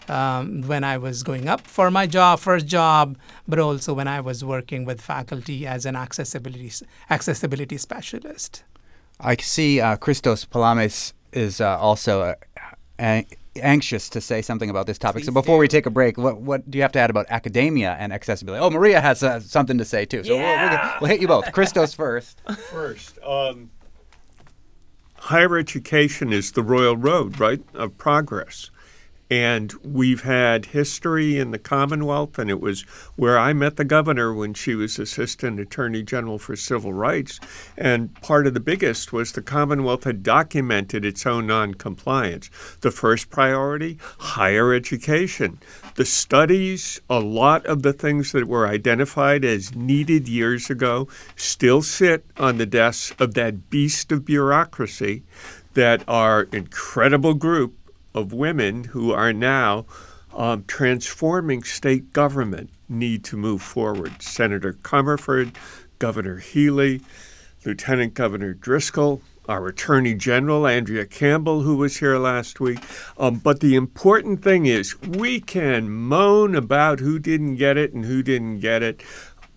um, 0.08 0.62
when 0.62 0.84
I 0.84 0.98
was 0.98 1.22
going 1.22 1.48
up 1.48 1.60
for 1.66 1.90
my 1.90 2.06
job, 2.06 2.40
first 2.40 2.66
job, 2.66 3.16
but 3.46 3.58
also 3.58 3.92
when 3.94 4.08
I 4.08 4.20
was 4.20 4.44
working 4.44 4.84
with 4.84 5.00
faculty 5.00 5.66
as 5.66 5.86
an 5.86 5.96
accessibility 5.96 6.72
accessibility 7.10 7.76
specialist. 7.76 8.62
I 9.20 9.36
see 9.36 9.80
uh, 9.80 9.96
Christos 9.96 10.44
Palames 10.44 11.12
is 11.32 11.60
uh, 11.60 11.78
also 11.78 12.22
uh, 12.22 12.34
a- 12.98 13.26
anxious 13.56 14.08
to 14.10 14.20
say 14.20 14.42
something 14.42 14.70
about 14.70 14.86
this 14.86 14.98
topic. 14.98 15.24
so 15.24 15.32
before 15.32 15.58
we 15.58 15.68
take 15.68 15.86
a 15.86 15.90
break, 15.90 16.16
what, 16.16 16.40
what 16.40 16.70
do 16.70 16.78
you 16.78 16.82
have 16.82 16.92
to 16.92 16.98
add 16.98 17.10
about 17.10 17.26
academia 17.28 17.96
and 17.98 18.12
accessibility? 18.12 18.62
Oh, 18.62 18.70
Maria 18.70 19.00
has 19.00 19.22
uh, 19.22 19.40
something 19.40 19.78
to 19.78 19.84
say 19.84 20.04
too. 20.04 20.24
So 20.24 20.36
we'll, 20.36 20.68
we'll, 20.68 20.80
we'll 21.00 21.10
hit 21.10 21.20
you 21.20 21.28
both. 21.28 21.52
Christos 21.52 21.92
first. 22.02 22.40
First, 22.70 23.18
um, 23.24 23.70
higher 25.16 25.58
education 25.58 26.32
is 26.32 26.52
the 26.52 26.62
royal 26.62 26.96
road, 26.96 27.38
right, 27.38 27.60
of 27.74 27.96
progress. 27.98 28.70
And 29.30 29.72
we've 29.84 30.22
had 30.22 30.66
history 30.66 31.38
in 31.38 31.52
the 31.52 31.58
Commonwealth, 31.58 32.36
and 32.36 32.50
it 32.50 32.60
was 32.60 32.82
where 33.14 33.38
I 33.38 33.52
met 33.52 33.76
the 33.76 33.84
governor 33.84 34.34
when 34.34 34.54
she 34.54 34.74
was 34.74 34.98
Assistant 34.98 35.60
Attorney 35.60 36.02
General 36.02 36.38
for 36.38 36.56
Civil 36.56 36.92
Rights. 36.92 37.38
And 37.76 38.12
part 38.22 38.48
of 38.48 38.54
the 38.54 38.60
biggest 38.60 39.12
was 39.12 39.30
the 39.30 39.40
Commonwealth 39.40 40.02
had 40.02 40.24
documented 40.24 41.04
its 41.04 41.24
own 41.26 41.46
noncompliance. 41.46 42.50
The 42.80 42.90
first 42.90 43.30
priority 43.30 43.98
higher 44.18 44.74
education. 44.74 45.60
The 45.94 46.04
studies, 46.04 47.00
a 47.08 47.20
lot 47.20 47.64
of 47.66 47.82
the 47.82 47.92
things 47.92 48.32
that 48.32 48.48
were 48.48 48.66
identified 48.66 49.44
as 49.44 49.76
needed 49.76 50.28
years 50.28 50.70
ago, 50.70 51.06
still 51.36 51.82
sit 51.82 52.24
on 52.36 52.58
the 52.58 52.66
desks 52.66 53.14
of 53.20 53.34
that 53.34 53.70
beast 53.70 54.10
of 54.10 54.24
bureaucracy 54.24 55.22
that 55.74 56.02
our 56.08 56.42
incredible 56.52 57.34
group 57.34 57.74
of 58.14 58.32
women 58.32 58.84
who 58.84 59.12
are 59.12 59.32
now 59.32 59.86
um, 60.34 60.64
transforming 60.66 61.62
state 61.62 62.12
government 62.12 62.70
need 62.88 63.24
to 63.24 63.36
move 63.36 63.62
forward. 63.62 64.22
Senator 64.22 64.74
Comerford, 64.74 65.54
Governor 65.98 66.38
Healy, 66.38 67.00
Lieutenant 67.64 68.14
Governor 68.14 68.54
Driscoll, 68.54 69.22
our 69.48 69.66
Attorney 69.66 70.14
General, 70.14 70.66
Andrea 70.66 71.04
Campbell, 71.04 71.62
who 71.62 71.76
was 71.76 71.96
here 71.96 72.18
last 72.18 72.60
week. 72.60 72.78
Um, 73.18 73.36
but 73.36 73.60
the 73.60 73.74
important 73.74 74.42
thing 74.42 74.66
is 74.66 75.00
we 75.02 75.40
can 75.40 75.90
moan 75.90 76.54
about 76.54 77.00
who 77.00 77.18
didn't 77.18 77.56
get 77.56 77.76
it 77.76 77.92
and 77.92 78.04
who 78.04 78.22
didn't 78.22 78.60
get 78.60 78.82
it 78.82 79.02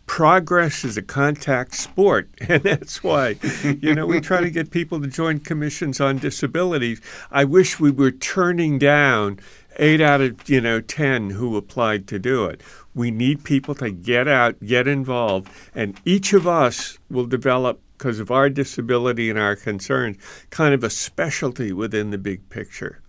progress 0.06 0.84
is 0.84 0.97
a 0.97 1.01
contact 1.01 1.76
sport 1.76 2.30
and 2.49 2.64
that's 2.64 3.04
why 3.04 3.36
you 3.82 3.95
know 3.95 4.06
we 4.06 4.20
try 4.20 4.41
to 4.41 4.49
get 4.49 4.72
people 4.80 5.01
to 5.01 5.08
join 5.08 5.39
commissions 5.39 6.01
on 6.01 6.18
disabilities. 6.18 7.01
I 7.32 7.45
wish 7.45 7.80
we 7.80 7.91
were 7.91 8.12
turning 8.12 8.80
down 8.80 9.39
8 9.78 10.01
out 10.01 10.22
of 10.22 10.49
you 10.49 10.62
know 10.62 10.82
10 10.82 11.32
who 11.32 11.58
applied 11.58 12.08
to 12.08 12.20
do 12.20 12.45
it. 12.45 12.62
We 12.95 13.12
need 13.12 13.43
people 13.43 13.76
to 13.76 13.91
get 13.91 14.28
out 14.28 14.60
get 14.64 14.88
involved 14.88 15.49
and 15.74 15.99
each 16.06 16.34
of 16.34 16.47
us 16.47 16.97
will 17.10 17.26
develop 17.26 17.80
because 17.97 18.20
of 18.20 18.32
our 18.32 18.49
disability 18.49 19.30
and 19.30 19.39
our 19.39 19.56
concerns 19.56 20.18
kind 20.49 20.74
of 20.74 20.84
a 20.84 20.89
specialty 20.89 21.72
within 21.72 22.10
the 22.10 22.18
big 22.18 22.49
picture 22.49 23.03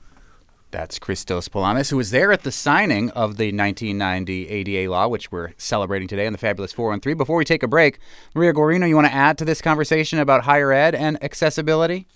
That's 0.74 0.98
Christos 0.98 1.46
Palames, 1.46 1.90
who 1.90 1.96
was 1.98 2.10
there 2.10 2.32
at 2.32 2.42
the 2.42 2.50
signing 2.50 3.08
of 3.10 3.36
the 3.36 3.52
1990 3.52 4.48
ADA 4.48 4.90
law, 4.90 5.06
which 5.06 5.30
we're 5.30 5.52
celebrating 5.56 6.08
today 6.08 6.26
on 6.26 6.32
the 6.32 6.38
Fabulous 6.38 6.72
413. 6.72 7.16
Before 7.16 7.36
we 7.36 7.44
take 7.44 7.62
a 7.62 7.68
break, 7.68 8.00
Maria 8.34 8.52
Guarino, 8.52 8.88
you 8.88 8.96
want 8.96 9.06
to 9.06 9.14
add 9.14 9.38
to 9.38 9.44
this 9.44 9.62
conversation 9.62 10.18
about 10.18 10.42
higher 10.42 10.72
ed 10.72 10.96
and 10.96 11.22
accessibility? 11.22 12.08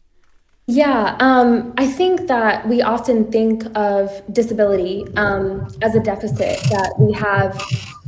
Yeah, 0.66 1.16
um, 1.20 1.72
I 1.78 1.86
think 1.86 2.26
that 2.26 2.68
we 2.68 2.82
often 2.82 3.30
think 3.30 3.62
of 3.76 4.10
disability 4.32 5.06
um, 5.14 5.68
as 5.80 5.94
a 5.94 6.00
deficit 6.00 6.58
that 6.70 6.94
we 6.98 7.12
have, 7.12 7.62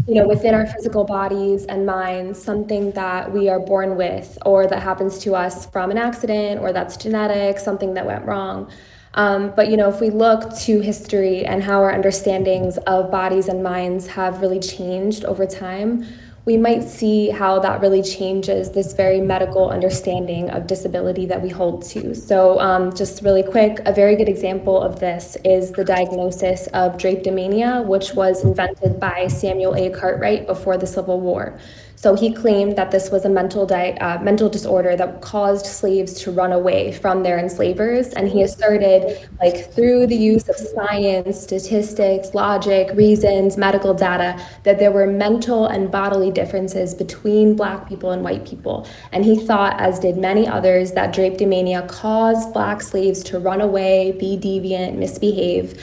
you 0.09 0.17
know, 0.17 0.27
within 0.27 0.53
our 0.53 0.67
physical 0.67 1.05
bodies 1.05 1.65
and 1.67 1.87
minds, 1.87 2.43
something 2.43 2.91
that 2.91 3.31
we 3.33 3.49
are 3.49 3.61
born 3.61 3.97
with, 3.97 4.37
or 4.45 4.67
that 4.67 4.83
happens 4.83 5.21
to 5.21 5.37
us 5.37 5.67
from 5.67 5.93
an 5.93 5.97
accident, 5.97 6.61
or 6.61 6.73
that's 6.73 6.97
genetic, 6.97 7.61
something 7.61 7.95
that 7.95 8.05
went 8.05 8.25
wrong. 8.27 8.69
Um, 9.15 9.53
but 9.57 9.69
you 9.69 9.77
know, 9.77 9.89
if 9.89 10.01
we 10.01 10.11
look 10.11 10.55
to 10.61 10.81
history 10.81 11.45
and 11.45 11.63
how 11.63 11.81
our 11.81 11.93
understandings 11.93 12.79
of 12.87 13.11
bodies 13.11 13.49
and 13.49 13.63
minds 13.63 14.07
have 14.09 14.41
really 14.41 14.61
changed 14.61 15.25
over 15.25 15.47
time, 15.47 16.07
we 16.47 16.57
might 16.57 16.83
see 16.83 17.29
how 17.29 17.59
that 17.59 17.81
really 17.81 18.03
changes 18.03 18.71
this 18.71 18.95
very 18.95 19.21
medical 19.21 19.69
understanding 19.69 20.49
of 20.51 20.67
disability 20.67 21.27
that 21.27 21.43
we 21.43 21.51
hold 21.51 21.85
to. 21.85 22.15
So, 22.15 22.59
um, 22.61 22.95
just 22.95 23.23
really 23.23 23.43
quick, 23.43 23.81
a 23.85 23.93
very 23.93 24.17
good 24.17 24.29
example 24.29 24.81
of 24.81 25.01
this 25.01 25.37
is 25.45 25.71
the 25.73 25.85
diagnosis 25.85 26.67
of 26.69 26.97
drapetomania, 26.97 27.85
which 27.85 28.15
was 28.15 28.43
invented 28.43 28.99
by 28.99 29.27
Samuel 29.27 29.75
A. 29.75 29.91
Cartwright 29.91 30.47
before 30.47 30.79
the 30.79 30.87
Civil 30.87 31.21
War. 31.21 31.59
So 32.03 32.15
he 32.15 32.33
claimed 32.33 32.77
that 32.77 32.93
this 32.93 33.11
was 33.11 33.27
a 33.27 33.29
mental 33.29 33.67
di- 33.67 33.93
uh, 34.01 34.23
mental 34.23 34.49
disorder 34.49 34.97
that 34.97 35.21
caused 35.21 35.67
slaves 35.67 36.15
to 36.23 36.31
run 36.31 36.51
away 36.51 36.93
from 36.93 37.23
their 37.23 37.39
enslavers, 37.39 38.09
and 38.15 38.27
he 38.27 38.41
asserted, 38.41 39.29
like 39.39 39.71
through 39.75 40.07
the 40.07 40.17
use 40.17 40.49
of 40.49 40.57
science, 40.57 41.43
statistics, 41.43 42.33
logic, 42.33 42.89
reasons, 42.95 43.59
medical 43.59 43.93
data, 43.93 44.43
that 44.63 44.79
there 44.79 44.91
were 44.91 45.07
mental 45.07 45.67
and 45.67 45.91
bodily 45.91 46.31
differences 46.31 46.95
between 46.95 47.55
Black 47.55 47.87
people 47.87 48.13
and 48.13 48.25
white 48.25 48.47
people, 48.47 48.87
and 49.13 49.23
he 49.23 49.37
thought, 49.39 49.79
as 49.79 49.99
did 49.99 50.17
many 50.17 50.49
others, 50.49 50.93
that 50.93 51.15
drapetomania 51.15 51.87
caused 51.87 52.51
Black 52.55 52.81
slaves 52.81 53.23
to 53.25 53.39
run 53.39 53.61
away, 53.61 54.13
be 54.13 54.39
deviant, 54.39 54.95
misbehave. 54.97 55.79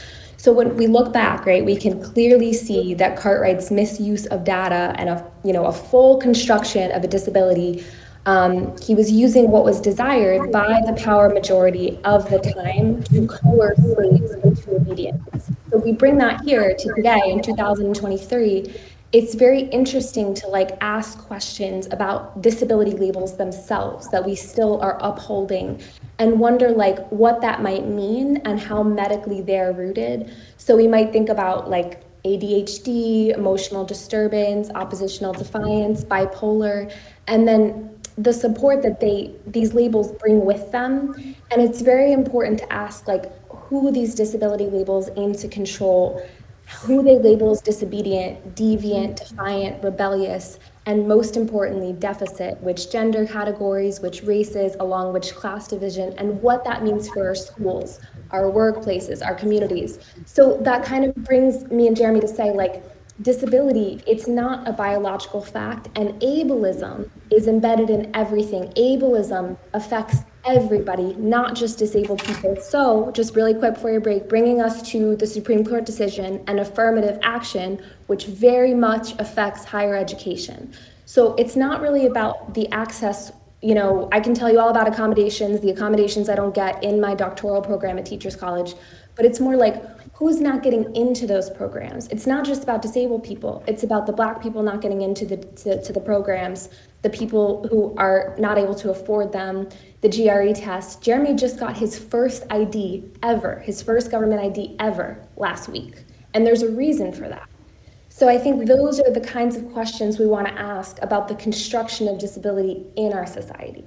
So 0.48 0.54
when 0.54 0.78
we 0.78 0.88
look 0.88 1.12
back, 1.12 1.45
right, 1.45 1.66
we 1.66 1.76
can 1.76 2.02
clearly 2.02 2.54
see 2.54 2.93
that 2.93 3.18
Cartwright's 3.18 3.70
misuse 3.70 4.28
of 4.28 4.45
data 4.45 4.95
and 4.98 5.10
a 5.10 5.30
you 5.43 5.52
know 5.52 5.66
a 5.66 5.74
full 5.74 6.20
construction 6.20 6.89
of 6.93 7.04
a 7.04 7.08
disability, 7.10 7.84
um, 8.26 8.74
he 8.82 8.95
was 8.95 9.12
using 9.12 9.52
what 9.52 9.66
was 9.66 9.82
desired 9.82 10.50
by 10.54 10.82
the 10.86 10.93
power 10.93 11.28
majority 11.28 12.00
of 12.06 12.30
the 12.30 12.39
time 12.39 13.04
to 13.04 13.28
coerce 13.28 13.78
slaves 13.78 14.32
into 14.36 14.74
obedience. 14.74 15.52
So 15.70 15.80
we 15.80 15.91
bring 15.91 16.18
that 16.20 16.39
here 16.45 16.74
to 16.74 16.93
today 16.95 17.24
in 17.26 17.41
2023 17.41 18.74
it's 19.14 19.36
very 19.36 19.62
interesting 19.70 20.34
to 20.34 20.47
like 20.47 20.72
ask 20.82 21.18
questions 21.20 21.88
about 21.91 22.41
disability 22.41 22.91
labels 22.91 23.38
themselves 23.38 24.10
that 24.10 24.26
we 24.26 24.36
still 24.36 24.82
are 24.82 24.97
upholding 25.01 25.82
and 26.20 26.39
wonder 26.39 26.70
like 26.70 27.08
what 27.10 27.39
that 27.41 27.62
might 27.62 27.88
mean 27.88 28.38
and 28.43 28.60
how 28.60 28.84
medically 28.84 29.41
they're 29.41 29.72
rooted 29.72 30.30
so 30.58 30.76
we 30.76 30.88
might 30.88 31.14
think 31.14 31.30
about 31.30 31.70
like 31.70 32.03
ADHD, 32.26 33.30
emotional 33.30 33.86
disturbance, 33.86 34.70
oppositional 34.76 35.32
defiance, 35.32 36.03
bipolar, 36.03 36.93
and 37.28 37.47
then 37.47 37.97
the 38.18 38.34
support 38.34 38.82
that 38.82 38.99
they 38.99 39.34
these 39.45 39.74
labels 39.74 40.12
bring 40.14 40.43
with 40.43 40.72
them. 40.72 41.14
And 41.51 41.62
it's 41.62 41.82
very 41.82 42.12
important 42.12 42.60
to 42.60 42.74
ask 42.74 43.08
like 43.08 43.32
who 43.49 43.91
these 43.91 44.16
disability 44.16 44.66
labels 44.66 45.10
aim 45.16 45.34
to 45.36 45.47
control 45.47 46.22
who 46.82 47.01
they 47.01 47.18
label 47.18 47.51
as 47.51 47.61
disobedient, 47.61 48.55
deviant, 48.55 49.15
defiant, 49.28 49.84
rebellious, 49.84 50.59
and 50.86 51.07
most 51.07 51.38
importantly, 51.38 51.93
deficit, 51.93 52.59
which 52.61 52.91
gender 52.91 53.26
categories, 53.26 53.99
which 53.99 54.24
races, 54.24 54.76
along 54.80 55.13
which 55.13 55.34
class 55.36 55.68
division, 55.68 56.13
and 56.18 56.41
what 56.41 56.63
that 56.63 56.84
means 56.84 57.09
for 57.09 57.28
our 57.28 57.36
schools, 57.36 57.99
our 58.32 58.43
workplaces, 58.43 59.26
our 59.26 59.36
communities. 59.36 59.99
So 60.26 60.57
that 60.61 60.84
kind 60.84 61.05
of 61.05 61.15
brings 61.15 61.65
me 61.72 61.88
and 61.88 61.95
Jeremy 61.95 62.20
to 62.22 62.28
say, 62.28 62.51
like, 62.51 62.84
disability, 63.22 64.03
it's 64.05 64.28
not 64.28 64.68
a 64.68 64.72
biological 64.72 65.41
fact, 65.41 65.89
and 65.95 66.09
ableism 66.22 67.09
is 67.32 67.47
embedded 67.47 67.89
in 67.89 68.11
everything. 68.15 68.72
Ableism 68.74 69.57
affects 69.74 70.18
everybody, 70.48 71.14
not 71.16 71.56
just 71.56 71.78
disabled 71.78 72.24
people. 72.24 72.56
So, 72.62 73.12
just 73.12 73.36
really 73.36 73.54
quick 73.54 73.76
before 73.76 73.91
your 73.91 74.02
break, 74.02 74.30
bringing 74.30 74.62
us 74.62 74.82
to 74.91 75.16
the 75.18 75.28
Supreme 75.28 75.66
Court 75.66 75.86
decision 75.86 76.43
and 76.48 76.60
affirmative 76.60 77.20
action, 77.22 77.84
which 78.08 78.26
very 78.26 78.74
much 78.74 79.20
affects 79.20 79.66
higher 79.66 79.95
education. 79.95 80.74
So, 81.06 81.36
it's 81.36 81.56
not 81.56 81.82
really 81.82 82.06
about 82.06 82.54
the 82.54 82.70
access. 82.72 83.32
You 83.62 83.76
know, 83.76 84.08
I 84.12 84.20
can 84.20 84.34
tell 84.34 84.52
you 84.52 84.60
all 84.60 84.70
about 84.70 84.88
accommodations, 84.88 85.60
the 85.60 85.72
accommodations 85.72 86.30
I 86.30 86.36
don't 86.36 86.56
get 86.56 86.84
in 86.84 87.02
my 87.02 87.14
doctoral 87.14 87.62
program 87.62 87.98
at 87.98 88.06
Teachers 88.06 88.36
College, 88.36 88.76
but 89.16 89.26
it's 89.26 89.39
more 89.39 89.56
like 89.56 89.84
who's 90.14 90.39
not 90.41 90.64
getting 90.64 90.95
into 90.95 91.28
those 91.28 91.50
programs. 91.50 92.08
It's 92.08 92.26
not 92.26 92.43
just 92.43 92.64
about 92.64 92.82
disabled 92.82 93.24
people. 93.24 93.64
It's 93.68 93.84
about 93.84 94.08
the 94.08 94.14
black 94.14 94.41
people 94.41 94.64
not 94.64 94.82
getting 94.82 95.02
into 95.02 95.26
the 95.26 95.38
to, 95.38 95.82
to 95.82 95.93
the 95.93 96.00
programs, 96.00 96.70
the 97.04 97.10
people 97.10 97.68
who 97.70 97.95
are 97.98 98.36
not 98.39 98.58
able 98.58 98.74
to 98.76 98.89
afford 98.89 99.32
them, 99.32 99.70
the 100.02 100.10
GRE 100.10 100.54
test. 100.54 101.02
Jeremy 101.02 101.36
just 101.36 101.60
got 101.60 101.76
his 101.76 101.98
first 101.98 102.43
ID 102.50 103.04
ever, 103.24 103.60
his 103.60 103.82
first 103.82 104.12
government 104.12 104.41
ID 104.41 104.76
ever 104.80 105.26
last 105.36 105.70
week. 105.70 106.04
And 106.34 106.45
there's 106.45 106.62
a 106.62 106.72
reason 106.72 107.12
for 107.12 107.28
that. 107.28 107.50
So 108.10 108.28
I 108.28 108.38
think 108.38 108.68
those 108.68 109.00
are 109.00 109.12
the 109.12 109.22
kinds 109.22 109.56
of 109.56 109.72
questions 109.72 110.18
we 110.18 110.26
want 110.26 110.48
to 110.48 110.54
ask 110.54 110.98
about 111.02 111.28
the 111.28 111.36
construction 111.36 112.08
of 112.08 112.18
disability 112.20 112.86
in 112.95 113.14
our 113.14 113.28
society. 113.28 113.86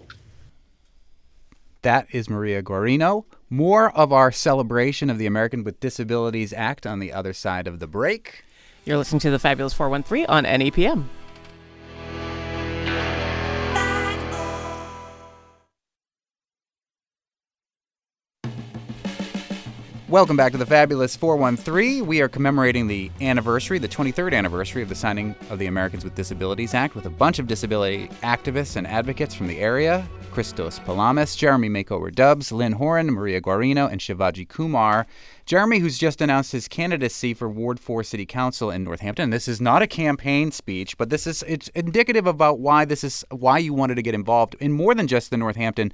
That 1.83 2.07
is 2.13 2.29
Maria 2.29 2.63
Guarino. 2.63 3.25
More 3.49 3.91
of 3.97 4.13
our 4.13 4.31
celebration 4.31 5.11
of 5.11 5.19
the 5.19 5.27
American 5.27 5.65
with 5.65 5.81
Disabilities 5.81 6.53
Act 6.53 6.87
on 6.87 6.99
the 6.99 7.13
other 7.13 7.33
side 7.33 7.67
of 7.67 7.79
the 7.79 7.87
break. 7.87 8.45
You're 8.85 8.99
listening 8.99 9.21
to 9.21 9.31
the 9.31 9.39
Fabulous 9.39 9.73
413 9.73 10.27
on 10.27 10.45
NEPM. 10.45 11.05
Welcome 20.11 20.37
back 20.37 20.51
to 20.51 20.59
the 20.59 20.67
Fabulous 20.67 21.15
413. 21.15 22.05
We 22.05 22.21
are 22.21 22.29
commemorating 22.29 22.89
the 22.89 23.13
anniversary, 23.21 23.79
the 23.79 23.87
23rd 23.87 24.35
anniversary 24.35 24.83
of 24.83 24.89
the 24.89 24.97
signing 24.97 25.37
of 25.51 25.61
the 25.61 25.67
Americans 25.67 26.03
with 26.03 26.17
Disabilities 26.17 26.75
Act 26.75 26.97
with 26.97 27.07
a 27.07 27.11
bunch 27.11 27.39
of 27.39 27.47
disability 27.47 28.09
activists 28.25 28.75
and 28.75 28.89
advocates 28.89 29.37
from 29.37 29.47
the 29.47 29.61
area 29.61 30.05
Christos 30.33 30.81
Palames, 30.81 31.37
Jeremy 31.37 31.69
Macomber 31.69 32.11
Dubs, 32.11 32.51
Lyn 32.51 32.73
Horan, 32.73 33.13
Maria 33.13 33.41
Guarino, 33.41 33.89
and 33.89 34.01
Shivaji 34.01 34.49
Kumar. 34.49 35.07
Jeremy, 35.47 35.79
who's 35.79 35.97
just 35.97 36.21
announced 36.21 36.51
his 36.51 36.67
candidacy 36.67 37.33
for 37.33 37.49
Ward 37.49 37.79
4 37.79 38.03
City 38.03 38.27
Council 38.27 38.69
in 38.69 38.83
Northampton. 38.83 39.31
This 39.31 39.47
is 39.47 39.61
not 39.61 39.81
a 39.81 39.87
campaign 39.87 40.51
speech, 40.51 40.99
but 40.99 41.11
this 41.11 41.25
is 41.25 41.45
it's 41.47 41.69
indicative 41.69 42.27
about 42.27 42.59
why 42.59 42.85
this 42.85 43.05
is 43.05 43.25
why 43.31 43.59
you 43.59 43.73
wanted 43.73 43.95
to 43.95 44.03
get 44.03 44.17
involved 44.17 44.57
in 44.59 44.73
more 44.73 44.93
than 44.93 45.07
just 45.07 45.31
the 45.31 45.37
Northampton 45.37 45.93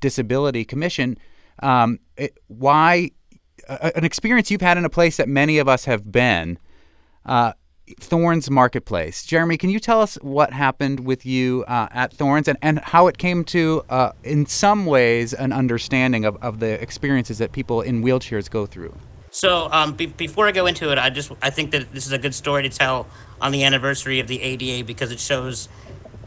Disability 0.00 0.64
Commission. 0.64 1.18
Um, 1.60 1.98
it, 2.16 2.38
why 2.46 3.10
an 3.68 4.04
experience 4.04 4.50
you've 4.50 4.60
had 4.60 4.78
in 4.78 4.84
a 4.84 4.90
place 4.90 5.16
that 5.16 5.28
many 5.28 5.58
of 5.58 5.68
us 5.68 5.84
have 5.84 6.10
been. 6.10 6.58
Uh, 7.24 7.52
Thornes 8.00 8.50
Marketplace. 8.50 9.24
Jeremy, 9.24 9.56
can 9.56 9.70
you 9.70 9.78
tell 9.78 10.00
us 10.00 10.16
what 10.16 10.52
happened 10.52 11.00
with 11.00 11.24
you 11.24 11.64
uh, 11.68 11.88
at 11.92 12.12
Thornes 12.12 12.48
and, 12.48 12.58
and 12.60 12.80
how 12.80 13.06
it 13.06 13.16
came 13.16 13.44
to, 13.44 13.84
uh, 13.88 14.12
in 14.24 14.46
some 14.46 14.86
ways, 14.86 15.32
an 15.32 15.52
understanding 15.52 16.24
of, 16.24 16.36
of 16.42 16.58
the 16.58 16.80
experiences 16.82 17.38
that 17.38 17.52
people 17.52 17.80
in 17.80 18.02
wheelchairs 18.02 18.50
go 18.50 18.66
through? 18.66 18.94
So 19.30 19.68
um, 19.70 19.92
be- 19.92 20.06
before 20.06 20.48
I 20.48 20.52
go 20.52 20.66
into 20.66 20.90
it, 20.90 20.98
I 20.98 21.10
just 21.10 21.30
I 21.42 21.50
think 21.50 21.70
that 21.72 21.92
this 21.92 22.06
is 22.06 22.12
a 22.12 22.18
good 22.18 22.34
story 22.34 22.62
to 22.62 22.70
tell 22.70 23.06
on 23.40 23.52
the 23.52 23.62
anniversary 23.64 24.18
of 24.18 24.26
the 24.26 24.42
ADA 24.42 24.84
because 24.84 25.12
it 25.12 25.20
shows 25.20 25.68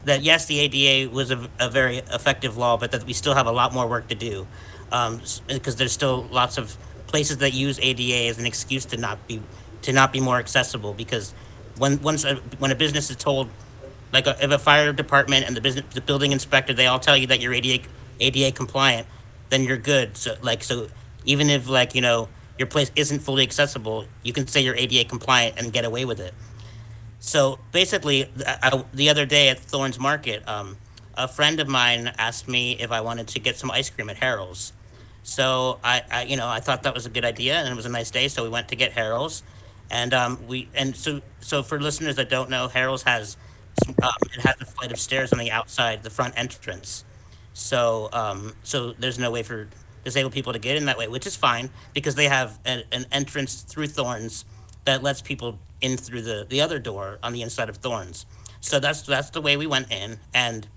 that 0.06 0.22
yes, 0.22 0.46
the 0.46 0.60
ADA 0.60 1.14
was 1.14 1.32
a, 1.32 1.50
a 1.60 1.70
very 1.70 1.98
effective 1.98 2.56
law, 2.56 2.78
but 2.78 2.92
that 2.92 3.04
we 3.06 3.14
still 3.14 3.34
have 3.34 3.48
a 3.48 3.52
lot 3.52 3.74
more 3.74 3.88
work 3.88 4.08
to 4.10 4.16
do 4.16 4.48
because 4.90 5.42
um, 5.48 5.78
there's 5.78 5.92
still 5.92 6.28
lots 6.32 6.58
of 6.58 6.78
places 7.10 7.38
that 7.38 7.54
use 7.54 7.80
ADA 7.82 8.30
as 8.30 8.38
an 8.38 8.46
excuse 8.46 8.86
to 8.86 8.98
not 8.98 9.28
be 9.28 9.42
to 9.82 9.92
not 9.92 10.14
be 10.14 10.20
more 10.22 10.38
accessible 10.38 10.94
because 10.94 11.34
when 11.78 12.02
once 12.02 12.24
a, 12.24 12.36
when 12.60 12.72
a 12.72 12.76
business 12.76 13.10
is 13.10 13.16
told 13.16 13.50
like 14.14 14.28
a, 14.28 14.38
if 14.44 14.52
a 14.52 14.60
fire 14.60 14.94
department 14.94 15.46
and 15.46 15.58
the 15.58 15.62
business 15.62 15.86
the 15.94 16.02
building 16.02 16.32
inspector 16.32 16.74
they 16.74 16.86
all 16.86 17.00
tell 17.00 17.18
you 17.18 17.28
that 17.28 17.42
you're 17.42 17.54
ADA 17.54 17.88
ADA 18.20 18.56
compliant 18.56 19.08
then 19.50 19.64
you're 19.64 19.78
good. 19.78 20.16
So 20.16 20.36
like 20.42 20.64
so 20.64 20.88
even 21.26 21.50
if 21.50 21.68
like 21.68 21.96
you 21.96 22.02
know 22.02 22.30
your 22.58 22.68
place 22.68 22.92
isn't 22.96 23.20
fully 23.20 23.44
accessible 23.44 24.06
you 24.24 24.32
can 24.32 24.48
say 24.48 24.62
you're 24.62 24.76
ADA 24.76 25.10
compliant 25.10 25.58
and 25.58 25.74
get 25.74 25.86
away 25.86 26.06
with 26.06 26.20
it. 26.20 26.34
So 27.20 27.60
basically 27.72 28.32
I, 28.46 28.84
the 28.94 29.10
other 29.10 29.26
day 29.26 29.50
at 29.50 29.60
Thornes 29.60 30.00
Market 30.00 30.48
um, 30.48 30.78
a 31.16 31.28
friend 31.28 31.60
of 31.60 31.68
mine 31.68 32.14
asked 32.20 32.48
me 32.48 32.74
if 32.80 32.92
I 32.92 33.02
wanted 33.02 33.28
to 33.30 33.40
get 33.40 33.58
some 33.58 33.72
ice 33.72 33.90
cream 33.90 34.10
at 34.10 34.18
Herrell's 34.18 34.74
so 35.30 35.80
I, 35.84 36.02
I, 36.12 36.24
you 36.24 36.38
know, 36.38 36.48
I 36.48 36.60
thought 36.60 36.82
that 36.84 36.96
was 36.96 37.06
a 37.06 37.10
good 37.10 37.24
idea, 37.24 37.54
and 37.60 37.70
it 37.70 37.76
was 37.76 37.86
a 37.86 37.90
nice 37.90 38.10
day. 38.10 38.28
So 38.28 38.42
we 38.42 38.50
went 38.50 38.68
to 38.70 38.76
get 38.76 38.94
Herrell's, 38.94 39.44
and 39.92 40.12
um, 40.12 40.40
we 40.48 40.70
and 40.74 40.96
so 40.96 41.22
so 41.40 41.62
for 41.62 41.80
listeners 41.80 42.16
that 42.16 42.32
don't 42.32 42.50
know, 42.50 42.68
Herrell's 42.68 43.04
has 43.04 43.38
um, 44.02 44.12
it 44.34 44.42
has 44.42 44.56
a 44.60 44.66
flight 44.66 44.92
of 44.92 45.00
stairs 45.00 45.32
on 45.32 45.38
the 45.38 45.52
outside, 45.52 46.02
the 46.02 46.10
front 46.10 46.34
entrance. 46.36 47.06
So 47.54 48.10
um, 48.12 48.56
so 48.64 48.94
there's 48.94 49.20
no 49.20 49.30
way 49.30 49.44
for 49.44 49.70
disabled 50.04 50.34
people 50.34 50.52
to 50.52 50.60
get 50.60 50.76
in 50.76 50.86
that 50.86 50.98
way, 50.98 51.08
which 51.08 51.28
is 51.28 51.36
fine 51.36 51.70
because 51.94 52.16
they 52.16 52.28
have 52.28 52.58
a, 52.66 52.84
an 52.92 53.06
entrance 53.12 53.62
through 53.62 53.88
Thornes 53.88 54.46
that 54.86 55.04
lets 55.04 55.22
people 55.22 55.60
in 55.80 55.96
through 55.96 56.24
the 56.24 56.48
the 56.50 56.60
other 56.60 56.80
door 56.80 57.20
on 57.22 57.34
the 57.34 57.44
inside 57.44 57.70
of 57.70 57.78
Thornes. 57.78 58.26
So 58.62 58.80
that's 58.80 59.04
that's 59.04 59.30
the 59.30 59.42
way 59.42 59.58
we 59.58 59.68
went 59.68 59.92
in, 59.92 60.18
and 60.34 60.68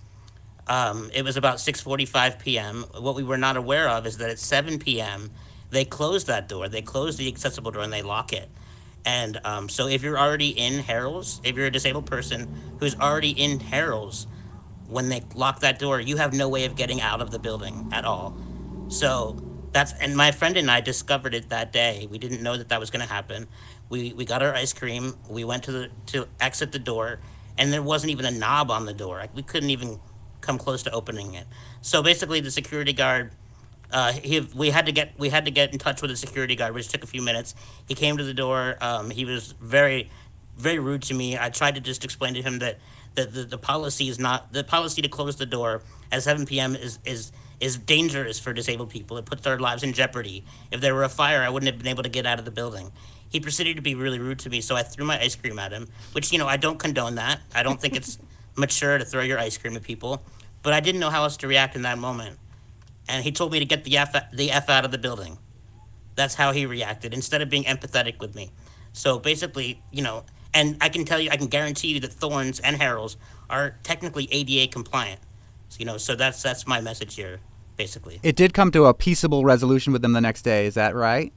um, 0.67 1.11
it 1.15 1.25
was 1.25 1.37
about 1.37 1.57
6:45 1.57 2.39
p.m. 2.39 2.85
What 2.99 3.15
we 3.15 3.23
were 3.23 3.39
not 3.39 3.57
aware 3.57 3.89
of 3.89 4.07
is 4.07 4.19
that 4.19 4.31
at 4.31 4.39
7 4.39 4.79
p.m. 4.79 5.31
they 5.71 5.85
close 5.85 6.25
that 6.25 6.49
door. 6.49 6.69
They 6.69 6.83
close 6.83 7.17
the 7.17 7.29
accessible 7.29 7.71
door 7.71 7.83
and 7.83 7.93
they 7.93 8.03
lock 8.03 8.33
it. 8.33 8.49
And 9.05 9.41
um, 9.45 9.69
so 9.69 9.89
if 9.89 10.03
you're 10.03 10.19
already 10.19 10.51
in 10.51 10.81
Herrell's, 10.81 11.41
if 11.43 11.57
you're 11.57 11.67
a 11.67 11.71
disabled 11.73 12.07
person 12.07 12.77
who's 12.79 12.95
already 12.99 13.31
in 13.31 13.59
Herrell's, 13.59 14.29
when 14.89 15.09
they 15.09 15.23
lock 15.35 15.61
that 15.61 15.79
door, 15.79 16.01
you 16.01 16.19
have 16.19 16.33
no 16.33 16.49
way 16.49 16.65
of 16.65 16.77
getting 16.77 17.01
out 17.01 17.21
of 17.21 17.31
the 17.31 17.39
building 17.39 17.89
at 17.93 18.05
all. 18.05 18.37
So 18.89 19.43
that's 19.73 19.93
and 19.95 20.17
my 20.17 20.31
friend 20.31 20.57
and 20.57 20.71
I 20.71 20.81
discovered 20.81 21.35
it 21.35 21.49
that 21.49 21.73
day. 21.73 22.07
We 22.11 22.19
didn't 22.19 22.43
know 22.43 22.57
that 22.57 22.69
that 22.69 22.79
was 22.79 22.91
going 22.91 23.05
to 23.05 23.13
happen. 23.13 23.49
We 23.89 24.13
we 24.13 24.25
got 24.25 24.43
our 24.43 24.55
ice 24.55 24.73
cream. 24.73 25.15
We 25.29 25.45
went 25.45 25.65
to 25.65 25.73
the 25.73 25.91
to 26.07 26.29
exit 26.41 26.73
the 26.73 26.79
door, 26.79 27.19
and 27.59 27.73
there 27.73 27.83
wasn't 27.83 28.13
even 28.13 28.27
a 28.27 28.31
knob 28.31 28.71
on 28.71 28.85
the 28.85 28.95
door. 28.95 29.25
We 29.35 29.43
couldn't 29.43 29.71
even 29.71 29.99
come 30.43 30.59
close 30.59 30.83
to 30.83 30.91
opening 30.93 31.35
it. 31.35 31.47
So 31.81 32.03
basically, 32.03 32.41
the 32.41 32.51
security 32.51 32.93
guard, 32.93 33.33
uh, 33.91 34.13
he, 34.13 34.41
we 34.55 34.71
had 34.71 34.87
to 34.87 34.93
get 34.93 35.13
we 35.19 35.31
had 35.31 35.47
to 35.47 35.51
get 35.51 35.73
in 35.73 35.79
touch 35.79 36.03
with 36.03 36.11
the 36.11 36.17
security 36.17 36.55
guard, 36.55 36.75
which 36.75 36.89
took 36.89 37.03
a 37.03 37.07
few 37.07 37.23
minutes. 37.23 37.55
He 37.89 37.95
came 37.95 38.19
to 38.19 38.25
the 38.25 38.35
door. 38.35 38.77
Um, 38.81 39.11
he 39.11 39.25
was 39.25 39.53
very, 39.53 40.11
very 40.57 40.79
rude 40.79 41.03
to 41.05 41.15
me. 41.15 41.39
I 41.39 41.49
tried 41.49 41.75
to 41.77 41.81
just 41.81 42.05
explain 42.05 42.35
to 42.35 42.43
him 42.43 42.59
that 42.59 42.79
that 43.15 43.33
the, 43.35 43.45
the 43.45 43.59
policy 43.59 44.09
is 44.09 44.19
not 44.19 44.53
the 44.53 44.65
policy 44.65 45.03
to 45.03 45.09
close 45.09 45.37
the 45.37 45.47
door 45.47 45.83
at 46.11 46.23
7 46.23 46.47
p.m. 46.47 46.75
is 46.75 46.99
is 47.05 47.33
is 47.61 47.77
dangerous 47.79 48.41
for 48.41 48.53
disabled 48.53 48.91
people. 48.91 49.17
It 49.19 49.25
puts 49.25 49.43
their 49.43 49.59
lives 49.59 49.83
in 49.83 49.93
jeopardy. 49.93 50.45
If 50.73 50.81
there 50.81 50.95
were 50.95 51.05
a 51.05 51.09
fire, 51.09 51.43
I 51.43 51.49
wouldn't 51.49 51.71
have 51.71 51.79
been 51.79 51.91
able 51.91 52.03
to 52.03 52.09
get 52.09 52.27
out 52.27 52.41
of 52.41 52.45
the 52.45 52.51
building. 52.51 52.91
He 53.29 53.41
proceeded 53.41 53.77
to 53.77 53.83
be 53.83 53.95
really 53.95 54.19
rude 54.19 54.41
to 54.41 54.51
me, 54.51 54.61
so 54.61 54.75
I 54.75 54.83
threw 54.83 55.07
my 55.07 55.19
ice 55.19 55.37
cream 55.37 55.59
at 55.59 55.73
him, 55.73 55.89
which 56.13 56.33
you 56.33 56.39
know 56.39 56.49
I 56.49 56.57
don't 56.57 56.79
condone 56.79 57.15
that. 57.15 57.41
I 57.55 57.63
don't 57.63 57.81
think 57.81 57.97
it's 57.97 58.19
mature 58.57 58.99
to 58.99 59.05
throw 59.05 59.23
your 59.23 59.39
ice 59.39 59.59
cream 59.59 59.77
at 59.77 59.83
people, 59.83 60.23
but 60.63 60.73
I 60.73 60.81
didn't 60.81 61.01
know 61.01 61.11
how 61.11 61.25
else 61.25 61.37
to 61.39 61.49
react 61.49 61.77
in 61.77 61.83
that 61.83 61.99
moment. 61.99 62.39
And 63.09 63.25
he 63.25 63.33
told 63.33 63.53
me 63.53 63.59
to 63.59 63.65
get 63.65 63.85
the 63.85 63.97
F, 63.99 64.15
the 64.33 64.51
F 64.51 64.69
out 64.69 64.85
of 64.85 64.91
the 64.93 64.99
building. 64.99 65.39
That's 66.15 66.35
how 66.35 66.53
he 66.53 66.67
reacted 66.67 67.15
instead 67.15 67.43
of 67.43 67.51
being 67.51 67.65
empathetic 67.65 68.21
with 68.21 68.35
me. 68.35 68.51
So 68.93 69.19
basically, 69.19 69.83
you 69.91 70.03
know, 70.03 70.25
and 70.55 70.77
I 70.81 70.89
can 70.89 71.05
tell 71.05 71.19
you, 71.19 71.31
I 71.31 71.37
can 71.37 71.47
guarantee 71.47 71.89
you 71.89 72.01
that 72.01 72.13
Thornes 72.13 72.61
and 72.61 72.77
Herrell's 72.77 73.17
are 73.49 73.77
technically 73.83 74.29
ADA 74.31 74.71
compliant. 74.71 75.21
So, 75.71 75.79
you 75.79 75.87
know, 75.87 75.97
so 75.97 76.15
that's 76.15 76.43
that's 76.43 76.67
my 76.67 76.81
message 76.81 77.15
here, 77.15 77.41
basically. 77.77 78.21
It 78.23 78.37
did 78.37 78.53
come 78.53 78.71
to 78.73 78.85
a 78.85 78.95
peaceable 78.95 79.45
resolution 79.45 79.93
with 79.93 80.03
them 80.03 80.13
the 80.13 80.21
next 80.21 80.43
day. 80.43 80.67
Is 80.67 80.75
that 80.75 80.95
right? 80.95 81.33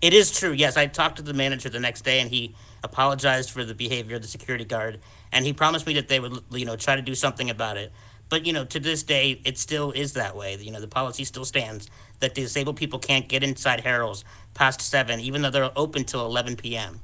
It 0.00 0.14
is 0.14 0.36
true. 0.36 0.52
Yes, 0.52 0.76
I 0.76 0.86
talked 0.86 1.16
to 1.16 1.22
the 1.22 1.34
manager 1.34 1.68
the 1.68 1.80
next 1.80 2.02
day, 2.02 2.20
and 2.20 2.30
he 2.30 2.54
apologized 2.82 3.50
for 3.50 3.64
the 3.64 3.74
behavior 3.74 4.16
of 4.16 4.22
the 4.22 4.28
security 4.28 4.64
guard, 4.64 5.00
and 5.32 5.44
he 5.44 5.52
promised 5.52 5.86
me 5.86 5.94
that 5.94 6.08
they 6.08 6.20
would, 6.20 6.38
you 6.50 6.64
know, 6.64 6.76
try 6.76 6.94
to 6.94 7.02
do 7.02 7.14
something 7.14 7.50
about 7.50 7.76
it. 7.76 7.92
But 8.28 8.46
you 8.46 8.52
know, 8.52 8.64
to 8.64 8.80
this 8.80 9.02
day, 9.02 9.40
it 9.44 9.58
still 9.58 9.90
is 9.92 10.14
that 10.14 10.36
way. 10.36 10.56
You 10.56 10.70
know, 10.70 10.80
the 10.80 10.88
policy 10.88 11.24
still 11.24 11.44
stands 11.44 11.88
that 12.20 12.34
disabled 12.34 12.76
people 12.76 12.98
can't 12.98 13.28
get 13.28 13.42
inside 13.42 13.80
Herrell's 13.80 14.24
past 14.54 14.80
seven, 14.80 15.20
even 15.20 15.42
though 15.42 15.50
they're 15.50 15.70
open 15.76 16.04
till 16.04 16.24
11 16.24 16.56
p.m. 16.56 17.00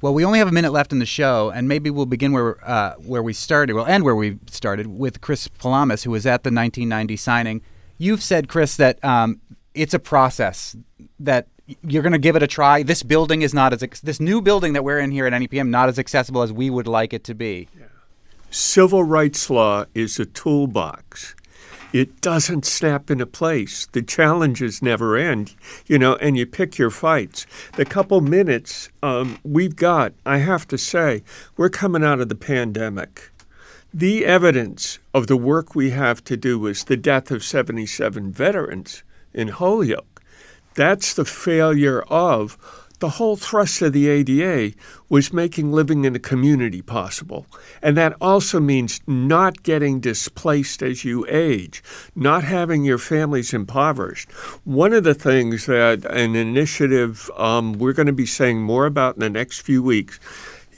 Well, 0.00 0.14
we 0.14 0.24
only 0.24 0.40
have 0.40 0.48
a 0.48 0.52
minute 0.52 0.72
left 0.72 0.92
in 0.92 0.98
the 0.98 1.06
show, 1.06 1.50
and 1.50 1.68
maybe 1.68 1.88
we'll 1.88 2.06
begin 2.06 2.32
where 2.32 2.58
uh, 2.68 2.94
where 2.94 3.22
we 3.22 3.32
started. 3.32 3.74
We'll 3.74 3.86
end 3.86 4.04
where 4.04 4.16
we 4.16 4.38
started 4.50 4.86
with 4.86 5.20
Chris 5.20 5.48
Palames, 5.48 6.02
who 6.02 6.10
was 6.10 6.26
at 6.26 6.42
the 6.42 6.50
1990 6.50 7.16
signing. 7.16 7.62
You've 7.98 8.22
said, 8.22 8.48
Chris, 8.48 8.76
that 8.76 9.02
um, 9.04 9.40
it's 9.74 9.94
a 9.94 9.98
process 9.98 10.76
that 11.20 11.46
you're 11.82 12.02
going 12.02 12.12
to 12.12 12.18
give 12.18 12.36
it 12.36 12.42
a 12.42 12.46
try. 12.46 12.82
This 12.82 13.02
building 13.02 13.42
is 13.42 13.54
not 13.54 13.72
as 13.72 14.00
this 14.00 14.20
new 14.20 14.40
building 14.40 14.72
that 14.72 14.84
we're 14.84 14.98
in 14.98 15.10
here 15.10 15.26
at 15.26 15.32
NEPM 15.32 15.68
not 15.68 15.88
as 15.88 15.98
accessible 15.98 16.42
as 16.42 16.52
we 16.52 16.70
would 16.70 16.86
like 16.86 17.12
it 17.12 17.24
to 17.24 17.34
be. 17.34 17.68
Yeah. 17.78 17.86
Civil 18.50 19.04
rights 19.04 19.48
law 19.48 19.86
is 19.94 20.18
a 20.20 20.26
toolbox. 20.26 21.34
It 21.92 22.22
doesn't 22.22 22.64
snap 22.64 23.10
into 23.10 23.26
place. 23.26 23.86
The 23.92 24.02
challenges 24.02 24.80
never 24.80 25.16
end, 25.16 25.54
you 25.86 25.98
know, 25.98 26.16
and 26.16 26.38
you 26.38 26.46
pick 26.46 26.78
your 26.78 26.90
fights. 26.90 27.46
The 27.76 27.84
couple 27.84 28.20
minutes 28.20 28.88
um, 29.02 29.38
we've 29.42 29.76
got, 29.76 30.14
I 30.24 30.38
have 30.38 30.66
to 30.68 30.78
say, 30.78 31.22
we're 31.56 31.68
coming 31.68 32.02
out 32.02 32.20
of 32.20 32.30
the 32.30 32.34
pandemic. 32.34 33.30
The 33.92 34.24
evidence 34.24 34.98
of 35.12 35.26
the 35.26 35.36
work 35.36 35.74
we 35.74 35.90
have 35.90 36.24
to 36.24 36.36
do 36.36 36.66
is 36.66 36.84
the 36.84 36.96
death 36.96 37.30
of 37.30 37.44
77 37.44 38.32
veterans 38.32 39.02
in 39.34 39.48
Holyoke. 39.48 40.11
That's 40.74 41.14
the 41.14 41.24
failure 41.24 42.02
of 42.02 42.56
the 43.02 43.08
whole 43.08 43.34
thrust 43.34 43.82
of 43.82 43.92
the 43.92 44.08
ADA 44.08 44.76
was 45.08 45.32
making 45.32 45.72
living 45.72 46.04
in 46.04 46.14
a 46.14 46.20
community 46.20 46.80
possible. 46.80 47.46
And 47.82 47.96
that 47.96 48.14
also 48.20 48.60
means 48.60 49.00
not 49.08 49.64
getting 49.64 49.98
displaced 49.98 50.84
as 50.84 51.04
you 51.04 51.26
age, 51.28 51.82
not 52.14 52.44
having 52.44 52.84
your 52.84 52.98
families 52.98 53.52
impoverished. 53.52 54.30
One 54.62 54.92
of 54.92 55.02
the 55.02 55.14
things 55.14 55.66
that 55.66 56.04
an 56.04 56.36
initiative 56.36 57.28
um, 57.36 57.72
we're 57.72 57.92
going 57.92 58.06
to 58.06 58.12
be 58.12 58.24
saying 58.24 58.62
more 58.62 58.86
about 58.86 59.16
in 59.16 59.20
the 59.20 59.30
next 59.30 59.62
few 59.62 59.82
weeks 59.82 60.20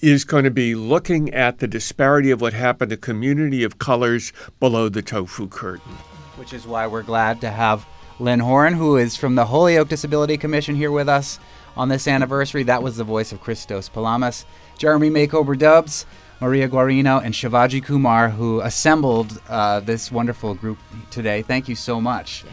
is 0.01 0.25
going 0.25 0.45
to 0.45 0.51
be 0.51 0.75
looking 0.75 1.33
at 1.35 1.59
the 1.59 1.69
disparity 1.69 2.31
of 2.31 2.41
what 2.41 2.55
happened 2.55 2.89
to 2.91 2.97
community 2.97 3.65
of 3.65 3.79
colors 3.79 4.33
below 4.61 4.89
the 4.89 5.03
tofu 5.03 5.47
curtain. 5.47 5.93
which 6.37 6.55
is 6.55 6.67
why 6.67 6.87
we're 6.87 7.03
glad 7.03 7.41
to 7.43 7.51
have 7.51 7.87
Lyn 8.21 8.41
Horan, 8.41 8.75
who 8.75 8.97
is 8.97 9.17
from 9.17 9.35
the 9.35 9.47
Holyoke 9.47 9.89
Disability 9.89 10.37
Commission, 10.37 10.77
here 10.77 10.93
with 10.93 11.09
us 11.09 11.39
on 11.77 11.89
this 11.89 12.07
anniversary. 12.07 12.63
That 12.63 12.83
was 12.83 12.97
the 12.97 13.05
voice 13.05 13.33
of 13.33 13.41
Christos 13.41 13.89
Palames, 13.89 14.45
Jeremy 14.79 15.11
Macomber 15.11 15.57
Dubs, 15.57 16.07
Maria 16.41 16.69
Guarino, 16.69 17.23
and 17.25 17.35
Shivaji 17.35 17.83
Kumar, 17.85 18.29
who 18.29 18.61
assembled 18.61 19.41
uh, 19.49 19.81
this 19.81 20.13
wonderful 20.13 20.55
group 20.55 20.79
today. 21.11 21.43
Thank 21.43 21.69
you 21.69 21.75
so 21.75 22.01
much. 22.01 22.45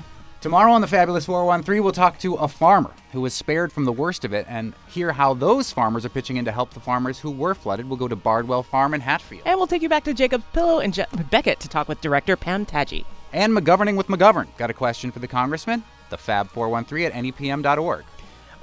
Tomorrow 0.41 0.72
on 0.72 0.82
the 0.82 0.88
Fabulous 0.88 1.28
413, 1.28 1.84
we'll 1.84 1.91
talk 1.93 2.18
to 2.20 2.34
a 2.34 2.47
farmer 2.47 2.91
who 3.12 3.22
was 3.22 3.32
spared 3.32 3.72
from 3.72 3.86
the 3.86 3.91
worst 3.91 4.26
of 4.26 4.34
it 4.34 4.47
and 4.49 4.74
hear 4.88 5.12
how 5.12 5.36
those 5.36 5.72
farmers 5.72 6.03
are 6.03 6.09
pitching 6.09 6.38
in 6.38 6.45
to 6.45 6.51
help 6.51 6.74
the 6.74 6.80
farmers 6.80 7.20
who 7.20 7.30
were 7.30 7.53
flooded. 7.53 7.88
We'll 7.88 7.97
go 7.97 8.07
to 8.07 8.16
Bardwell 8.16 8.64
Farm 8.64 8.95
in 8.95 9.01
Hatfield. 9.01 9.43
And 9.45 9.59
we'll 9.59 9.68
take 9.68 9.84
you 9.84 9.89
back 9.89 10.03
to 10.05 10.16
Jacob's 10.16 10.45
Pillow 10.51 10.80
and 10.80 10.95
Je- 10.95 11.05
Becket 11.30 11.59
to 11.59 11.68
talk 11.70 11.88
with 11.88 12.01
director 12.01 12.36
Pam 12.36 12.66
Tatge. 12.66 13.05
And 13.34 13.55
McGoverning 13.55 13.95
with 13.95 14.07
McGovern. 14.07 14.47
Got 14.57 14.69
a 14.69 14.73
question 14.73 15.11
for 15.11 15.19
the 15.19 15.27
congressman? 15.27 15.84
The 16.09 16.17
Fab413 16.17 17.05
at 17.07 17.13
nepm.org. 17.13 18.03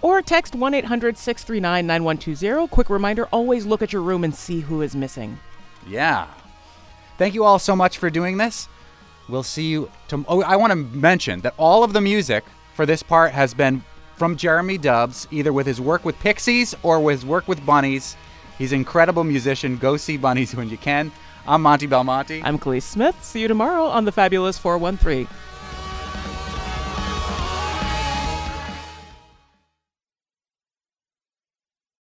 Or 0.02 0.22
text 0.22 0.54
1 0.54 0.74
800 0.74 1.16
639 1.16 1.86
9120. 1.86 2.68
Quick 2.68 2.90
reminder 2.90 3.26
always 3.32 3.66
look 3.66 3.82
at 3.82 3.92
your 3.92 4.02
room 4.02 4.24
and 4.24 4.34
see 4.34 4.60
who 4.60 4.82
is 4.82 4.94
missing. 4.94 5.38
Yeah. 5.86 6.28
Thank 7.16 7.34
you 7.34 7.44
all 7.44 7.58
so 7.58 7.74
much 7.74 7.98
for 7.98 8.10
doing 8.10 8.36
this. 8.36 8.68
We'll 9.28 9.42
see 9.42 9.68
you. 9.68 9.90
To- 10.08 10.24
oh, 10.28 10.42
I 10.42 10.56
want 10.56 10.70
to 10.70 10.76
mention 10.76 11.40
that 11.40 11.54
all 11.56 11.82
of 11.82 11.92
the 11.92 12.00
music 12.00 12.44
for 12.74 12.86
this 12.86 13.02
part 13.02 13.32
has 13.32 13.54
been 13.54 13.82
from 14.16 14.36
Jeremy 14.36 14.78
Dubs, 14.78 15.26
either 15.30 15.52
with 15.52 15.66
his 15.66 15.80
work 15.80 16.04
with 16.04 16.18
Pixies 16.20 16.74
or 16.82 17.00
with 17.00 17.20
his 17.20 17.26
work 17.26 17.48
with 17.48 17.64
Bunnies. 17.66 18.16
He's 18.56 18.72
an 18.72 18.78
incredible 18.78 19.24
musician. 19.24 19.76
Go 19.78 19.96
see 19.96 20.16
Bunnies 20.16 20.54
when 20.54 20.68
you 20.68 20.78
can. 20.78 21.10
I'm 21.48 21.62
Monte 21.62 21.86
Belmonte. 21.86 22.42
I'm 22.44 22.58
Kaliis 22.58 22.82
Smith. 22.82 23.24
See 23.24 23.40
you 23.40 23.48
tomorrow 23.48 23.84
on 23.84 24.04
the 24.04 24.12
Fabulous 24.12 24.58
413. 24.58 25.26